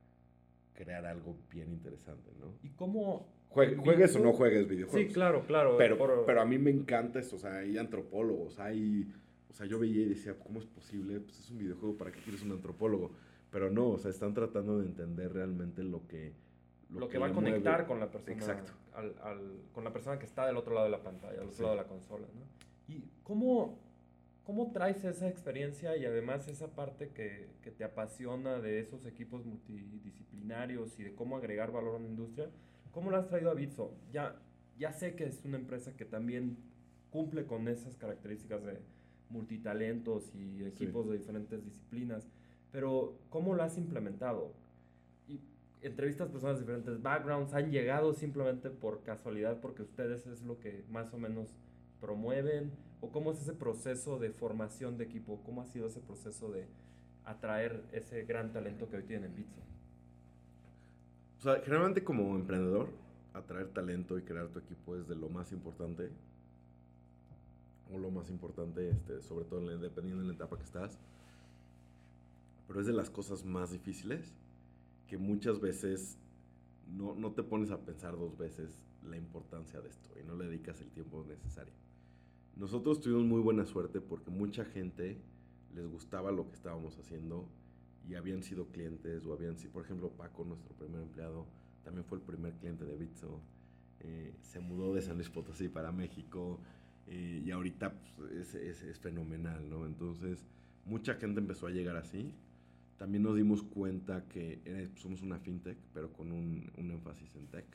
crear 0.73 1.05
algo 1.05 1.37
bien 1.51 1.71
interesante, 1.71 2.31
¿no? 2.39 2.53
¿Y 2.63 2.69
cómo... 2.69 3.27
juegues 3.49 4.15
o 4.15 4.19
no 4.19 4.33
juegues 4.33 4.67
videojuegos. 4.67 5.07
Sí, 5.07 5.13
claro, 5.13 5.45
claro. 5.45 5.77
Pero, 5.77 6.25
pero 6.25 6.41
a 6.41 6.45
mí 6.45 6.57
me 6.57 6.71
encanta 6.71 7.19
esto, 7.19 7.35
o 7.35 7.39
sea, 7.39 7.57
hay 7.57 7.77
antropólogos, 7.77 8.59
hay... 8.59 9.11
O 9.49 9.53
sea, 9.53 9.65
yo 9.65 9.79
veía 9.79 10.03
y 10.03 10.09
decía, 10.09 10.39
¿cómo 10.39 10.59
es 10.59 10.65
posible? 10.65 11.19
Pues 11.19 11.39
es 11.39 11.51
un 11.51 11.57
videojuego, 11.57 11.97
¿para 11.97 12.11
qué 12.11 12.19
quieres 12.21 12.41
un 12.41 12.51
antropólogo? 12.51 13.11
Pero 13.51 13.69
no, 13.69 13.89
o 13.89 13.97
sea, 13.97 14.09
están 14.09 14.33
tratando 14.33 14.79
de 14.79 14.85
entender 14.85 15.33
realmente 15.33 15.83
lo 15.83 16.07
que... 16.07 16.33
Lo, 16.91 17.07
que, 17.07 17.17
va 17.17 17.27
a 17.27 17.33
conectar 17.33 17.85
con 17.87 17.99
la 17.99 18.11
persona. 18.11 18.35
Exacto. 18.35 18.73
Al, 18.93 19.13
con 19.73 19.83
la 19.83 19.93
persona 19.93 20.19
que 20.19 20.25
está 20.25 20.45
del 20.45 20.57
otro 20.57 20.73
lado 20.73 20.85
de 20.85 20.91
la 20.91 21.01
pantalla, 21.01 21.39
al 21.41 21.47
otro 21.47 21.63
lado 21.63 21.75
de 21.77 21.81
la 21.83 21.87
consola, 21.87 22.27
¿no? 22.33 22.93
¿Y 22.93 23.09
cómo, 23.23 23.79
cómo 24.43 24.71
traes 24.71 25.03
esa 25.05 25.29
experiencia 25.29 25.95
y 25.95 26.05
además 26.05 26.47
esa 26.49 26.67
parte 26.67 27.09
que, 27.09 27.47
que, 27.61 27.71
te 27.71 27.85
apasiona 27.85 28.59
de 28.59 28.79
esos 28.79 29.05
equipos 29.05 29.45
multidisciplinarios 29.45 30.99
y 30.99 31.03
de 31.03 31.15
cómo 31.15 31.37
agregar 31.37 31.71
valor 31.71 31.95
a 31.95 31.97
una 31.97 32.07
industria? 32.07 32.49
¿Cómo 32.91 33.09
lo 33.09 33.17
has 33.17 33.29
traído 33.29 33.51
a 33.51 33.53
Bitso? 33.53 33.93
Ya, 34.11 34.35
ya 34.77 34.91
sé 34.91 35.15
que 35.15 35.25
es 35.25 35.45
una 35.45 35.57
empresa 35.57 35.95
que 35.95 36.03
también 36.03 36.57
cumple 37.09 37.45
con 37.45 37.69
esas 37.69 37.95
características 37.95 38.63
de 38.65 38.81
multitalentos 39.29 40.35
y 40.35 40.65
equipos 40.65 41.07
de 41.07 41.17
diferentes 41.17 41.63
disciplinas 41.63 42.27
pero 42.71 43.15
¿cómo 43.29 43.53
lo 43.53 43.63
has 43.63 43.77
implementado? 43.77 44.53
Entrevistas 45.81 46.29
personas 46.29 46.57
de 46.57 46.61
diferentes 46.61 47.01
backgrounds, 47.01 47.53
han 47.53 47.71
llegado 47.71 48.13
simplemente 48.13 48.69
por 48.69 49.01
casualidad 49.01 49.59
porque 49.61 49.81
ustedes 49.81 50.27
es 50.27 50.43
lo 50.43 50.59
que 50.59 50.83
más 50.91 51.13
o 51.13 51.17
menos 51.17 51.49
promueven, 51.99 52.71
o 52.99 53.11
cómo 53.11 53.31
es 53.31 53.41
ese 53.41 53.53
proceso 53.53 54.19
de 54.19 54.31
formación 54.31 54.97
de 54.97 55.05
equipo, 55.05 55.41
cómo 55.45 55.61
ha 55.61 55.65
sido 55.65 55.87
ese 55.87 55.99
proceso 55.99 56.51
de 56.51 56.67
atraer 57.25 57.83
ese 57.91 58.23
gran 58.23 58.53
talento 58.53 58.89
que 58.89 58.97
hoy 58.97 59.03
tienen 59.03 59.31
en 59.31 59.37
Bitso. 59.37 59.61
O 61.39 61.41
sea, 61.41 61.61
generalmente 61.61 62.03
como 62.03 62.35
emprendedor, 62.35 62.89
atraer 63.33 63.69
talento 63.69 64.17
y 64.19 64.21
crear 64.21 64.47
tu 64.49 64.59
equipo 64.59 64.95
es 64.95 65.07
de 65.07 65.15
lo 65.15 65.29
más 65.29 65.51
importante, 65.51 66.09
o 67.91 67.97
lo 67.97 68.11
más 68.11 68.29
importante, 68.29 68.89
este, 68.89 69.21
sobre 69.21 69.45
todo 69.45 69.59
dependiendo 69.79 70.21
de 70.21 70.29
la 70.29 70.35
etapa 70.35 70.57
que 70.57 70.63
estás 70.63 70.99
pero 72.71 72.79
es 72.79 72.87
de 72.87 72.93
las 72.93 73.09
cosas 73.09 73.43
más 73.43 73.71
difíciles 73.71 74.33
que 75.11 75.17
muchas 75.17 75.59
veces 75.59 76.17
no, 76.87 77.13
no, 77.15 77.33
te 77.33 77.43
pones 77.43 77.69
a 77.69 77.81
pensar 77.81 78.17
dos 78.17 78.37
veces 78.37 78.87
la 79.03 79.17
importancia 79.17 79.81
de 79.81 79.89
esto 79.89 80.09
y 80.17 80.23
no 80.23 80.37
le 80.37 80.45
dedicas 80.45 80.79
el 80.79 80.89
tiempo 80.89 81.25
necesario. 81.27 81.73
Nosotros 82.55 83.01
tuvimos 83.01 83.25
muy 83.25 83.41
buena 83.41 83.65
suerte 83.65 83.99
porque 83.99 84.31
mucha 84.31 84.63
gente 84.63 85.17
les 85.75 85.85
gustaba 85.85 86.31
lo 86.31 86.47
que 86.47 86.55
estábamos 86.55 86.97
haciendo 86.97 87.45
y 88.07 88.15
habían 88.15 88.41
sido 88.41 88.67
clientes 88.67 89.25
o 89.25 89.33
habían 89.33 89.57
sido, 89.57 89.73
por 89.73 89.83
ejemplo, 89.83 90.11
Paco, 90.11 90.45
nuestro 90.45 90.73
primer 90.75 91.01
empleado, 91.01 91.45
también 91.83 92.05
fue 92.05 92.19
el 92.19 92.23
primer 92.23 92.53
cliente 92.53 92.85
de 92.85 92.95
Bitso. 92.95 93.41
Eh, 93.99 94.33
se 94.39 94.61
mudó 94.61 94.93
de 94.93 95.01
San 95.01 95.15
Luis 95.17 95.29
Potosí 95.29 95.67
para 95.67 95.91
México 95.91 96.61
eh, 97.07 97.41
y 97.43 97.51
ahorita 97.51 97.99
pues, 98.15 98.31
es, 98.31 98.55
es, 98.55 98.81
es, 98.81 98.97
fenomenal, 98.97 99.69
¿no? 99.69 99.85
Entonces, 99.85 100.45
mucha 100.85 101.15
gente 101.15 101.41
empezó 101.41 101.67
a 101.67 101.71
llegar 101.71 101.97
así 101.97 102.33
también 103.01 103.23
nos 103.23 103.35
dimos 103.35 103.63
cuenta 103.63 104.27
que 104.27 104.61
eh, 104.63 104.91
somos 104.93 105.23
una 105.23 105.39
fintech, 105.39 105.75
pero 105.91 106.13
con 106.13 106.31
un, 106.31 106.71
un, 106.77 106.91
énfasis 106.91 107.35
en 107.35 107.47
tech. 107.47 107.65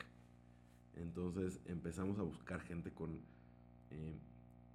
Entonces 0.95 1.61
empezamos 1.65 2.21
a 2.21 2.23
buscar 2.23 2.61
gente 2.61 2.93
con 2.93 3.19
eh, 3.91 4.15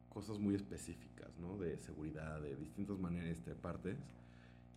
cosas 0.10 0.39
muy 0.39 0.56
específicas, 0.56 1.30
¿no? 1.39 1.58
De 1.58 1.78
seguridad, 1.78 2.41
de 2.41 2.58
distintas 2.58 2.99
maneras, 2.99 3.45
de 3.45 3.56
partes. 3.56 3.97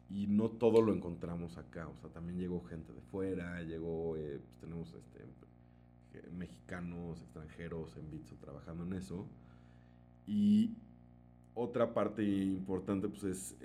Y 0.08 0.28
no 0.28 0.48
todo 0.48 0.80
lo 0.80 0.94
encontramos 0.94 1.58
acá. 1.58 1.88
O 1.88 1.96
sea, 1.96 2.08
también 2.08 2.38
llegó 2.38 2.62
gente 2.62 2.92
de 2.92 3.00
fuera, 3.00 3.60
llegó, 3.62 4.16
eh, 4.16 4.38
pues 4.44 4.56
tenemos 4.58 4.94
este, 4.94 5.24
mexicanos, 6.30 7.20
extranjeros 7.20 7.96
en 7.96 8.12
Bitso 8.12 8.36
trabajando 8.36 8.84
en 8.84 8.92
eso. 8.92 9.26
Y 10.24 10.76
otra 11.52 11.92
parte 11.92 12.22
importante, 12.22 13.08
pues 13.08 13.24
es 13.24 13.56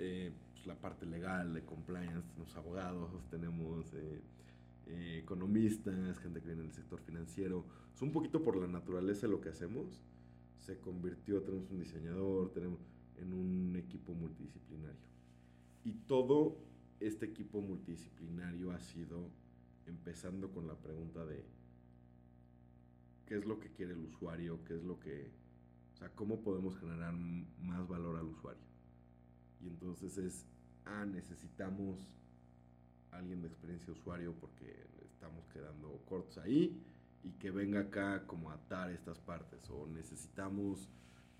pues, 0.60 0.66
la 0.66 0.80
parte 0.80 1.06
legal, 1.06 1.54
de 1.54 1.64
compliance, 1.64 2.28
tenemos 2.28 2.54
abogados, 2.54 3.26
tenemos 3.30 3.94
eh, 3.94 4.20
eh, 4.88 5.20
economistas, 5.22 6.18
gente 6.18 6.40
que 6.40 6.48
viene 6.48 6.62
del 6.62 6.72
sector 6.72 7.00
financiero. 7.00 7.64
Es 7.94 8.02
un 8.02 8.12
poquito 8.12 8.42
por 8.42 8.56
la 8.56 8.66
naturaleza 8.66 9.26
de 9.26 9.32
lo 9.32 9.40
que 9.40 9.48
hacemos. 9.48 10.02
Se 10.58 10.78
convirtió, 10.78 11.42
tenemos 11.42 11.70
un 11.70 11.78
diseñador, 11.78 12.52
tenemos 12.52 12.80
en 13.16 13.32
un 13.32 13.74
equipo 13.76 14.12
multidisciplinario. 14.12 15.00
Y 15.84 15.92
todo 15.92 16.58
este 17.00 17.24
equipo 17.24 17.62
multidisciplinario 17.62 18.72
ha 18.72 18.80
sido 18.80 19.30
empezando 19.86 20.50
con 20.50 20.66
la 20.66 20.74
pregunta 20.74 21.24
de 21.24 21.42
qué 23.24 23.38
es 23.38 23.46
lo 23.46 23.58
que 23.58 23.70
quiere 23.70 23.92
el 23.92 24.00
usuario, 24.00 24.62
qué 24.66 24.74
es 24.74 24.84
lo 24.84 25.00
que, 25.00 25.30
o 25.94 25.96
sea, 25.96 26.10
cómo 26.14 26.42
podemos 26.42 26.78
generar 26.78 27.14
más 27.14 27.88
valor 27.88 28.18
al 28.18 28.26
usuario. 28.26 28.69
Y 29.62 29.68
entonces 29.68 30.16
es, 30.18 30.46
ah, 30.84 31.04
necesitamos 31.04 31.98
alguien 33.10 33.42
de 33.42 33.48
experiencia 33.48 33.92
usuario 33.92 34.34
porque 34.40 34.86
estamos 35.04 35.46
quedando 35.48 36.00
cortos 36.06 36.38
ahí 36.38 36.82
y 37.22 37.32
que 37.32 37.50
venga 37.50 37.80
acá 37.80 38.26
como 38.26 38.50
a 38.50 38.54
atar 38.54 38.90
estas 38.90 39.18
partes 39.18 39.68
o 39.70 39.86
necesitamos 39.86 40.88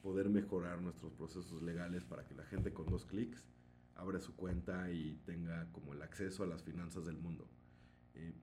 poder 0.03 0.29
mejorar 0.29 0.81
nuestros 0.81 1.13
procesos 1.13 1.63
legales 1.63 2.05
para 2.05 2.27
que 2.27 2.35
la 2.35 2.45
gente 2.45 2.73
con 2.73 2.87
dos 2.87 3.05
clics 3.05 3.47
abra 3.95 4.21
su 4.21 4.35
cuenta 4.35 4.91
y 4.91 5.21
tenga 5.27 5.71
como 5.73 5.93
el 5.93 6.03
acceso 6.03 6.43
a 6.43 6.47
las 6.47 6.63
finanzas 6.63 7.05
del 7.05 7.19
mundo. 7.19 7.47
Eh, 8.15 8.35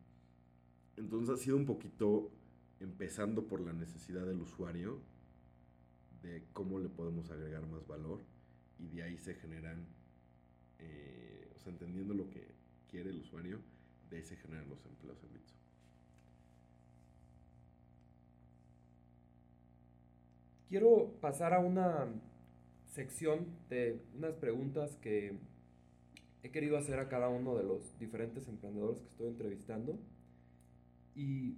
entonces 0.97 1.35
ha 1.35 1.37
sido 1.37 1.57
un 1.57 1.65
poquito 1.65 2.31
empezando 2.79 3.47
por 3.47 3.61
la 3.61 3.73
necesidad 3.73 4.25
del 4.25 4.41
usuario 4.41 5.01
de 6.21 6.43
cómo 6.53 6.79
le 6.79 6.89
podemos 6.89 7.29
agregar 7.31 7.65
más 7.67 7.87
valor 7.87 8.21
y 8.79 8.87
de 8.87 9.03
ahí 9.03 9.17
se 9.17 9.35
generan, 9.35 9.85
eh, 10.79 11.51
o 11.55 11.59
sea, 11.59 11.71
entendiendo 11.71 12.13
lo 12.13 12.29
que 12.29 12.47
quiere 12.89 13.09
el 13.09 13.19
usuario, 13.19 13.59
de 14.09 14.17
ahí 14.17 14.23
se 14.23 14.35
generan 14.37 14.69
los 14.69 14.85
empleos 14.85 15.21
en 15.23 15.33
Bitso. 15.33 15.55
Quiero 20.69 21.13
pasar 21.21 21.53
a 21.53 21.59
una 21.59 22.07
sección 22.93 23.45
de 23.69 24.01
unas 24.15 24.35
preguntas 24.35 24.97
que 24.97 25.37
he 26.43 26.51
querido 26.51 26.77
hacer 26.77 26.99
a 26.99 27.09
cada 27.09 27.29
uno 27.29 27.55
de 27.55 27.63
los 27.63 27.97
diferentes 27.99 28.47
emprendedores 28.47 28.99
que 28.99 29.07
estoy 29.07 29.27
entrevistando. 29.27 29.97
Y 31.15 31.55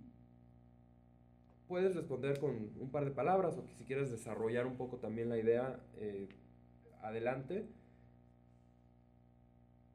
puedes 1.67 1.95
responder 1.95 2.39
con 2.39 2.71
un 2.79 2.89
par 2.91 3.05
de 3.05 3.11
palabras 3.11 3.57
o 3.57 3.65
que 3.65 3.73
si 3.75 3.83
quieres 3.83 4.09
desarrollar 4.09 4.65
un 4.65 4.75
poco 4.75 4.97
también 4.97 5.29
la 5.29 5.37
idea, 5.37 5.79
eh, 5.97 6.27
adelante. 7.01 7.67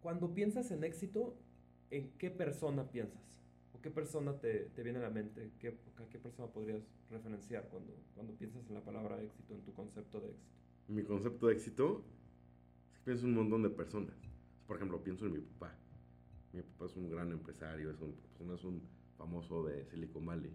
cuando 0.01 0.35
piensas 0.35 0.71
en 0.71 0.85
éxito, 0.85 1.35
¿en 1.91 2.11
qué 2.19 2.31
persona 2.31 2.91
piensas? 2.91 3.23
¿O 3.73 3.81
qué 3.81 3.91
persona 3.91 4.39
te, 4.39 4.67
te 4.75 4.83
viene 4.83 4.99
a 4.99 5.03
la 5.03 5.11
mente? 5.11 5.53
¿Qué, 5.59 5.69
¿A 5.69 6.09
qué 6.11 6.19
persona 6.19 6.47
podrías 6.53 6.83
referenciar 7.11 7.69
cuando, 7.71 7.95
cuando 8.15 8.35
piensas 8.35 8.69
en 8.69 8.75
la 8.75 8.83
palabra 8.83 9.23
éxito, 9.23 9.55
en 9.55 9.63
tu 9.63 9.73
concepto 9.73 10.21
de 10.21 10.29
éxito? 10.29 10.53
Mi 10.89 11.05
concepto 11.05 11.47
de 11.47 11.55
éxito 11.55 12.05
es 12.93 12.99
que 12.99 13.05
pienso 13.07 13.25
en 13.25 13.31
un 13.31 13.37
montón 13.37 13.63
de 13.63 13.71
personas. 13.71 14.15
Por 14.67 14.77
ejemplo, 14.77 15.03
pienso 15.03 15.25
en 15.25 15.33
mi 15.33 15.41
papá. 15.41 15.75
Mi 16.53 16.61
papá 16.61 16.85
es 16.85 16.97
un 16.97 17.09
gran 17.11 17.33
empresario, 17.33 17.91
es 17.91 18.01
un, 18.03 18.15
pues, 18.37 18.51
es 18.51 18.65
un 18.65 18.83
famoso 19.17 19.65
de 19.65 19.85
Silicon 19.87 20.27
Valley, 20.27 20.53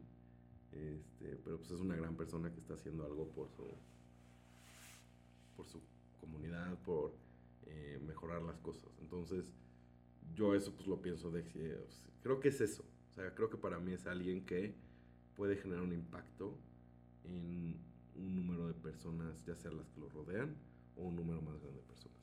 este, 0.71 1.37
pero 1.43 1.57
pues 1.57 1.71
es 1.71 1.79
una 1.79 1.95
gran 1.95 2.15
persona 2.15 2.51
que 2.53 2.59
está 2.59 2.75
haciendo 2.75 3.03
algo 3.03 3.27
por 3.29 3.49
su, 3.49 3.65
por 5.55 5.65
su 5.65 5.81
comunidad, 6.19 6.77
por 6.79 7.13
eh, 7.65 7.99
mejorar 8.05 8.41
las 8.41 8.57
cosas. 8.59 8.89
Entonces, 9.01 9.45
yo 10.35 10.55
eso 10.55 10.73
pues 10.73 10.87
lo 10.87 11.01
pienso 11.01 11.31
de 11.31 11.43
creo 12.21 12.39
que 12.39 12.49
es 12.49 12.61
eso. 12.61 12.83
O 13.11 13.13
sea, 13.13 13.33
creo 13.33 13.49
que 13.49 13.57
para 13.57 13.79
mí 13.79 13.93
es 13.93 14.05
alguien 14.07 14.45
que 14.45 14.73
puede 15.35 15.55
generar 15.55 15.83
un 15.83 15.93
impacto 15.93 16.57
en 17.23 17.77
un 18.15 18.35
número 18.35 18.67
de 18.67 18.73
personas, 18.73 19.43
ya 19.45 19.55
sea 19.55 19.71
las 19.71 19.89
que 19.89 19.99
lo 19.99 20.09
rodean 20.09 20.55
o 20.97 21.03
un 21.03 21.15
número 21.15 21.41
más 21.41 21.59
grande 21.59 21.79
de 21.79 21.87
personas. 21.87 22.17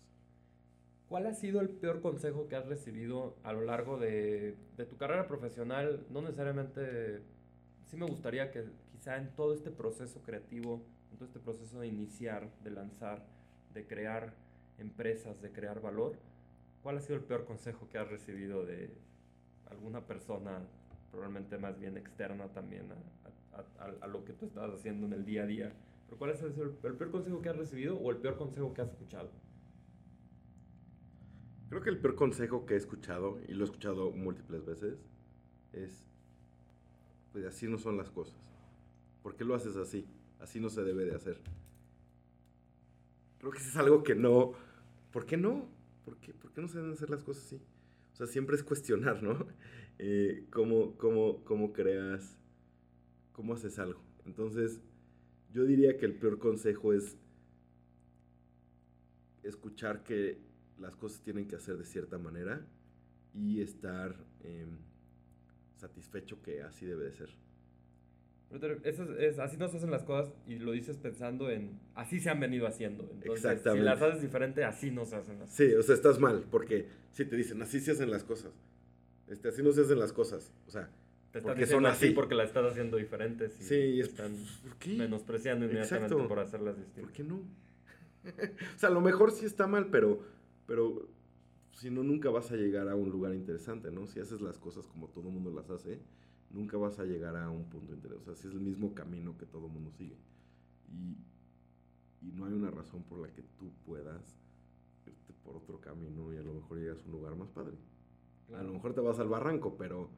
¿Cuál 1.08 1.26
ha 1.26 1.34
sido 1.34 1.60
el 1.60 1.68
peor 1.68 2.00
consejo 2.00 2.48
que 2.48 2.56
has 2.56 2.66
recibido 2.66 3.36
a 3.44 3.52
lo 3.52 3.62
largo 3.62 3.96
de, 3.96 4.56
de, 4.76 4.86
tu 4.86 4.96
carrera 4.96 5.28
profesional? 5.28 6.04
No 6.10 6.20
necesariamente, 6.20 7.22
sí 7.84 7.96
me 7.96 8.06
gustaría 8.06 8.50
que 8.50 8.64
quizá 8.90 9.16
en 9.16 9.34
todo 9.36 9.54
este 9.54 9.70
proceso 9.70 10.20
creativo, 10.22 10.82
en 11.12 11.18
todo 11.18 11.26
este 11.26 11.38
proceso 11.38 11.78
de 11.80 11.86
iniciar, 11.86 12.50
de 12.64 12.70
lanzar, 12.70 13.24
de 13.76 13.86
crear 13.86 14.32
empresas, 14.78 15.40
de 15.42 15.52
crear 15.52 15.80
valor, 15.80 16.16
¿cuál 16.82 16.96
ha 16.96 17.00
sido 17.00 17.16
el 17.16 17.24
peor 17.24 17.44
consejo 17.44 17.88
que 17.90 17.98
has 17.98 18.08
recibido 18.08 18.64
de 18.64 18.90
alguna 19.70 20.06
persona, 20.06 20.66
probablemente 21.10 21.58
más 21.58 21.78
bien 21.78 21.96
externa 21.98 22.48
también 22.48 22.86
a, 24.00 24.06
lo 24.06 24.24
que 24.24 24.32
tú 24.32 24.46
estás 24.46 24.72
haciendo 24.72 25.06
en 25.06 25.12
el 25.12 25.24
día 25.26 25.42
a 25.42 25.46
día? 25.46 25.72
¿Pero 26.06 26.18
cuál 26.18 26.34
sido 26.36 26.48
el, 26.48 26.76
el 26.84 26.94
peor 26.94 27.10
consejo 27.10 27.42
que 27.42 27.50
has 27.50 27.56
recibido 27.56 27.98
o 27.98 28.10
el 28.10 28.16
peor 28.16 28.38
consejo 28.38 28.72
que 28.72 28.80
has 28.80 28.88
escuchado? 28.88 29.30
Creo 31.68 31.82
que 31.82 31.90
el 31.90 31.98
peor 31.98 32.14
consejo 32.14 32.64
que 32.64 32.74
he 32.74 32.76
escuchado, 32.78 33.38
y 33.46 33.52
lo 33.52 33.64
he 33.64 33.66
escuchado 33.66 34.10
múltiples 34.10 34.64
veces, 34.64 34.98
es, 35.72 36.06
pues 37.32 37.44
así 37.44 37.66
no 37.66 37.76
son 37.76 37.98
las 37.98 38.08
cosas. 38.08 38.38
¿Por 39.22 39.36
qué 39.36 39.44
lo 39.44 39.54
haces 39.54 39.76
así? 39.76 40.06
Así 40.40 40.60
no 40.60 40.70
se 40.70 40.82
debe 40.82 41.04
de 41.04 41.14
hacer. 41.14 41.40
Creo 43.38 43.52
que 43.52 43.58
eso 43.58 43.68
es 43.68 43.76
algo 43.76 44.02
que 44.02 44.14
no... 44.14 44.52
¿Por 45.12 45.26
qué 45.26 45.36
no? 45.36 45.68
¿Por 46.04 46.16
qué, 46.18 46.32
¿Por 46.34 46.52
qué 46.52 46.60
no 46.60 46.68
se 46.68 46.78
deben 46.78 46.92
hacer 46.92 47.10
las 47.10 47.22
cosas 47.24 47.44
así? 47.46 47.60
O 48.12 48.16
sea, 48.16 48.26
siempre 48.26 48.56
es 48.56 48.62
cuestionar, 48.62 49.22
¿no? 49.22 49.46
Eh, 49.98 50.44
cómo, 50.50 50.94
cómo, 50.98 51.42
¿Cómo 51.44 51.72
creas? 51.72 52.36
¿Cómo 53.32 53.54
haces 53.54 53.78
algo? 53.78 54.02
Entonces, 54.26 54.82
yo 55.54 55.64
diría 55.64 55.96
que 55.96 56.04
el 56.04 56.14
peor 56.14 56.38
consejo 56.38 56.92
es 56.92 57.16
escuchar 59.42 60.02
que 60.02 60.38
las 60.78 60.96
cosas 60.96 61.22
tienen 61.22 61.48
que 61.48 61.56
hacer 61.56 61.78
de 61.78 61.86
cierta 61.86 62.18
manera 62.18 62.66
y 63.32 63.62
estar 63.62 64.16
eh, 64.40 64.66
satisfecho 65.76 66.42
que 66.42 66.62
así 66.62 66.84
debe 66.84 67.04
de 67.04 67.12
ser. 67.12 67.30
Eso 68.84 69.18
es, 69.18 69.38
así 69.38 69.56
no 69.56 69.68
se 69.68 69.78
hacen 69.78 69.90
las 69.90 70.04
cosas 70.04 70.32
y 70.46 70.56
lo 70.56 70.70
dices 70.72 70.96
pensando 70.96 71.50
en 71.50 71.80
así 71.94 72.20
se 72.20 72.30
han 72.30 72.38
venido 72.38 72.66
haciendo. 72.66 73.02
Entonces, 73.02 73.44
Exactamente. 73.44 73.82
Si 73.82 73.84
las 73.84 74.02
haces 74.02 74.22
diferente, 74.22 74.64
así 74.64 74.90
no 74.90 75.04
se 75.04 75.16
hacen 75.16 75.40
las 75.40 75.50
cosas. 75.50 75.56
Sí, 75.56 75.74
o 75.74 75.82
sea, 75.82 75.94
estás 75.94 76.20
mal, 76.20 76.44
porque 76.50 76.86
si 77.12 77.24
te 77.24 77.34
dicen 77.36 77.60
así 77.60 77.80
se 77.80 77.90
hacen 77.90 78.10
las 78.10 78.22
cosas, 78.22 78.52
este, 79.28 79.48
así 79.48 79.62
no 79.62 79.72
se 79.72 79.80
hacen 79.80 79.98
las 79.98 80.12
cosas. 80.12 80.52
O 80.68 80.70
sea, 80.70 80.88
te 81.32 81.38
están 81.38 81.54
porque 81.54 81.66
son 81.66 81.86
así 81.86 82.10
porque 82.10 82.34
las 82.36 82.48
estás 82.48 82.70
haciendo 82.70 82.96
diferentes 82.98 83.60
y 83.60 83.64
sí, 83.64 84.00
están 84.00 84.36
menospreciando 84.86 85.66
inmediatamente 85.66 86.14
por 86.14 86.38
hacerlas 86.38 86.76
distintas. 86.76 87.04
¿Por 87.04 87.12
qué 87.12 87.24
no? 87.24 87.36
o 88.76 88.78
sea, 88.78 88.88
a 88.88 88.92
lo 88.92 89.00
mejor 89.00 89.32
sí 89.32 89.44
está 89.44 89.66
mal, 89.66 89.88
pero, 89.90 90.20
pero 90.66 91.08
si 91.72 91.90
no, 91.90 92.02
nunca 92.02 92.30
vas 92.30 92.50
a 92.52 92.56
llegar 92.56 92.88
a 92.88 92.94
un 92.94 93.10
lugar 93.10 93.34
interesante, 93.34 93.90
¿no? 93.90 94.06
Si 94.06 94.20
haces 94.20 94.40
las 94.40 94.58
cosas 94.58 94.86
como 94.86 95.08
todo 95.08 95.28
el 95.28 95.34
mundo 95.34 95.50
las 95.50 95.68
hace, 95.68 95.98
nunca 96.56 96.76
vas 96.76 96.98
a 96.98 97.04
llegar 97.04 97.36
a 97.36 97.50
un 97.50 97.68
punto 97.68 97.92
interesante. 97.92 98.30
O 98.30 98.34
sea, 98.34 98.42
si 98.42 98.48
es 98.48 98.54
el 98.54 98.60
mismo 98.60 98.94
camino 98.94 99.36
que 99.36 99.46
todo 99.46 99.66
el 99.66 99.72
mundo 99.72 99.92
sigue. 99.92 100.16
Y, 100.88 101.18
y, 102.26 102.32
no 102.32 102.46
hay 102.46 102.52
una 102.52 102.70
razón 102.70 103.02
por 103.04 103.18
la 103.18 103.32
que 103.32 103.42
tú 103.58 103.72
puedas 103.84 104.40
irte 105.06 105.32
por 105.44 105.56
otro 105.56 105.80
camino 105.80 106.32
y 106.32 106.38
a 106.38 106.42
lo 106.42 106.54
mejor 106.54 106.78
llegas 106.78 107.02
a 107.02 107.06
un 107.06 107.12
lugar 107.12 107.36
más 107.36 107.50
padre. 107.50 107.76
A 108.54 108.62
lo 108.62 108.72
mejor 108.72 108.94
te 108.94 109.00
vas 109.00 109.18
al 109.18 109.28
barranco, 109.28 109.76
pero 109.76 110.08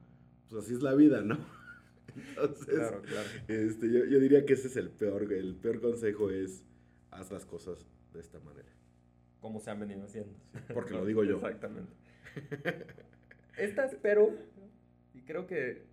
pues 0.48 0.64
así 0.64 0.74
es 0.74 0.82
la 0.82 0.94
vida, 0.94 1.22
¿no? 1.22 1.38
Entonces, 2.28 2.66
claro, 2.66 3.02
claro. 3.02 3.28
Este, 3.48 3.90
yo, 3.90 4.04
yo, 4.04 4.18
diría 4.18 4.46
que 4.46 4.54
ese 4.54 4.68
es 4.68 4.76
el 4.76 4.90
peor, 4.90 5.30
el 5.32 5.56
peor 5.56 5.80
consejo 5.80 6.30
es 6.30 6.64
haz 7.10 7.30
las 7.30 7.44
cosas 7.44 7.86
de 8.12 8.20
esta 8.20 8.38
manera. 8.40 8.68
Como 9.40 9.60
se 9.60 9.70
han 9.70 9.80
venido 9.80 10.04
haciendo. 10.04 10.38
Porque 10.74 10.94
lo 10.94 11.04
digo 11.04 11.24
yo. 11.24 11.36
Exactamente. 11.36 11.92
Esta 13.56 13.84
espero, 13.84 14.30
y 15.14 15.22
creo 15.22 15.46
que 15.46 15.86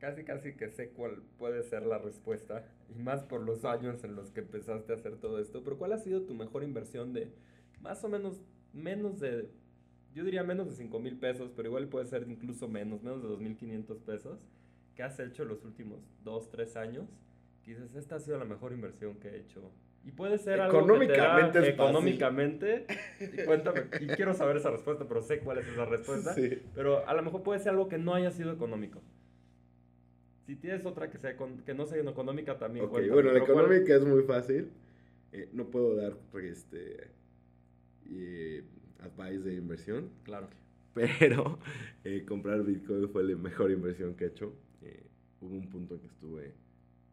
casi 0.00 0.24
casi 0.24 0.54
que 0.54 0.70
sé 0.70 0.90
cuál 0.90 1.22
puede 1.38 1.62
ser 1.62 1.86
la 1.86 1.98
respuesta, 1.98 2.66
y 2.88 2.98
más 2.98 3.22
por 3.22 3.42
los 3.42 3.64
años 3.64 4.02
en 4.02 4.16
los 4.16 4.30
que 4.30 4.40
empezaste 4.40 4.92
a 4.92 4.96
hacer 4.96 5.16
todo 5.18 5.38
esto, 5.38 5.62
pero 5.62 5.78
¿cuál 5.78 5.92
ha 5.92 5.98
sido 5.98 6.22
tu 6.22 6.34
mejor 6.34 6.64
inversión 6.64 7.12
de 7.12 7.32
más 7.80 8.02
o 8.02 8.08
menos 8.08 8.42
menos 8.72 9.20
de, 9.20 9.50
yo 10.14 10.24
diría 10.24 10.42
menos 10.42 10.68
de 10.68 10.74
5 10.74 10.98
mil 11.00 11.18
pesos, 11.18 11.52
pero 11.54 11.68
igual 11.68 11.88
puede 11.88 12.06
ser 12.06 12.26
incluso 12.28 12.66
menos, 12.66 13.02
menos 13.02 13.22
de 13.22 13.28
2.500 13.28 13.98
pesos, 14.00 14.40
que 14.94 15.02
has 15.02 15.20
hecho 15.20 15.44
los 15.44 15.64
últimos 15.64 16.00
2, 16.24 16.50
3 16.50 16.76
años? 16.76 17.08
Quizás 17.62 17.94
esta 17.94 18.16
ha 18.16 18.20
sido 18.20 18.38
la 18.38 18.44
mejor 18.46 18.72
inversión 18.72 19.16
que 19.20 19.28
he 19.28 19.36
hecho. 19.38 19.70
Y 20.02 20.12
puede 20.12 20.38
ser 20.38 20.62
algo 20.62 20.78
económicamente 20.78 21.58
que 21.58 21.60
te 21.60 21.66
da, 21.66 21.72
económicamente. 21.72 22.86
Y 23.20 23.44
cuéntame, 23.44 23.82
y 24.00 24.06
quiero 24.06 24.32
saber 24.32 24.56
esa 24.56 24.70
respuesta, 24.70 25.06
pero 25.06 25.20
sé 25.20 25.40
cuál 25.40 25.58
es 25.58 25.68
esa 25.68 25.84
respuesta. 25.84 26.32
Sí. 26.32 26.62
Pero 26.74 27.06
a 27.06 27.12
lo 27.12 27.22
mejor 27.22 27.42
puede 27.42 27.60
ser 27.60 27.70
algo 27.70 27.88
que 27.88 27.98
no 27.98 28.14
haya 28.14 28.30
sido 28.30 28.50
económico. 28.50 29.02
Si 30.50 30.56
tienes 30.56 30.84
otra 30.84 31.08
que, 31.08 31.16
sea 31.16 31.36
que 31.36 31.74
no 31.74 31.86
sea 31.86 32.02
económica, 32.02 32.58
también 32.58 32.84
okay, 32.84 33.08
Bueno, 33.08 33.30
la 33.30 33.38
económica 33.38 33.94
es 33.94 34.04
muy 34.04 34.24
fácil. 34.24 34.68
Eh, 35.30 35.48
no 35.52 35.66
puedo 35.66 35.94
dar 35.94 36.16
este, 36.42 37.06
eh, 38.10 38.64
advice 38.98 39.44
de 39.48 39.54
inversión. 39.54 40.10
Claro. 40.24 40.48
Pero 40.92 41.60
eh, 42.02 42.24
comprar 42.26 42.64
Bitcoin 42.64 43.08
fue 43.10 43.22
la 43.22 43.36
mejor 43.36 43.70
inversión 43.70 44.14
que 44.16 44.24
he 44.24 44.26
hecho. 44.26 44.52
Eh, 44.82 45.04
hubo 45.40 45.54
un 45.54 45.70
punto 45.70 45.94
en 45.94 46.00
que 46.00 46.08
estuve, 46.08 46.52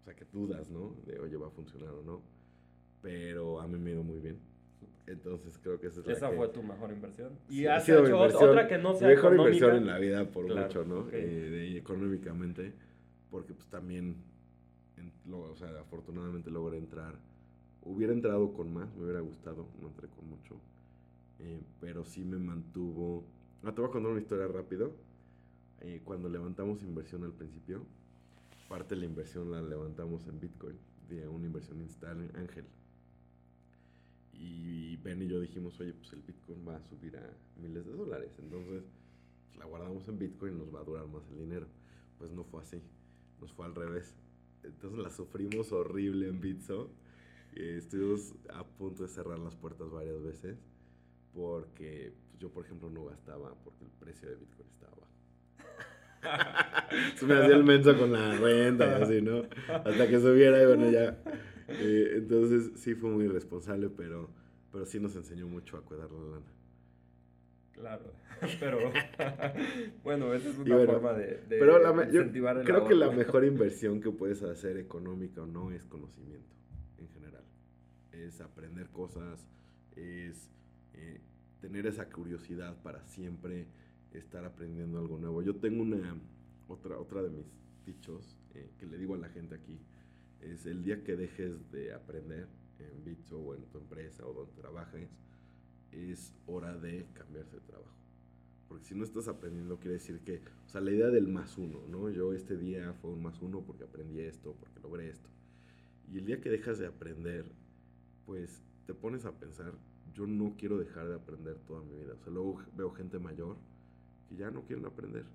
o 0.02 0.04
sea, 0.06 0.16
que 0.16 0.26
dudas, 0.34 0.72
¿no? 0.72 0.96
De, 1.06 1.20
oye, 1.20 1.38
va 1.38 1.46
a 1.46 1.52
funcionar 1.52 1.90
o 1.90 2.02
no. 2.02 2.24
Pero 3.04 3.62
a 3.62 3.68
mí 3.68 3.78
me 3.78 3.92
ido 3.92 4.02
muy 4.02 4.20
bien. 4.20 4.40
Entonces 5.06 5.60
creo 5.62 5.80
que 5.80 5.88
esa 5.88 6.02
es 6.02 6.08
esa 6.08 6.32
la 6.32 6.38
fue 6.38 6.48
tu 6.48 6.64
mejor 6.64 6.90
inversión. 6.90 7.38
Y 7.52 7.68
has 7.68 7.88
hecho 7.88 8.18
otra 8.18 8.68
que 8.68 8.80
no 8.80 8.96
sea 8.96 9.10
mejor 9.10 9.36
inversión 9.36 9.76
en 9.76 9.86
la 9.86 10.00
vida 10.00 10.26
por 10.26 10.48
mucho, 10.48 10.84
¿no? 10.86 11.04
de, 11.04 11.78
económicamente 11.78 12.74
porque 13.30 13.54
pues 13.54 13.68
también, 13.68 14.16
o 15.32 15.56
sea, 15.56 15.70
afortunadamente 15.80 16.50
logré 16.50 16.78
entrar. 16.78 17.16
Hubiera 17.82 18.14
entrado 18.14 18.54
con 18.54 18.74
más, 18.74 18.94
me 18.96 19.04
hubiera 19.04 19.22
gustado, 19.22 19.68
no 19.82 19.88
entré 19.88 20.08
con 20.10 20.30
mucho, 20.30 20.60
eh, 21.40 21.62
pero 21.80 22.06
sí 22.06 22.24
me 22.24 22.38
mantuvo. 22.38 23.24
Ah, 23.64 23.74
te 23.74 23.82
voy 23.82 23.90
a 23.90 23.94
contar 23.94 24.12
una 24.12 24.22
historia 24.22 24.48
rápido. 24.48 24.92
Eh, 25.82 26.02
cuando 26.04 26.28
levantamos 26.28 26.82
inversión 26.82 27.24
al 27.24 27.34
principio, 27.34 27.86
parte 28.68 28.96
de 28.96 29.02
la 29.02 29.08
inversión 29.08 29.52
la 29.52 29.62
levantamos 29.62 30.28
en 30.28 30.40
Bitcoin, 30.40 30.78
de 31.08 31.28
una 31.28 31.46
inversión 31.46 31.80
instal 31.82 32.32
Ángel. 32.36 32.66
Y 34.34 34.98
Ben 34.98 35.22
y 35.22 35.28
yo 35.28 35.40
dijimos, 35.40 35.80
oye, 35.80 35.94
pues 35.94 36.12
el 36.14 36.22
Bitcoin 36.22 36.68
va 36.68 36.76
a 36.76 36.82
subir 36.82 37.18
a 37.18 37.34
miles 37.62 37.86
de 37.86 37.94
dólares, 37.94 38.38
entonces 38.40 38.84
la 39.58 39.66
guardamos 39.66 40.08
en 40.08 40.20
Bitcoin 40.20 40.56
y 40.56 40.58
nos 40.58 40.74
va 40.74 40.82
a 40.82 40.84
durar 40.84 41.08
más 41.08 41.24
el 41.30 41.40
dinero. 41.40 41.68
Pues 42.18 42.32
no 42.32 42.44
fue 42.44 42.62
así 42.62 42.82
nos 43.40 43.54
fue 43.54 43.66
al 43.66 43.76
revés. 43.76 44.16
Entonces 44.64 45.00
la 45.00 45.10
sufrimos 45.10 45.72
horrible 45.72 46.28
en 46.28 46.42
Bitso. 46.42 46.90
estuvimos 47.56 48.36
a 48.54 48.64
punto 48.64 49.04
de 49.04 49.10
cerrar 49.10 49.40
las 49.40 49.56
puertas 49.56 49.90
varias 49.90 50.22
veces 50.22 50.58
porque 51.34 52.14
pues, 52.30 52.40
yo, 52.40 52.50
por 52.50 52.66
ejemplo, 52.66 52.90
no 52.90 53.06
gastaba 53.06 53.54
porque 53.64 53.86
el 53.86 53.92
precio 53.92 54.30
de 54.30 54.36
Bitcoin 54.36 54.68
estaba 54.70 54.96
bajo. 54.98 55.14
Se 57.18 57.26
me 57.26 57.36
hacía 57.36 57.56
el 57.56 57.64
menso 57.64 57.98
con 57.98 58.12
la 58.12 58.36
renta 58.38 59.00
y 59.00 59.04
así, 59.04 59.22
¿no? 59.22 59.44
Hasta 59.68 60.08
que 60.08 60.20
subiera 60.20 60.62
y 60.62 60.66
bueno, 60.66 60.90
ya. 60.90 61.22
Eh, 61.68 62.14
entonces 62.16 62.72
sí 62.76 62.96
fue 62.96 63.10
muy 63.10 63.26
irresponsable, 63.26 63.90
pero, 63.90 64.30
pero 64.72 64.86
sí 64.86 65.00
nos 65.00 65.16
enseñó 65.16 65.48
mucho 65.48 65.78
a 65.78 65.82
cuidar 65.82 66.10
la 66.12 66.20
lana. 66.20 66.57
Claro, 67.78 68.12
pero 68.60 68.92
bueno, 70.04 70.34
esa 70.34 70.50
es 70.50 70.58
una 70.58 70.84
forma 70.84 71.14
de, 71.14 71.28
de 71.48 71.60
pero 71.60 71.78
la, 71.78 72.06
incentivar 72.06 72.64
Creo 72.64 72.88
que 72.88 72.96
la 72.96 73.12
mejor 73.12 73.46
inversión 73.46 74.02
que 74.02 74.10
puedes 74.10 74.42
hacer 74.42 74.78
económica 74.78 75.44
o 75.44 75.46
no 75.46 75.72
es 75.72 75.84
conocimiento 75.84 76.56
en 76.98 77.08
general. 77.10 77.44
Es 78.12 78.42
aprender 78.42 78.90
cosas, 78.90 79.48
es 79.96 80.50
eh, 80.96 81.22
tener 81.62 81.86
esa 81.86 82.10
curiosidad 82.10 82.82
para 82.82 83.04
siempre 83.06 83.68
estar 84.12 84.44
aprendiendo 84.44 84.98
algo 84.98 85.20
nuevo. 85.20 85.44
Yo 85.44 85.56
tengo 85.58 85.84
una, 85.84 86.20
otra, 86.68 86.98
otra 86.98 87.22
de 87.22 87.30
mis 87.30 87.46
dichos 87.86 88.40
eh, 88.56 88.72
que 88.80 88.88
le 88.88 88.98
digo 88.98 89.14
a 89.14 89.20
la 89.20 89.30
gente 89.30 89.54
aquí, 89.54 89.80
es 90.42 90.66
el 90.66 90.84
día 90.84 91.04
que 91.04 91.16
dejes 91.16 91.72
de 91.72 91.94
aprender 91.94 92.48
en 92.80 93.04
Bitso 93.04 93.40
o 93.40 93.56
en 93.56 93.64
tu 93.66 93.78
empresa 93.78 94.26
o 94.26 94.34
donde 94.34 94.54
trabajes, 94.54 95.10
es 95.92 96.34
hora 96.46 96.78
de 96.78 97.06
cambiarse 97.14 97.56
de 97.56 97.62
trabajo. 97.62 97.92
Porque 98.68 98.86
si 98.86 98.96
no 98.96 99.04
estás 99.04 99.28
aprendiendo, 99.28 99.78
quiere 99.78 99.94
decir 99.94 100.20
que, 100.20 100.42
o 100.66 100.70
sea, 100.70 100.82
la 100.82 100.92
idea 100.92 101.08
del 101.08 101.28
más 101.28 101.58
uno, 101.58 101.80
¿no? 101.90 102.10
Yo 102.10 102.34
este 102.34 102.58
día 102.58 102.94
fue 103.02 103.12
un 103.12 103.24
más 103.24 103.42
uno 103.42 103.62
porque 103.62 103.86
aprendí 103.86 104.20
esto, 104.20 104.56
porque 104.60 104.80
logré 104.82 105.10
esto. 105.10 105.30
Y 106.12 106.18
el 106.18 106.26
día 106.26 106.42
que 106.42 106.50
dejas 106.50 106.78
de 106.78 106.88
aprender, 106.88 107.46
pues 108.26 108.62
te 108.86 108.94
pones 108.94 109.26
a 109.26 109.32
pensar, 109.32 109.74
yo 110.14 110.28
no 110.28 110.56
quiero 110.58 110.78
dejar 110.78 111.08
de 111.08 111.16
aprender 111.16 111.58
toda 111.60 111.82
mi 111.82 111.96
vida. 111.96 112.14
O 112.14 112.24
sea, 112.24 112.34
luego 112.34 112.62
veo 112.76 112.92
gente 112.92 113.20
mayor 113.20 113.56
que 114.28 114.36
ya 114.36 114.52
no 114.52 114.64
quieren 114.64 114.86
aprender. 114.86 115.26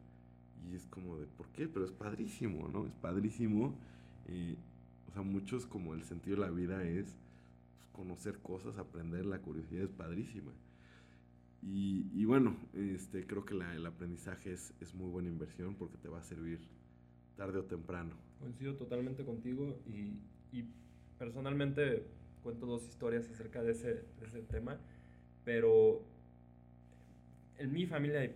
Y 0.71 0.75
es 0.75 0.87
como 0.87 1.19
de, 1.19 1.27
¿por 1.27 1.49
qué? 1.49 1.69
Pero 1.69 1.85
es 1.85 1.93
padrísimo, 1.93 2.69
¿no? 2.69 2.87
Es 2.87 2.95
padrísimo. 2.95 3.75
Eh, 4.29 4.57
o 5.09 5.13
sea, 5.13 5.23
muchos 5.23 5.67
como 5.67 5.95
el 5.95 6.05
sentido 6.05 6.37
de 6.37 6.43
la 6.43 6.51
vida 6.51 6.83
es 6.85 7.17
conocer 7.93 8.39
cosas, 8.39 8.79
aprender, 8.79 9.27
la 9.27 9.41
curiosidad 9.41 9.85
es 9.85 9.93
padrísima. 9.93 10.53
Y, 11.65 12.25
bueno, 12.25 12.57
este, 12.75 13.25
creo 13.25 13.45
que 13.45 13.55
el 13.55 13.87
aprendizaje 13.87 14.53
es, 14.53 14.75
es, 14.81 14.95
muy 14.95 15.09
buena 15.09 15.29
inversión 15.29 15.77
porque 15.77 15.97
te 15.97 16.09
va 16.09 16.19
a 16.19 16.23
servir 16.25 16.59
tarde 17.37 17.61
o 17.61 17.65
temprano. 17.65 18.17
Coincido 18.41 18.75
totalmente 18.75 19.25
contigo 19.25 19.79
y, 19.87 20.19
personalmente 21.19 22.05
cuento 22.43 22.67
dos 22.67 22.85
historias 22.89 23.31
acerca 23.31 23.63
de 23.63 23.71
ese, 23.71 24.05
ese 24.21 24.43
tema, 24.43 24.81
pero 25.45 26.03
en 27.59 27.73
mi 27.73 27.87
familia 27.87 28.25
y, 28.25 28.35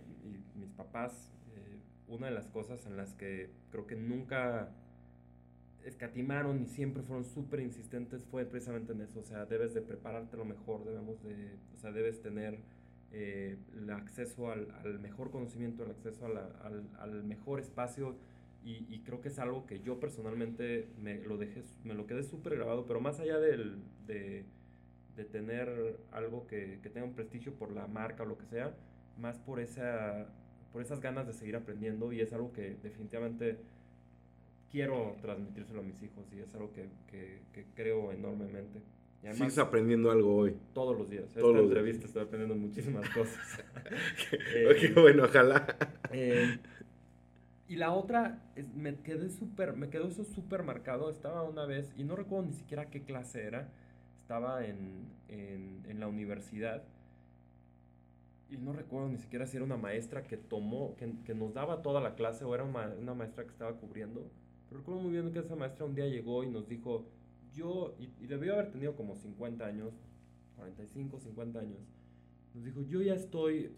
mis 0.55 0.71
papás, 0.71 1.33
eh, 1.53 1.77
una 2.07 2.27
de 2.27 2.33
las 2.33 2.47
cosas 2.47 2.85
en 2.85 2.95
las 2.95 3.13
que 3.13 3.49
creo 3.71 3.85
que 3.85 3.97
nunca 3.97 4.71
escatimaron 5.87 6.61
y 6.61 6.65
siempre 6.67 7.01
fueron 7.01 7.23
súper 7.23 7.61
insistentes 7.61 8.25
fue 8.25 8.45
precisamente 8.45 8.91
en 8.91 9.01
eso, 9.01 9.19
o 9.19 9.23
sea, 9.23 9.45
debes 9.45 9.73
de 9.73 9.81
prepararte 9.81 10.35
lo 10.35 10.45
mejor, 10.45 10.83
debemos 10.83 11.23
de, 11.23 11.55
o 11.73 11.77
sea, 11.77 11.91
debes 11.91 12.21
tener 12.21 12.59
eh, 13.13 13.57
el 13.75 13.89
acceso 13.89 14.51
al, 14.51 14.69
al, 14.83 14.99
mejor 14.99 15.31
conocimiento, 15.31 15.83
el 15.83 15.91
acceso 15.91 16.25
al, 16.25 16.89
al, 16.99 17.23
mejor 17.23 17.61
espacio 17.61 18.17
y, 18.65 18.85
y, 18.93 18.99
creo 19.05 19.21
que 19.21 19.29
es 19.29 19.39
algo 19.39 19.65
que 19.65 19.79
yo 19.79 19.97
personalmente 19.99 20.89
me 21.01 21.19
lo 21.19 21.37
dejé, 21.37 21.63
me 21.85 21.93
lo 21.93 22.05
quedé 22.05 22.23
súper 22.23 22.57
grabado, 22.57 22.85
pero 22.85 22.99
más 22.99 23.21
allá 23.21 23.39
del, 23.39 23.77
de, 24.05 24.43
de 25.15 25.23
tener 25.23 25.99
algo 26.11 26.47
que, 26.47 26.79
que 26.83 26.89
tenga 26.89 27.07
un 27.07 27.13
prestigio 27.13 27.53
por 27.53 27.71
la 27.71 27.87
marca 27.87 28.23
o 28.23 28.25
lo 28.25 28.37
que 28.37 28.45
sea, 28.45 28.75
más 29.17 29.39
por, 29.39 29.61
esa, 29.61 30.27
por 30.73 30.81
esas 30.81 30.99
ganas 30.99 31.27
de 31.27 31.33
seguir 31.33 31.55
aprendiendo 31.55 32.11
y 32.11 32.19
es 32.19 32.33
algo 32.33 32.51
que 32.51 32.75
definitivamente 32.83 33.57
quiero 34.71 35.15
transmitírselo 35.21 35.81
a 35.81 35.83
mis 35.83 36.01
hijos 36.01 36.25
y 36.33 36.39
es 36.39 36.53
algo 36.55 36.71
que, 36.71 36.89
que, 37.09 37.65
creo 37.75 38.11
enormemente. 38.11 38.81
Y 39.23 39.33
Sigues 39.33 39.57
aprendiendo 39.57 40.11
algo 40.11 40.35
hoy. 40.35 40.55
Todos 40.73 40.97
los 40.97 41.09
días. 41.09 41.25
Todos 41.33 41.55
Esta 41.55 41.63
entrevista 41.63 42.05
estoy 42.05 42.23
aprendiendo 42.23 42.55
muchísimas 42.55 43.09
cosas. 43.13 43.63
eh, 44.31 44.93
bueno, 44.95 45.25
ojalá. 45.25 45.75
Eh, 46.11 46.59
y 47.67 47.75
la 47.75 47.91
otra, 47.91 48.41
me 48.75 48.95
quedé 48.95 49.29
súper, 49.29 49.75
me 49.75 49.89
quedó 49.89 50.07
eso 50.07 50.23
súper 50.23 50.63
marcado. 50.63 51.09
Estaba 51.09 51.43
una 51.43 51.65
vez, 51.65 51.91
y 51.97 52.03
no 52.03 52.15
recuerdo 52.15 52.45
ni 52.45 52.53
siquiera 52.53 52.89
qué 52.89 53.01
clase 53.01 53.43
era, 53.43 53.69
estaba 54.21 54.65
en, 54.65 55.07
en, 55.27 55.83
en 55.87 55.99
la 55.99 56.07
universidad 56.07 56.83
y 58.49 58.57
no 58.57 58.73
recuerdo 58.73 59.09
ni 59.09 59.17
siquiera 59.17 59.45
si 59.45 59.57
era 59.57 59.65
una 59.65 59.77
maestra 59.77 60.23
que 60.23 60.37
tomó, 60.37 60.95
que, 60.95 61.11
que 61.25 61.35
nos 61.35 61.53
daba 61.53 61.81
toda 61.81 62.01
la 62.01 62.15
clase 62.15 62.45
o 62.45 62.55
era 62.55 62.63
una, 62.63 62.87
una, 62.99 63.13
maestra 63.13 63.43
que 63.43 63.51
estaba 63.51 63.73
cubriendo. 63.73 64.29
Pero 64.67 64.79
recuerdo 64.79 65.01
muy 65.01 65.11
bien 65.11 65.31
que 65.31 65.39
esa 65.39 65.55
maestra 65.55 65.85
un 65.85 65.95
día 65.95 66.07
llegó 66.07 66.43
y 66.43 66.47
nos 66.47 66.67
dijo, 66.67 67.05
yo, 67.53 67.95
y, 67.99 68.09
y 68.23 68.27
debió 68.27 68.53
haber 68.53 68.71
tenido 68.71 68.95
como 68.95 69.15
50 69.15 69.65
años, 69.65 69.93
45, 70.57 71.19
50 71.19 71.59
años, 71.59 71.79
nos 72.53 72.63
dijo, 72.63 72.81
yo 72.81 73.01
ya 73.01 73.13
estoy 73.13 73.71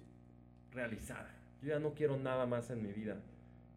realizada, 0.72 1.36
yo 1.62 1.70
ya 1.70 1.80
no 1.80 1.94
quiero 1.94 2.18
nada 2.18 2.46
más 2.46 2.70
en 2.70 2.82
mi 2.82 2.92
vida. 2.92 3.22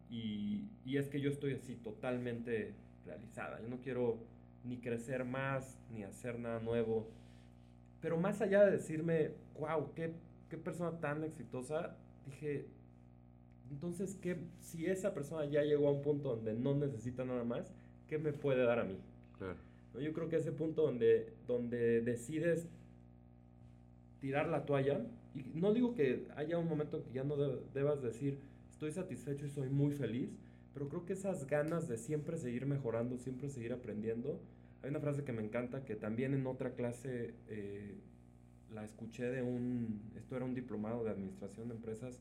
Y, 0.09 0.69
y 0.85 0.97
es 0.97 1.09
que 1.09 1.19
yo 1.21 1.29
estoy 1.29 1.53
así 1.53 1.75
totalmente 1.75 2.73
realizada, 3.05 3.61
yo 3.61 3.67
no 3.67 3.77
quiero 3.81 4.17
ni 4.63 4.77
crecer 4.77 5.25
más, 5.25 5.77
ni 5.91 6.03
hacer 6.03 6.39
nada 6.39 6.59
nuevo. 6.59 7.07
Pero 8.01 8.17
más 8.17 8.41
allá 8.41 8.63
de 8.65 8.71
decirme, 8.71 9.31
wow, 9.59 9.93
qué 9.95 10.13
qué 10.53 10.57
persona 10.59 10.99
tan 10.99 11.23
exitosa, 11.23 11.95
dije, 12.27 12.67
entonces, 13.71 14.15
¿qué, 14.21 14.37
si 14.61 14.85
esa 14.85 15.13
persona 15.13 15.45
ya 15.45 15.63
llegó 15.63 15.87
a 15.87 15.91
un 15.91 16.01
punto 16.01 16.35
donde 16.35 16.53
no 16.53 16.75
necesita 16.75 17.25
nada 17.25 17.43
más, 17.43 17.73
¿qué 18.07 18.17
me 18.17 18.33
puede 18.33 18.63
dar 18.63 18.79
a 18.79 18.83
mí? 18.83 18.97
Claro. 19.37 19.57
Yo 19.99 20.13
creo 20.13 20.29
que 20.29 20.37
ese 20.37 20.51
punto 20.51 20.83
donde, 20.83 21.33
donde 21.47 22.01
decides 22.01 22.67
tirar 24.19 24.47
la 24.47 24.65
toalla, 24.65 25.05
y 25.35 25.59
no 25.59 25.73
digo 25.73 25.93
que 25.93 26.27
haya 26.35 26.57
un 26.57 26.67
momento 26.67 26.97
en 26.97 27.03
que 27.03 27.13
ya 27.13 27.23
no 27.23 27.35
debas 27.35 28.01
decir, 28.01 28.39
estoy 28.71 28.91
satisfecho 28.91 29.45
y 29.45 29.49
soy 29.49 29.69
muy 29.69 29.91
feliz, 29.91 30.29
pero 30.73 30.89
creo 30.89 31.05
que 31.05 31.13
esas 31.13 31.45
ganas 31.47 31.87
de 31.87 31.97
siempre 31.97 32.37
seguir 32.37 32.65
mejorando, 32.65 33.17
siempre 33.17 33.49
seguir 33.49 33.73
aprendiendo, 33.73 34.39
hay 34.81 34.89
una 34.89 34.99
frase 34.99 35.23
que 35.23 35.31
me 35.31 35.43
encanta 35.43 35.85
que 35.85 35.95
también 35.95 36.33
en 36.33 36.45
otra 36.47 36.73
clase 36.73 37.33
eh, 37.47 37.95
la 38.73 38.83
escuché 38.83 39.25
de 39.25 39.41
un, 39.41 40.01
esto 40.15 40.35
era 40.35 40.45
un 40.45 40.53
diplomado 40.53 41.03
de 41.03 41.11
administración 41.11 41.69
de 41.69 41.75
empresas 41.75 42.19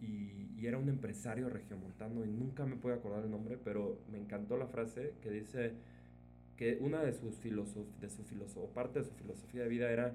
y, 0.00 0.50
y, 0.58 0.66
era 0.66 0.78
un 0.78 0.88
empresario 0.88 1.48
regiomontano 1.48 2.24
y 2.24 2.28
nunca 2.28 2.66
me 2.66 2.76
puedo 2.76 2.94
acordar 2.94 3.24
el 3.24 3.30
nombre, 3.30 3.58
pero 3.62 3.98
me 4.10 4.18
encantó 4.18 4.56
la 4.56 4.66
frase 4.66 5.14
que 5.22 5.30
dice 5.30 5.74
que 6.56 6.76
una 6.80 7.02
de 7.02 7.14
sus 7.14 7.36
filosof, 7.36 7.86
de 8.00 8.10
su 8.10 8.22
filosof, 8.24 8.70
parte 8.72 8.98
de 8.98 9.06
su 9.06 9.14
filosofía 9.14 9.62
de 9.62 9.68
vida 9.68 9.90
era 9.90 10.14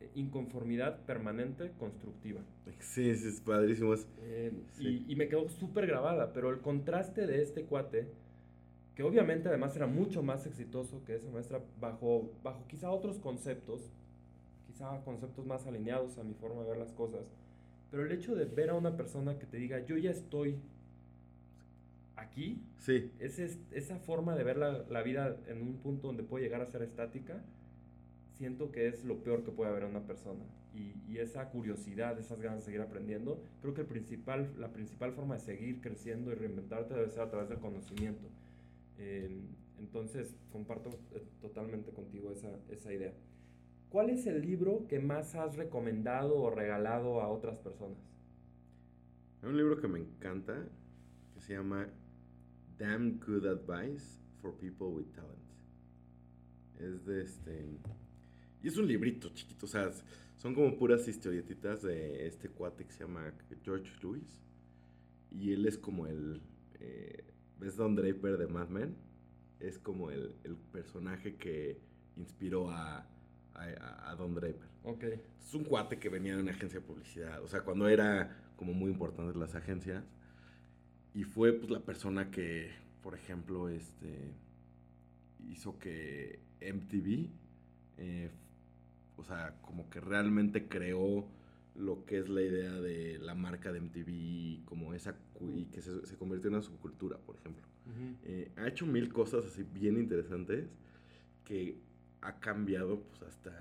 eh, 0.00 0.10
inconformidad 0.14 1.04
permanente 1.04 1.70
constructiva. 1.78 2.40
Sí, 2.78 3.14
sí, 3.14 3.28
es 3.28 3.40
padrísimo. 3.42 3.94
Eh, 4.22 4.52
y, 4.78 5.04
y, 5.12 5.16
me 5.16 5.28
quedó 5.28 5.48
súper 5.50 5.86
grabada, 5.86 6.32
pero 6.32 6.48
el 6.48 6.60
contraste 6.60 7.26
de 7.26 7.42
este 7.42 7.64
cuate, 7.64 8.08
que 8.94 9.02
obviamente 9.02 9.48
además 9.48 9.76
era 9.76 9.86
mucho 9.86 10.22
más 10.22 10.46
exitoso 10.46 11.04
que 11.04 11.14
esa 11.14 11.30
maestra, 11.30 11.60
bajo, 11.78 12.30
bajo 12.42 12.66
quizá 12.68 12.90
otros 12.90 13.18
conceptos, 13.18 13.92
quizá 14.66 14.98
conceptos 15.04 15.46
más 15.46 15.66
alineados 15.66 16.16
a 16.16 16.24
mi 16.24 16.32
forma 16.32 16.62
de 16.62 16.70
ver 16.70 16.78
las 16.78 16.92
cosas, 16.92 17.26
pero 17.92 18.06
el 18.06 18.12
hecho 18.12 18.34
de 18.34 18.46
ver 18.46 18.70
a 18.70 18.74
una 18.74 18.96
persona 18.96 19.38
que 19.38 19.44
te 19.44 19.58
diga, 19.58 19.84
yo 19.84 19.98
ya 19.98 20.10
estoy 20.10 20.56
aquí, 22.16 22.64
sí. 22.78 23.12
es, 23.18 23.38
esa 23.70 23.98
forma 23.98 24.34
de 24.34 24.42
ver 24.44 24.56
la, 24.56 24.78
la, 24.88 25.02
vida 25.02 25.36
en 25.46 25.60
un 25.60 25.76
punto 25.76 26.06
donde 26.06 26.22
puede 26.22 26.42
llegar 26.42 26.62
a 26.62 26.66
ser 26.66 26.80
estática, 26.80 27.44
siento 28.38 28.72
que 28.72 28.88
es 28.88 29.04
lo 29.04 29.22
peor 29.22 29.44
que 29.44 29.50
puede 29.50 29.70
haber 29.70 29.82
en 29.82 29.90
una 29.90 30.06
persona. 30.06 30.42
Y, 30.74 30.94
y, 31.12 31.18
esa 31.18 31.50
curiosidad, 31.50 32.18
esas 32.18 32.40
ganas 32.40 32.60
de 32.60 32.64
seguir 32.64 32.80
aprendiendo, 32.80 33.44
creo 33.60 33.74
que 33.74 33.82
el 33.82 33.86
principal, 33.86 34.54
la 34.58 34.72
principal 34.72 35.12
forma 35.12 35.34
de 35.34 35.40
seguir 35.40 35.82
creciendo 35.82 36.32
y 36.32 36.34
reinventarte 36.34 36.94
debe 36.94 37.10
ser 37.10 37.20
a 37.20 37.30
través 37.30 37.50
del 37.50 37.58
conocimiento. 37.58 38.26
Eh, 38.96 39.38
entonces, 39.78 40.34
comparto 40.50 40.98
eh, 41.14 41.22
totalmente 41.42 41.90
contigo 41.90 42.32
esa, 42.32 42.48
esa 42.70 42.90
idea. 42.90 43.12
¿Cuál 43.92 44.08
es 44.08 44.26
el 44.26 44.40
libro 44.40 44.86
que 44.88 45.00
más 45.00 45.34
has 45.34 45.54
recomendado 45.56 46.36
o 46.36 46.48
regalado 46.48 47.20
a 47.20 47.28
otras 47.28 47.58
personas? 47.58 47.98
Hay 49.42 49.50
un 49.50 49.56
libro 49.58 49.78
que 49.78 49.86
me 49.86 49.98
encanta 49.98 50.66
que 51.34 51.42
se 51.42 51.52
llama 51.52 51.86
Damn 52.78 53.20
Good 53.20 53.44
Advice 53.44 54.18
for 54.40 54.56
People 54.56 54.86
with 54.86 55.12
Talent. 55.14 55.36
Es 56.80 57.04
de 57.04 57.20
este. 57.20 57.66
Y 58.62 58.68
es 58.68 58.78
un 58.78 58.86
librito 58.86 59.28
chiquito, 59.34 59.66
o 59.66 59.68
sea, 59.68 59.90
son 60.38 60.54
como 60.54 60.74
puras 60.78 61.06
historietitas 61.06 61.82
de 61.82 62.26
este 62.26 62.48
cuate 62.48 62.86
que 62.86 62.92
se 62.92 63.04
llama 63.04 63.34
George 63.62 63.92
Lewis. 64.02 64.40
Y 65.30 65.52
él 65.52 65.66
es 65.66 65.76
como 65.76 66.06
el. 66.06 66.40
Eh, 66.80 67.24
¿Ves 67.60 67.76
Don 67.76 67.94
Draper 67.94 68.38
de 68.38 68.46
Mad 68.46 68.70
Men? 68.70 68.96
Es 69.60 69.78
como 69.78 70.10
el, 70.10 70.34
el 70.44 70.56
personaje 70.56 71.36
que 71.36 71.78
inspiró 72.16 72.70
a 72.70 73.11
a, 73.54 74.14
Don 74.16 74.34
Draper. 74.34 74.68
Ok. 74.84 75.04
Es 75.40 75.54
un 75.54 75.64
cuate 75.64 75.98
que 75.98 76.08
venía 76.08 76.36
de 76.36 76.42
una 76.42 76.52
agencia 76.52 76.80
de 76.80 76.86
publicidad, 76.86 77.42
o 77.42 77.48
sea, 77.48 77.62
cuando 77.62 77.88
era 77.88 78.36
como 78.56 78.72
muy 78.72 78.90
importante 78.90 79.38
las 79.38 79.54
agencias. 79.54 80.04
Y 81.14 81.24
fue 81.24 81.52
pues 81.52 81.70
la 81.70 81.80
persona 81.80 82.30
que, 82.30 82.70
por 83.02 83.14
ejemplo, 83.14 83.68
este, 83.68 84.32
hizo 85.50 85.78
que 85.78 86.40
MTV, 86.60 87.28
eh, 87.98 88.30
o 89.16 89.24
sea, 89.24 89.56
como 89.60 89.90
que 89.90 90.00
realmente 90.00 90.68
creó 90.68 91.26
lo 91.74 92.04
que 92.04 92.18
es 92.18 92.28
la 92.28 92.42
idea 92.42 92.72
de 92.72 93.18
la 93.18 93.34
marca 93.34 93.72
de 93.72 93.80
MTV, 93.80 94.64
como 94.64 94.94
esa, 94.94 95.14
y 95.54 95.64
que 95.66 95.82
se, 95.82 96.06
se 96.06 96.16
convirtió 96.16 96.48
en 96.48 96.54
una 96.54 96.62
subcultura, 96.62 97.18
por 97.18 97.36
ejemplo. 97.36 97.66
Eh, 98.24 98.50
ha 98.56 98.68
hecho 98.68 98.86
mil 98.86 99.12
cosas 99.12 99.44
así 99.44 99.64
bien 99.64 99.98
interesantes 99.98 100.66
que 101.44 101.76
ha 102.22 102.38
cambiado 102.40 103.00
pues 103.02 103.22
hasta 103.22 103.52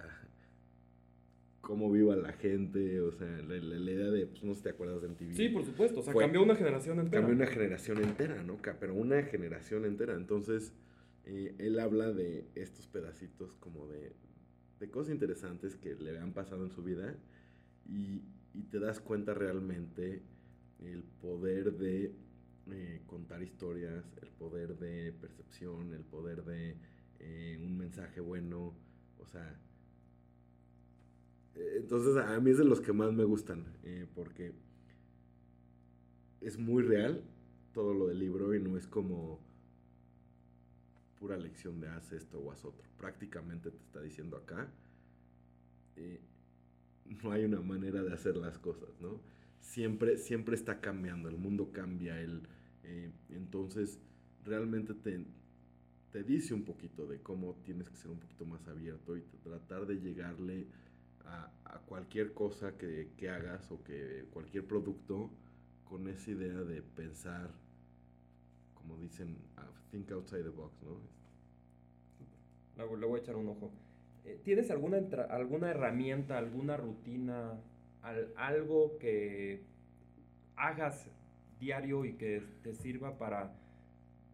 cómo 1.62 1.92
viva 1.92 2.16
la 2.16 2.34
gente, 2.34 3.02
o 3.02 3.12
sea, 3.12 3.28
la, 3.28 3.56
idea 3.58 4.10
de, 4.10 4.26
pues 4.26 4.44
no 4.44 4.54
sé 4.54 4.58
si 4.58 4.64
te 4.64 4.70
acuerdas 4.70 5.02
de 5.02 5.10
MTV. 5.10 5.36
Sí, 5.36 5.50
por 5.50 5.64
supuesto, 5.64 6.00
o 6.00 6.04
sea, 6.04 6.14
cambió 6.14 6.42
una 6.42 6.56
generación 6.56 7.00
entera. 7.00 7.22
Cambió 7.22 7.36
una 7.36 7.52
generación 7.52 8.04
entera, 8.04 8.44
¿no? 8.44 8.58
Pero 8.80 8.96
una 8.96 9.22
generación 9.24 9.86
entera, 9.86 10.16
entonces 10.16 10.74
eh, 11.26 11.56
él 11.60 11.80
habla 11.80 12.12
de 12.12 12.48
estos 12.56 12.88
pedacitos 12.88 13.54
como 13.60 13.88
de, 13.88 14.14
de 14.80 14.90
cosas 14.90 15.14
interesantes 15.14 15.76
que 15.76 15.96
le 15.96 16.18
han 16.18 16.34
pasado 16.34 16.64
en 16.64 16.72
su 16.72 16.84
vida 16.84 17.16
y, 17.88 18.24
y 18.54 18.64
te 18.64 18.80
das 18.80 19.00
cuenta 19.00 19.34
realmente 19.34 20.24
el 20.80 21.04
poder 21.22 21.74
de 21.74 22.12
eh, 22.72 23.02
contar 23.06 23.42
historias, 23.44 24.04
el 24.22 24.30
poder 24.30 24.78
de 24.78 25.14
percepción, 25.14 25.94
el 25.94 26.04
poder 26.04 26.44
de 26.44 26.76
eh, 27.24 27.58
un 27.62 27.78
mensaje 27.78 28.20
bueno, 28.20 28.74
o 29.20 29.26
sea, 29.26 29.60
eh, 31.56 31.76
entonces 31.78 32.18
a 32.18 32.40
mí 32.40 32.52
es 32.52 32.58
de 32.58 32.66
los 32.66 32.82
que 32.82 32.94
más 32.94 33.14
me 33.14 33.24
gustan, 33.24 33.66
porque 34.16 34.54
es 36.42 36.58
muy 36.58 36.84
real 36.84 37.24
todo 37.74 37.94
lo 37.94 38.08
del 38.08 38.20
libro 38.20 38.54
y 38.56 38.62
no 38.62 38.78
es 38.78 38.88
como 38.88 39.40
pura 41.20 41.38
lección 41.38 41.80
de 41.80 41.88
haz 41.88 42.12
esto 42.12 42.40
o 42.40 42.52
haz 42.52 42.66
otro. 42.66 42.90
Prácticamente 42.98 43.72
te 43.72 43.78
está 43.78 44.02
diciendo 44.02 44.38
acá, 44.38 44.72
no 47.24 47.32
hay 47.32 47.46
una 47.46 47.62
manera 47.62 48.02
de 48.04 48.14
hacer 48.14 48.38
las 48.38 48.58
cosas, 48.58 48.90
¿no? 49.00 49.22
Siempre, 49.60 50.18
siempre 50.18 50.56
está 50.56 50.82
cambiando, 50.82 51.30
el 51.30 51.38
mundo 51.38 51.72
cambia, 51.72 52.20
el, 52.20 52.48
eh, 52.84 53.12
entonces 53.30 54.00
realmente 54.44 54.94
te, 54.94 55.26
te 56.12 56.24
dice 56.24 56.54
un 56.54 56.64
poquito 56.64 57.08
de 57.08 57.20
cómo 57.22 57.56
tienes 57.64 57.90
que 57.90 57.96
ser 57.96 58.12
un 58.12 58.20
poquito 58.20 58.46
más 58.46 58.68
abierto 58.68 59.18
y 59.18 59.22
tratar 59.44 59.86
de 59.86 59.96
llegarle 60.00 60.68
a, 61.26 61.50
cualquier 61.88 62.34
cosa 62.34 62.78
que, 62.78 63.10
que, 63.18 63.30
hagas 63.30 63.70
o 63.72 63.84
que 63.84 64.26
cualquier 64.32 64.66
producto 64.66 65.30
con 65.86 66.08
esa 66.08 66.32
idea 66.32 66.64
de 66.64 66.82
pensar, 66.82 67.50
como 68.76 68.98
dicen, 68.98 69.38
think 69.92 70.12
outside 70.12 70.44
the 70.44 70.50
box, 70.50 70.74
¿no? 70.84 71.00
Le 72.98 73.06
voy 73.06 73.20
a 73.20 73.22
echar 73.22 73.36
un 73.36 73.50
ojo. 73.50 73.72
Eh, 74.26 74.40
¿Tienes 74.44 74.72
alguna, 74.72 74.98
alguna 75.30 75.70
herramienta, 75.70 76.38
alguna 76.38 76.78
rutina, 76.78 77.60
algo 78.36 78.98
que 78.98 79.62
hagas 80.56 81.08
diario 81.60 82.06
y 82.06 82.14
que 82.14 82.42
te 82.64 82.74
sirva 82.74 83.18
para 83.18 83.54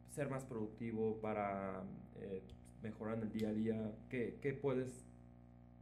ser 0.09 0.29
más 0.29 0.43
productivo, 0.45 1.19
para 1.21 1.83
eh, 2.15 2.41
mejorar 2.81 3.17
en 3.17 3.23
el 3.23 3.31
día 3.31 3.49
a 3.49 3.53
día? 3.53 3.95
¿Qué, 4.09 4.37
¿Qué, 4.41 4.53
puedes 4.53 5.05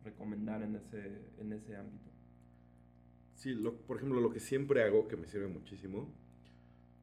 recomendar 0.04 0.62
en 0.62 0.76
ese, 0.76 1.22
en 1.40 1.54
ese 1.54 1.76
ámbito? 1.76 2.10
Sí, 3.36 3.54
lo, 3.54 3.76
por 3.76 3.98
ejemplo, 3.98 4.22
lo 4.22 4.32
que 4.32 4.40
siempre 4.40 4.84
hago, 4.84 5.08
que 5.08 5.18
me 5.18 5.28
sirve 5.28 5.48
muchísimo, 5.48 6.10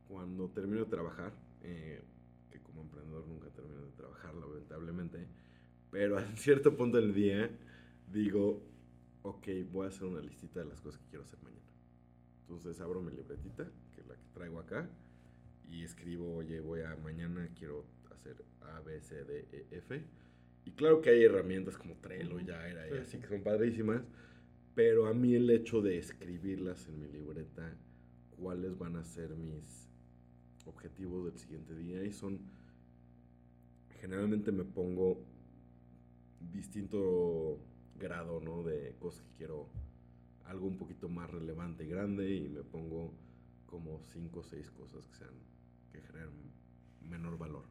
cuando 0.08 0.48
termino 0.48 0.84
de 0.84 0.90
trabajar, 0.90 1.32
eh, 1.62 2.02
que 2.50 2.60
como 2.60 2.82
emprendedor 2.82 3.26
nunca 3.26 3.48
termino 3.50 3.82
de 3.82 3.92
trabajar, 3.92 4.34
lamentablemente, 4.34 5.26
pero 5.90 6.18
a 6.18 6.22
cierto 6.36 6.76
punto 6.76 6.98
del 6.98 7.14
día 7.14 7.50
digo, 8.10 8.62
ok, 9.22 9.48
voy 9.70 9.86
a 9.86 9.88
hacer 9.88 10.04
una 10.04 10.20
listita 10.20 10.60
de 10.60 10.66
las 10.66 10.80
cosas 10.80 11.00
que 11.00 11.08
quiero 11.08 11.24
hacer 11.24 11.38
mañana. 11.42 11.62
Entonces 12.42 12.80
abro 12.80 13.00
mi 13.00 13.12
libretita, 13.12 13.70
que 13.94 14.00
es 14.00 14.06
la 14.06 14.14
que 14.14 14.26
traigo 14.34 14.58
acá, 14.58 14.88
y 15.72 15.84
escribo, 15.84 16.36
oye, 16.36 16.60
voy 16.60 16.82
a 16.82 16.94
mañana 16.96 17.48
quiero 17.58 17.86
hacer 18.10 18.44
A, 18.60 18.80
B, 18.80 19.00
C, 19.00 19.24
D, 19.24 19.48
E, 19.50 19.66
F. 19.78 20.02
Y 20.64 20.70
claro 20.72 21.00
que 21.00 21.10
hay 21.10 21.24
herramientas 21.24 21.78
como 21.78 21.96
Trello, 21.96 22.38
ya 22.40 22.68
era, 22.68 22.88
y 22.88 22.98
así 22.98 23.18
que 23.18 23.26
son 23.26 23.42
padrísimas, 23.42 24.02
pero 24.74 25.06
a 25.06 25.14
mí 25.14 25.34
el 25.34 25.50
hecho 25.50 25.80
de 25.80 25.98
escribirlas 25.98 26.86
en 26.88 27.00
mi 27.00 27.08
libreta, 27.08 27.74
cuáles 28.38 28.78
van 28.78 28.96
a 28.96 29.02
ser 29.02 29.30
mis 29.30 29.88
objetivos 30.66 31.24
del 31.24 31.38
siguiente 31.38 31.74
día, 31.74 32.04
y 32.04 32.12
son, 32.12 32.38
generalmente 34.00 34.52
me 34.52 34.64
pongo 34.64 35.24
distinto 36.52 37.58
grado, 37.98 38.40
¿no? 38.40 38.62
De 38.62 38.94
cosas 39.00 39.22
que 39.22 39.36
quiero 39.38 39.68
algo 40.44 40.66
un 40.66 40.76
poquito 40.76 41.08
más 41.08 41.30
relevante 41.30 41.84
y 41.84 41.88
grande 41.88 42.34
y 42.34 42.48
me 42.48 42.62
pongo 42.62 43.12
como 43.66 44.00
cinco 44.12 44.40
o 44.40 44.42
seis 44.42 44.70
cosas 44.70 45.06
que 45.06 45.14
sean 45.14 45.51
que 45.92 46.00
generen 46.00 46.30
menor 47.08 47.38
valor. 47.38 47.64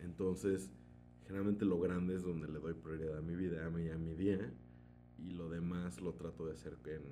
Entonces, 0.00 0.70
generalmente 1.26 1.64
lo 1.64 1.78
grande 1.80 2.14
es 2.14 2.22
donde 2.22 2.48
le 2.48 2.58
doy 2.58 2.74
prioridad 2.74 3.18
a 3.18 3.22
mi 3.22 3.34
vida, 3.34 3.66
a 3.66 3.70
mi, 3.70 3.88
a 3.88 3.98
mi 3.98 4.14
día 4.14 4.52
y 5.18 5.30
lo 5.32 5.48
demás 5.48 6.00
lo 6.00 6.14
trato 6.14 6.46
de 6.46 6.52
hacer 6.52 6.76
en 6.86 7.02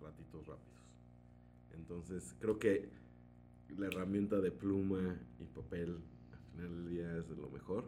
ratitos 0.00 0.46
rápidos. 0.46 0.80
Entonces, 1.74 2.34
creo 2.40 2.58
que 2.58 2.88
la 3.76 3.86
herramienta 3.86 4.40
de 4.40 4.50
pluma 4.50 5.16
y 5.38 5.44
papel 5.44 6.00
al 6.32 6.38
final 6.52 6.76
del 6.76 6.88
día 6.88 7.16
es 7.16 7.28
de 7.28 7.36
lo 7.36 7.48
mejor. 7.50 7.84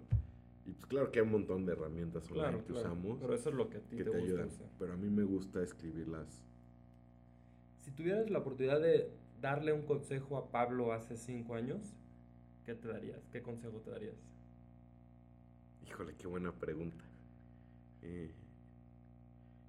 Y 0.64 0.72
pues 0.72 0.86
claro 0.86 1.10
que 1.10 1.18
hay 1.18 1.24
un 1.24 1.32
montón 1.32 1.66
de 1.66 1.72
herramientas 1.72 2.30
online 2.30 2.62
que 2.64 2.72
usamos. 2.72 3.18
Pero 3.20 3.34
eso 3.34 3.48
es 3.48 3.54
lo 3.54 3.68
que 3.68 3.78
a 3.78 3.80
ti 3.80 3.96
te, 3.96 4.04
gusta 4.04 4.18
ayudan, 4.18 4.48
Pero 4.78 4.92
a 4.92 4.96
mí 4.96 5.08
me 5.08 5.24
gusta 5.24 5.62
escribirlas. 5.62 6.44
Si 7.80 7.90
tuvieras 7.90 8.30
la 8.30 8.38
oportunidad 8.38 8.80
de 8.80 9.10
darle 9.42 9.72
un 9.72 9.82
consejo 9.82 10.38
a 10.38 10.50
Pablo 10.50 10.92
hace 10.92 11.16
cinco 11.16 11.54
años, 11.54 11.82
¿qué 12.64 12.74
te 12.74 12.88
darías? 12.88 13.18
¿Qué 13.32 13.42
consejo 13.42 13.80
te 13.80 13.90
darías? 13.90 14.14
Híjole, 15.86 16.14
qué 16.14 16.28
buena 16.28 16.52
pregunta. 16.52 17.04
Eh, 18.02 18.30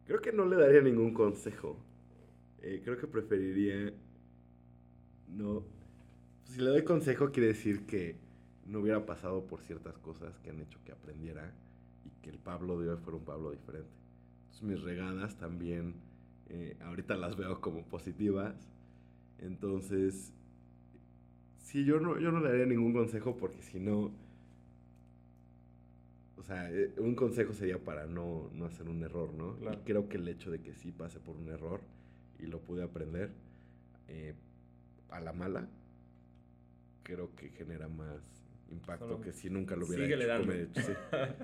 creo 0.05 0.21
que 0.21 0.31
no 0.31 0.45
le 0.45 0.55
daría 0.55 0.81
ningún 0.81 1.13
consejo. 1.13 1.75
Eh, 2.61 2.81
creo 2.83 2.97
que 2.97 3.07
preferiría 3.07 3.91
no... 5.27 5.63
Si 6.45 6.61
le 6.61 6.69
doy 6.69 6.83
consejo 6.83 7.31
quiere 7.31 7.47
decir 7.47 7.85
que 7.87 8.15
no 8.67 8.79
hubiera 8.79 9.05
pasado 9.05 9.43
por 9.45 9.61
ciertas 9.61 9.97
cosas 9.97 10.37
que 10.39 10.51
han 10.51 10.61
hecho 10.61 10.79
que 10.85 10.91
aprendiera 10.91 11.51
y 12.05 12.09
que 12.21 12.29
el 12.29 12.37
Pablo 12.37 12.79
de 12.79 12.89
hoy 12.89 12.97
fuera 12.97 13.17
un 13.17 13.25
Pablo 13.25 13.51
diferente. 13.51 13.89
Mis 14.61 14.81
regadas 14.81 15.35
también, 15.35 15.95
eh, 16.47 16.77
ahorita 16.81 17.17
las 17.17 17.35
veo 17.35 17.59
como 17.59 17.83
positivas. 17.83 18.55
Entonces, 19.43 20.31
sí, 21.57 21.83
yo 21.83 21.99
no, 21.99 22.19
yo 22.19 22.31
no 22.31 22.39
le 22.39 22.49
daría 22.49 22.65
ningún 22.65 22.93
consejo 22.93 23.35
porque 23.35 23.61
si 23.61 23.79
no, 23.79 24.11
o 26.37 26.43
sea, 26.43 26.71
eh, 26.71 26.93
un 26.97 27.15
consejo 27.15 27.53
sería 27.53 27.77
para 27.77 28.05
no, 28.05 28.49
no 28.53 28.65
hacer 28.65 28.87
un 28.87 29.03
error, 29.03 29.33
¿no? 29.33 29.57
Y 29.71 29.75
creo 29.85 30.07
que 30.07 30.17
el 30.17 30.27
hecho 30.29 30.49
de 30.49 30.61
que 30.61 30.73
sí 30.73 30.91
pase 30.91 31.19
por 31.19 31.35
un 31.35 31.49
error 31.49 31.81
y 32.39 32.47
lo 32.47 32.59
pude 32.59 32.83
aprender 32.83 33.31
eh, 34.07 34.33
a 35.09 35.19
la 35.19 35.33
mala, 35.33 35.67
creo 37.03 37.35
que 37.35 37.49
genera 37.49 37.89
más 37.89 38.21
impacto 38.71 39.21
que 39.21 39.33
si 39.33 39.49
nunca 39.49 39.75
lo 39.75 39.85
hubiera 39.85 40.03
Síguele 40.03 40.63
hecho. 40.63 40.81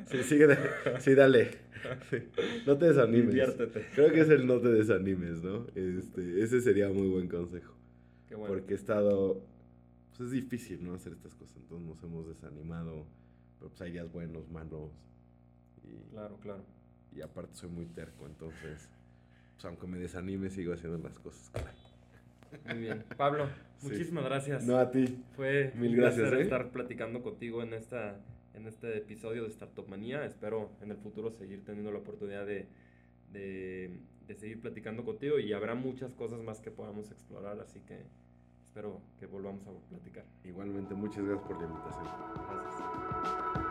Sí. 0.05 0.17
sí, 0.17 0.23
sigue, 0.23 0.47
sí, 0.99 1.15
dale. 1.15 1.51
No 2.65 2.77
te 2.77 2.87
desanimes. 2.87 3.55
Creo 3.93 4.11
que 4.11 4.21
es 4.21 4.29
el 4.29 4.47
no 4.47 4.59
te 4.59 4.69
desanimes, 4.69 5.43
¿no? 5.43 5.67
Este, 5.75 6.41
ese 6.41 6.61
sería 6.61 6.89
muy 6.89 7.07
buen 7.07 7.27
consejo. 7.27 7.78
Qué 8.29 8.35
bueno. 8.35 8.53
Porque 8.53 8.73
he 8.73 8.77
estado... 8.77 9.41
Pues 10.09 10.21
es 10.21 10.31
difícil, 10.31 10.85
¿no? 10.85 10.93
Hacer 10.93 11.13
estas 11.13 11.35
cosas. 11.35 11.57
Entonces 11.57 11.87
nos 11.87 12.01
hemos 12.03 12.27
desanimado. 12.27 13.05
Pero 13.57 13.69
pues 13.69 13.81
hay 13.81 13.91
días 13.91 14.11
buenos, 14.11 14.49
malos. 14.49 14.91
Y, 15.83 16.11
claro, 16.11 16.37
claro. 16.37 16.63
Y 17.13 17.21
aparte 17.21 17.55
soy 17.55 17.69
muy 17.69 17.85
terco, 17.87 18.25
entonces... 18.25 18.89
Pues 19.55 19.65
aunque 19.65 19.87
me 19.87 19.97
desanime, 19.97 20.49
sigo 20.49 20.73
haciendo 20.73 20.97
las 20.99 21.19
cosas. 21.19 21.51
Muy 22.65 22.77
bien. 22.77 23.03
Pablo, 23.17 23.49
muchísimas 23.81 24.23
gracias. 24.23 24.65
No, 24.65 24.77
a 24.77 24.89
ti. 24.89 25.21
Fue 25.35 25.73
Mil 25.75 25.91
un 25.91 25.97
gracias, 25.97 26.21
placer 26.21 26.39
¿eh? 26.39 26.43
estar 26.43 26.71
platicando 26.71 27.21
contigo 27.21 27.61
en, 27.61 27.73
esta, 27.73 28.19
en 28.53 28.67
este 28.67 28.97
episodio 28.97 29.43
de 29.43 29.49
Startup 29.49 29.87
Manía. 29.87 30.23
Espero 30.25 30.71
en 30.81 30.91
el 30.91 30.97
futuro 30.97 31.31
seguir 31.31 31.63
teniendo 31.65 31.91
la 31.91 31.99
oportunidad 31.99 32.45
de, 32.45 32.67
de, 33.33 33.91
de 34.29 34.35
seguir 34.35 34.61
platicando 34.61 35.03
contigo 35.03 35.39
y 35.39 35.53
habrá 35.53 35.73
muchas 35.73 36.13
cosas 36.13 36.39
más 36.43 36.61
que 36.61 36.69
podamos 36.69 37.09
explorar, 37.09 37.59
así 37.59 37.79
que 37.81 38.05
espero 38.67 39.01
que 39.19 39.25
volvamos 39.25 39.65
a 39.65 39.71
platicar. 39.89 40.23
Igualmente, 40.43 40.93
muchas 40.93 41.25
gracias 41.25 41.47
por 41.47 41.59
la 41.59 41.67
invitación. 41.67 42.05
Gracias. 42.51 43.68